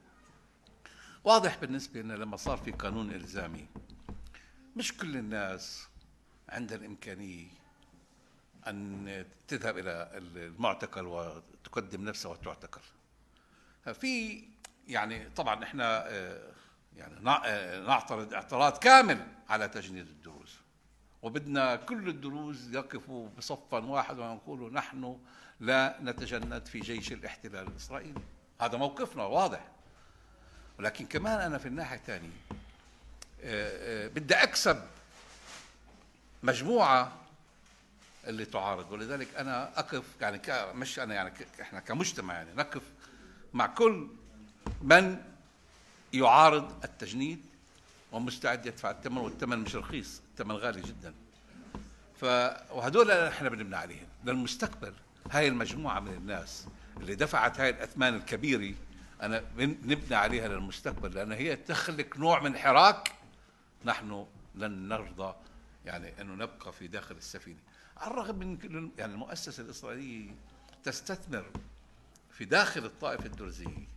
[1.24, 3.66] واضح بالنسبة لنا لما صار في قانون إلزامي
[4.76, 5.88] مش كل الناس
[6.48, 7.46] عندها الإمكانية
[8.66, 12.80] أن تذهب إلى المعتقل وتقدم نفسها وتعتقل.
[13.88, 14.44] في
[14.88, 16.52] يعني طبعا إحنا آه،
[16.96, 20.56] يعني آه، نعترض اعتراض كامل على تجنيد الدروز
[21.22, 25.18] وبدنا كل الدروز يقفوا بصفا واحد ونقول نحن
[25.60, 28.20] لا نتجند في جيش الاحتلال الإسرائيلي.
[28.60, 29.68] هذا موقفنا واضح.
[30.78, 32.30] ولكن كمان أنا في الناحية الثانية
[33.42, 34.82] آه، بدي أكسب
[36.42, 37.12] مجموعة
[38.26, 38.92] اللي تعارض.
[38.92, 40.42] ولذلك أنا أقف يعني
[40.74, 42.82] مش أنا يعني إحنا كمجتمع يعني نقف
[43.54, 44.08] مع كل
[44.82, 45.22] من
[46.12, 47.40] يعارض التجنيد
[48.12, 51.14] ومستعد يدفع الثمن والثمن مش رخيص الثمن غالي جدا.
[52.16, 52.24] ف
[52.70, 54.94] وهدول إحنا بنبني عليهم للمستقبل.
[55.30, 56.66] هاي المجموعة من الناس
[56.96, 58.74] اللي دفعت هاي الأثمان الكبيرة
[59.22, 63.12] أنا بنبني عليها للمستقبل لأن هي تخلق نوع من حراك
[63.84, 65.34] نحن لن نرضى
[65.84, 67.58] يعني إنه نبقى في داخل السفينة.
[67.96, 70.30] على الرغم من يعني المؤسسة الإسرائيلية
[70.84, 71.50] تستثمر
[72.40, 73.88] في داخل الطائفة الدرزية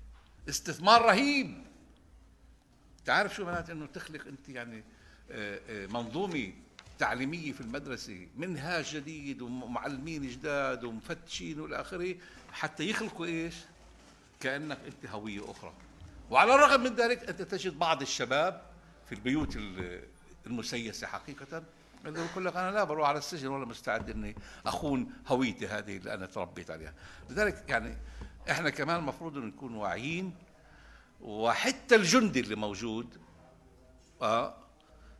[0.49, 1.63] استثمار رهيب.
[3.05, 4.83] تعرف شو معناته إنه تخلق أنت يعني
[5.31, 6.53] آه، آه، منظومة
[6.99, 12.15] تعليمية في المدرسة منهاج جديد ومعلمين جداد ومفتشين والى آخره
[12.51, 13.55] حتى يخلقوا إيش؟
[14.39, 15.73] كأنك أنت هوية أخرى.
[16.29, 18.61] وعلى الرغم من ذلك أنت تجد بعض الشباب
[19.05, 19.57] في البيوت
[20.45, 21.63] المسيسة حقيقة
[22.05, 26.13] اللي يقول لك أنا لا بروح على السجن ولا مستعد إني أخون هويتي هذه اللي
[26.13, 26.93] أنا تربيت عليها.
[27.29, 27.97] لذلك يعني
[28.51, 30.35] إحنا كمان المفروض نكون واعيين
[31.21, 33.17] وحتى الجندي اللي موجود
[34.21, 34.55] آه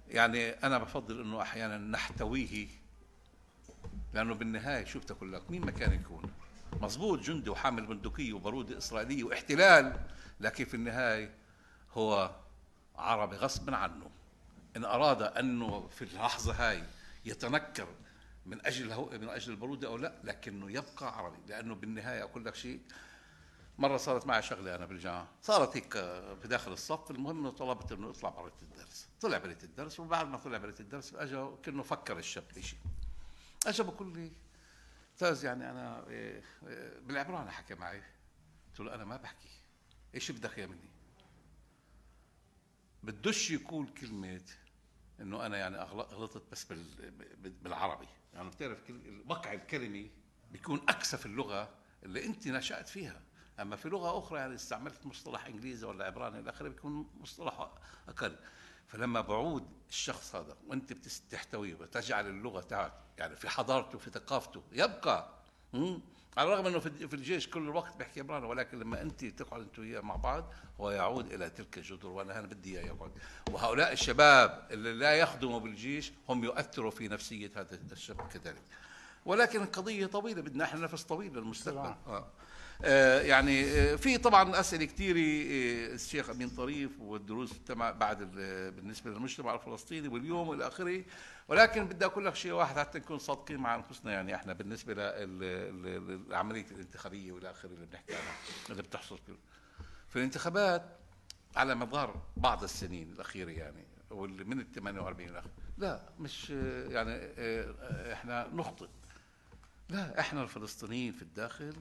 [0.08, 2.68] يعني أنا بفضل إنه أحيانا نحتويه
[4.14, 6.32] لأنه بالنهاية شوف تقول لك؟ مين ما كان يكون؟
[6.82, 10.00] مزبوط جندي وحامل بندقية وبارود إسرائيلية واحتلال
[10.40, 11.36] لكن في النهاية
[11.94, 12.36] هو
[12.96, 14.10] عربي غصبا عنه.
[14.78, 16.84] إن أراد أنه في اللحظة هاي
[17.26, 17.88] يتنكر
[18.46, 21.38] من أجل من أجل البارودة أو لا لكنه يبقى عربي.
[21.48, 22.80] لأنه بالنهاية أقول لك شيء
[23.78, 25.28] مرة صارت معي شغلة أنا بالجامعة.
[25.42, 25.94] صارت هيك
[26.42, 29.10] في داخل الصف المهم إنه طلبت إنه يطلع بريت الدرس.
[29.22, 32.80] طلع بريت الدرس وبعد ما طلع بريت الدرس اجى كأنه فكر الشاب بشيء
[33.68, 34.32] اجى بقول لي
[35.16, 38.04] أستاذ يعني أنا إيه، إيه، بالعبراني حكى معي.
[38.68, 39.50] قلت له أنا ما بحكي.
[40.16, 40.90] إيش بدك يا مني؟
[43.04, 44.42] بدوش يقول كلمة
[45.20, 46.74] إنه أنا يعني غلطت بس
[47.42, 48.08] بالعربي.
[48.34, 48.80] يعني بتعرف
[49.28, 50.10] وقع الكلمة
[50.52, 51.70] بيكون اكثف اللغة
[52.04, 53.22] اللي أنت نشأت فيها.
[53.60, 57.70] أما في لغة أخرى يعني استعملت مصطلح إنجليزي ولا عبراني إلى آخره بيكون مصطلح
[58.10, 58.36] أقل.
[58.88, 65.30] فلما بعود الشخص هذا وأنت بتحتويه وتجعل اللغة تاعك يعني في حضارته في ثقافته يبقى
[66.38, 70.02] على الرغم إنه في الجيش كل الوقت بيحكي عبراني ولكن لما أنت تقعد أنت وياه
[70.02, 73.12] مع بعض هو يعود إلى تلك الجذور وأنا أنا بدي إياه يقعد.
[73.52, 78.62] وهؤلاء الشباب اللي لا يخدموا بالجيش هم يؤثروا في نفسية هذا الشاب كذلك.
[79.26, 81.96] ولكن القضية طويلة بدنا إحنا نفس طويل للمستقبل.
[82.08, 82.28] آه.
[82.86, 88.24] آه، يعني آه، في طبعا أسئلة كثيره آه، الشيخ أمين طريف والدروس بعد
[88.76, 91.04] بالنسبة للمجتمع الفلسطيني واليوم والى آخره.
[91.48, 96.66] ولكن بدي أقول لك شيء واحد حتى نكون صادقين مع أنفسنا يعني إحنا بالنسبة للعملية
[96.72, 98.36] الانتخابية والى آخره اللي بنحكي عنها
[98.70, 99.20] اللي بتحصل
[100.10, 100.98] في الانتخابات
[101.56, 106.50] على مدار بعض السنين الأخيرة يعني من ال 48 الآخر لا مش
[106.90, 107.20] يعني
[108.14, 108.88] إحنا نخطئ.
[109.90, 111.74] لا إحنا الفلسطينيين في الداخل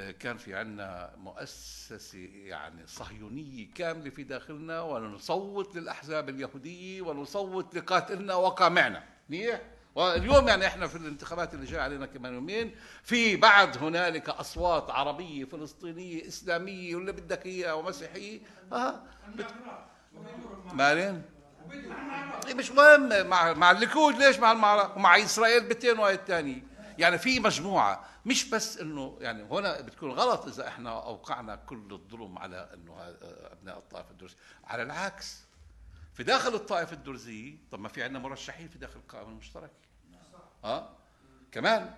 [0.00, 9.04] كان في عندنا مؤسسة يعني صهيونية كاملة في داخلنا ونصوت للأحزاب اليهودية ونصوت لقاتلنا وقامعنا
[9.28, 9.60] منيح؟
[9.94, 15.44] واليوم يعني إحنا في الانتخابات اللي جاي علينا كمان يومين في بعد هنالك أصوات عربية
[15.44, 18.40] فلسطينية إسلامية ولا بدك إياها ومسيحية.
[18.72, 19.02] آه
[19.36, 19.46] بت...
[20.72, 21.22] مالين
[22.54, 23.26] مش مهم.
[23.26, 26.62] مع مع الليكود ليش مع المعركة ومع إسرائيل بتين واحد ثاني
[26.98, 32.38] يعني في مجموعة مش بس إنه يعني هنا بتكون غلط إذا إحنا أوقعنا كل الظلم
[32.38, 32.94] على إنه
[33.52, 35.42] أبناء الطائفه الدرزيه على العكس
[36.14, 39.72] في داخل الطائفه الدرزيه طب ما في عندنا مرشحين في داخل القائمه المشتركه
[40.64, 40.88] آه؟
[41.52, 41.94] كمان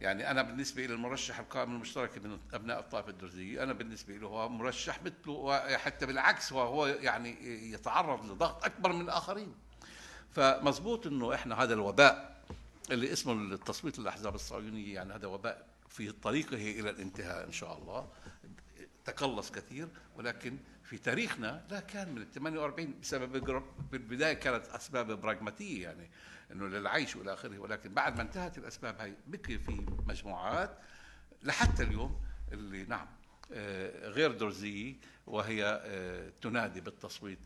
[0.00, 4.48] يعني أنا بالنسبة إلى المرشح القائمه المشتركه من أبناء الطائفه الدرزيه أنا بالنسبة له هو
[4.48, 7.36] مرشح مثله وحتى بالعكس هو هو يعني
[7.72, 9.54] يتعرض لضغط أكبر من الآخرين.
[10.30, 12.33] فمزبوط إنه إحنا هذا الوباء
[12.90, 18.08] اللي اسمه التصويت للأحزاب الصهيونية يعني هذا وباء في طريقه إلى الانتهاء إن شاء الله.
[19.04, 25.20] تقلص كثير ولكن في تاريخنا لا كان من ال 48 بسبب جر- بالبداية كانت أسباب
[25.20, 26.10] براغماتية يعني
[26.52, 30.78] إنه للعيش وإلى آخره ولكن بعد ما انتهت الأسباب هاي بقي في مجموعات
[31.42, 32.20] لحتى اليوم
[32.52, 33.06] اللي نعم
[33.52, 34.94] آه، غير درزيه
[35.26, 37.38] وهي آه، تنادي بالتصويت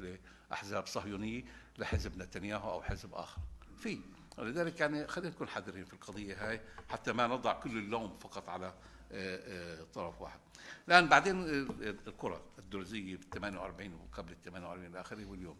[0.50, 1.44] لأحزاب صهيونية
[1.78, 3.40] لحزب نتنياهو أو حزب آخر.
[3.78, 4.00] في
[4.38, 8.66] ولذلك يعني خلينا نكون حذرين في القضية هاي حتى ما نضع كل اللوم فقط على
[9.12, 10.40] آه، آه، طرف واحد.
[10.88, 15.58] الآن بعدين آه، الكرة الدرزيه بال 48 وقبل ال 48 إلى آخره واليوم.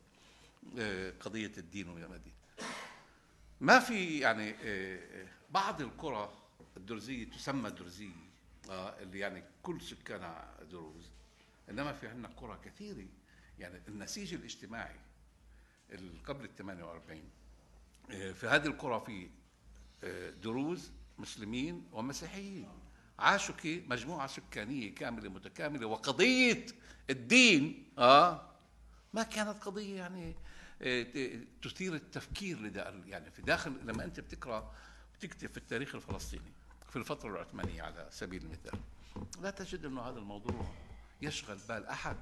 [1.21, 2.33] قضية الدين وما الدين
[3.61, 4.55] ما في يعني
[5.51, 6.33] بعض القرى
[6.77, 8.13] الدرزيه تسمى درزيه
[8.71, 11.11] اللي يعني كل سكانها دروز
[11.71, 13.07] إنما في عندنا قرى كثيرة.
[13.59, 14.97] يعني النسيج الاجتماعي
[16.27, 17.38] قبل ال 48 آه،
[18.09, 19.31] في هذه القرى في
[20.05, 22.69] آه، دروز مسلمين ومسيحيين.
[23.19, 26.67] عاشوا كي مجموعة سكانية كاملة متكاملة وقضية
[27.11, 28.51] الدين آه
[29.15, 30.35] ما كانت قضية يعني
[30.83, 31.07] آه،
[31.63, 34.75] تثير التفكير لدا يعني في داخل لما أنت بتقرأ
[35.19, 36.53] بتكتب في التاريخ الفلسطيني
[36.91, 38.79] في الفترة العثمانية على سبيل المثال.
[39.43, 40.75] لا تجد أنه هذا الموضوع
[41.23, 42.17] يشغل بال أحد.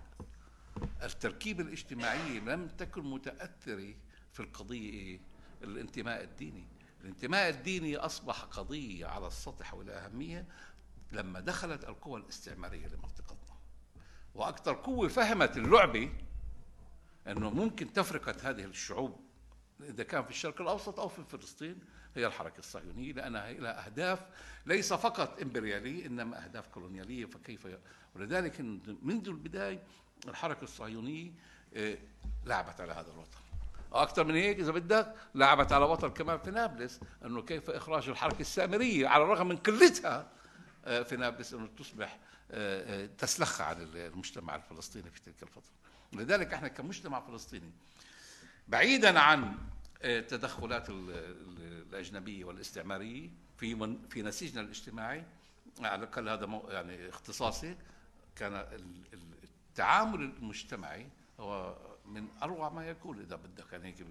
[1.03, 3.95] التركيبة الاجتماعية لم تكن متأثرة
[4.33, 5.21] في القضية إيه؟
[5.63, 6.69] الانتماء الديني.
[7.01, 10.47] الانتماء الديني أصبح قضية على السطح والأهمية
[11.13, 13.57] لما دخلت القوى الاستعمارية لمنطقتنا.
[14.35, 16.13] وأكثر قوة فهمت اللعبة
[17.27, 19.21] أنه ممكن تفرقة هذه الشعوب
[19.81, 21.79] إذا كان في الشرق الأوسط أو في فلسطين
[22.17, 23.13] هي الحركة الصهيونية.
[23.13, 24.27] لأنها لها أهداف
[24.67, 27.27] ليس فقط إمبريالية إنما أهداف كولونيالية.
[27.27, 27.69] فكيف.
[28.15, 28.61] ولذلك
[29.03, 29.83] منذ البداية
[30.29, 31.33] الحركة الصهيونية
[31.75, 31.99] آه،
[32.45, 33.46] لعبت على هذا الوطن.
[33.93, 35.15] أكثر من هيك إذا بدك.
[35.35, 40.29] لعبت على وطن كمان في نابلس أنه كيف إخراج الحركة السامرية على الرغم من قلتها
[40.85, 42.19] آه، في نابلس أنه تصبح
[42.51, 45.73] آه، آه، تسلخ عن المجتمع الفلسطيني في تلك الفترة.
[46.13, 47.71] لذلك إحنا كمجتمع فلسطيني
[48.69, 49.55] بعيدا عن
[50.05, 55.25] التدخلات ال- ال- الأجنبية والاستعمارية في من في نسيجنا الاجتماعي
[55.81, 57.77] على الأقل هذا يعني اختصاصي
[58.37, 61.07] كان ال- ال- التعامل المجتمعي
[61.41, 61.77] هو
[62.09, 63.73] من أروع ما يكون إذا بدك.
[63.73, 64.07] يعني هيك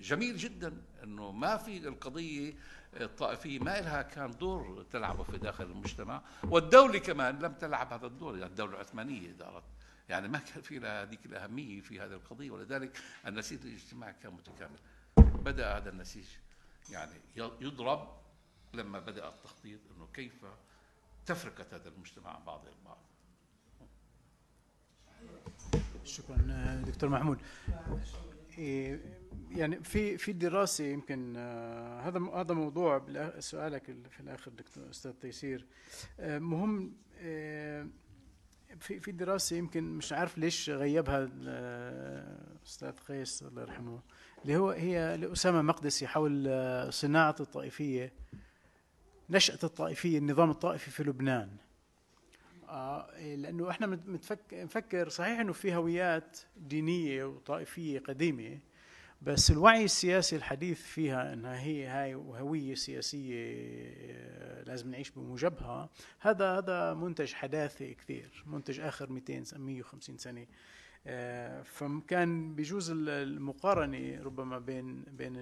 [0.00, 2.54] جميل جدا إنه ما في القضية
[2.94, 8.38] الطائفية ما لها كان دور تلعبه في داخل المجتمع والدولة كمان لم تلعب هذا الدور
[8.38, 9.64] يعني الدولة العثمانية أردت.
[10.08, 14.78] يعني ما كان في لها هذيك الأهمية في هذه القضية ولذلك النسيج الاجتماعي كان متكامل.
[15.16, 16.26] بدأ هذا النسيج
[16.90, 18.08] يعني يضرب
[18.74, 20.44] لما بدأ التخطيط إنه كيف
[21.26, 22.98] تفرقه هذا المجتمع عن بعضه البعض.
[26.04, 26.36] شكرا
[26.86, 27.38] دكتور محمود.
[28.58, 29.00] إيه،
[29.50, 33.02] يعني في في دراسة يمكن آه، هذا هذا موضوع
[33.38, 35.66] سؤالك ال- في الآخر دكتور أستاذ تيسير.
[36.20, 37.86] آه، مهم آه،
[38.80, 44.00] في في دراسة يمكن مش عارف ليش غيبها الاستاذ قيس الله يرحمه
[44.42, 46.48] اللي هو هي لأسامة مقدسي حول
[46.92, 48.12] صناعة الطائفية
[49.30, 51.56] نشأة الطائفية النظام الطائفي في لبنان.
[53.36, 54.00] لأنه إحنا
[54.52, 58.58] نفكر صحيح إنه في هويات دينية وطائفية قديمة
[59.22, 65.90] بس الوعي السياسي الحديث فيها إنها هي هاي هوية سياسية آه، لازم نعيش بموجبها.
[66.20, 70.46] هذا هذا منتج حداثي كثير منتج آخر 200 سنة- 150 سنة.
[71.06, 75.32] آه، فكان بيجوز ال- المقارنة ربما بين بين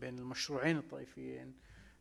[0.00, 1.52] بين المشروعين الطائفيين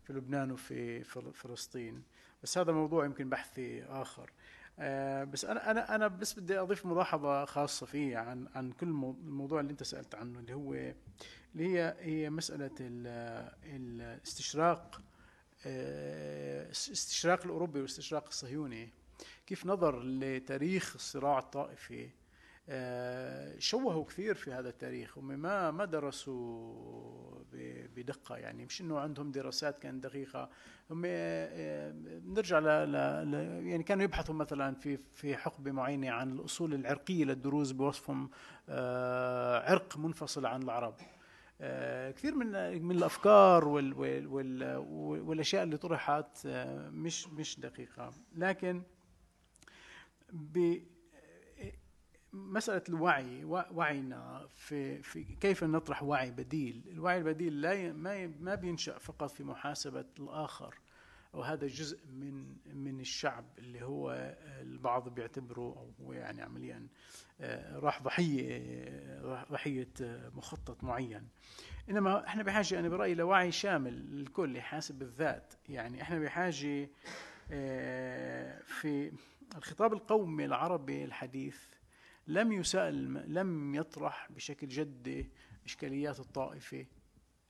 [0.03, 2.03] في لبنان وفي فل- فلسطين.
[2.43, 4.31] بس هذا موضوع يمكن بحثي آخر.
[4.79, 9.11] آه، بس أنا أنا أنا بس بدي أضيف ملاحظة خاصة فيه عن عن كل مو-
[9.11, 10.93] الموضوع اللي أنت سألت عنه اللي هو اللي
[11.77, 15.01] هي هي مسألة ال- الاستشراق
[15.65, 16.71] آه،
[17.45, 18.89] الأوروبي والاستشراق الصهيوني.
[19.47, 22.09] كيف نظر لتاريخ الصراع الطائفي؟
[23.59, 25.17] شوهوا كثير في هذا التاريخ.
[25.17, 27.43] هم ما ما درسوا
[27.95, 28.65] بدقة يعني.
[28.65, 30.49] مش إنه عندهم دراسات كانت دقيقة.
[30.91, 36.31] هم آه، بنرجع ل ل- ل- يعني كانوا يبحثوا مثلا في في حقبة معينة عن
[36.31, 38.29] الأصول العرقية للدروز بوصفهم
[38.69, 40.95] آه، عرق منفصل عن العرب.
[41.61, 44.77] آه، كثير من من الأفكار وال وال وال
[45.27, 48.11] والأشياء اللي طرحت آه، مش مش دقيقة.
[48.35, 48.81] لكن
[52.33, 58.97] مسألة الوعي وعينا في في كيف نطرح وعي بديل، الوعي البديل لا ما ما بينشأ
[58.97, 60.75] فقط في محاسبة الآخر
[61.33, 66.87] وهذا جزء من من الشعب اللي هو البعض بيعتبره أو هو يعني عمليا
[67.41, 68.61] آه، راح ضحية
[69.51, 69.93] ضحية
[70.35, 71.27] مخطط معين.
[71.89, 76.89] إنما إحنا بحاجة أنا برأيي لوعي شامل للكل يحاسب الذات يعني إحنا بحاجة
[77.51, 79.11] آه، في
[79.57, 81.72] الخطاب القومي العربي الحديث
[82.27, 85.31] لم يسأل لم يطرح بشكل جدي
[85.65, 86.85] إشكاليات الطائفة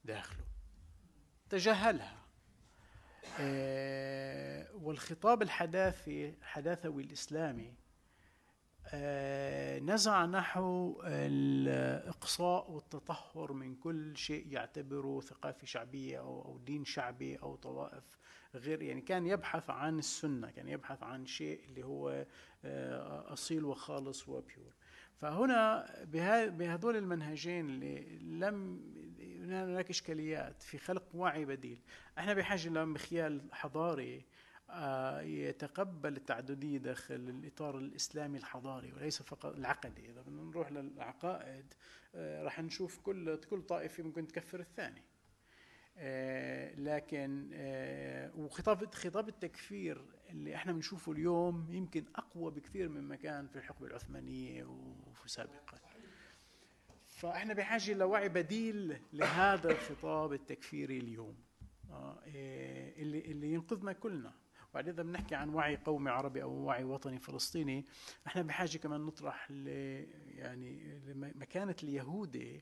[0.04, 0.46] داخله.
[1.50, 2.24] تجاهلها.
[3.40, 7.74] آه، والخطاب الحداثي الحداثوي الإسلامي
[8.88, 17.56] آه، نزع نحو الإقصاء والتطهر من كل شيء يعتبره ثقافة شعبية أو دين شعبي أو
[17.56, 18.04] طوائف
[18.56, 22.26] غير يعني كان يبحث عن السنة كان يبحث عن شيء اللي هو
[22.66, 24.74] آه، أصيل وخالص وبيور
[25.16, 25.86] فهنا
[26.50, 28.82] بهذول المنهجين اللي لم
[29.52, 31.82] هناك إشكاليات في خلق وعي بديل.
[32.18, 34.26] إحنا بحاجة لمخيال حضاري
[34.70, 40.10] آه، يتقبل التعددية داخل الإطار الإسلامي الحضاري وليس فقط العقدي.
[40.10, 41.74] إذا بدنا نروح للعقائد
[42.16, 45.04] آه، راح نشوف كل كل طائفة ممكن تكفر الثاني.
[46.78, 47.50] لكن
[48.36, 54.64] وخطاب خطاب التكفير اللي إحنا بنشوفه اليوم يمكن أقوى بكثير مما كان في الحقبة العثمانية
[54.64, 55.78] وفي سابقا
[57.08, 61.36] فإحنا بحاجة لوعي بديل لهذا الخطاب التكفيري اليوم
[61.92, 62.20] آه،
[62.98, 64.34] اللي اللي ينقذنا كلنا.
[64.72, 67.86] وبعدين إذا بنحكي عن وعي قومي عربي أو وعي وطني فلسطيني
[68.28, 69.48] إحنا بحاجة كمان نطرح
[70.44, 71.02] يعني
[71.36, 72.62] مكانة اليهودي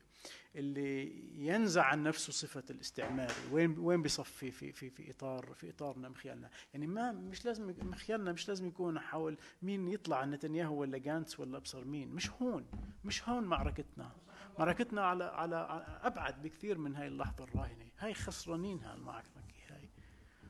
[0.56, 1.12] اللي
[1.46, 6.50] ينزع عن نفسه صفة الاستعماري وين وين بصفي في في في اطار في إطارنا مخيالنا
[6.74, 11.56] يعني ما مش لازم مخيالنا مش لازم يكون حول مين يطلع نتنياهو ولا جانتس ولا
[11.56, 12.66] أبصر مين مش هون
[13.04, 14.10] مش هون معركتنا.
[14.58, 15.56] معركتنا على على
[16.02, 17.86] أبعد بكثير من هاي اللحظة الراهنة.
[17.98, 19.30] هاي خسرانين هالمعركه
[19.68, 19.88] هاي.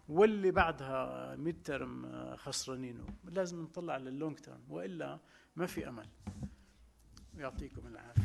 [0.09, 3.07] واللي بعدها ميد ترم خسرانينه.
[3.25, 5.19] لازم نطلع للونج ترم وإلا
[5.57, 6.09] ما في أمل.
[7.39, 8.23] يعطيكم العافية.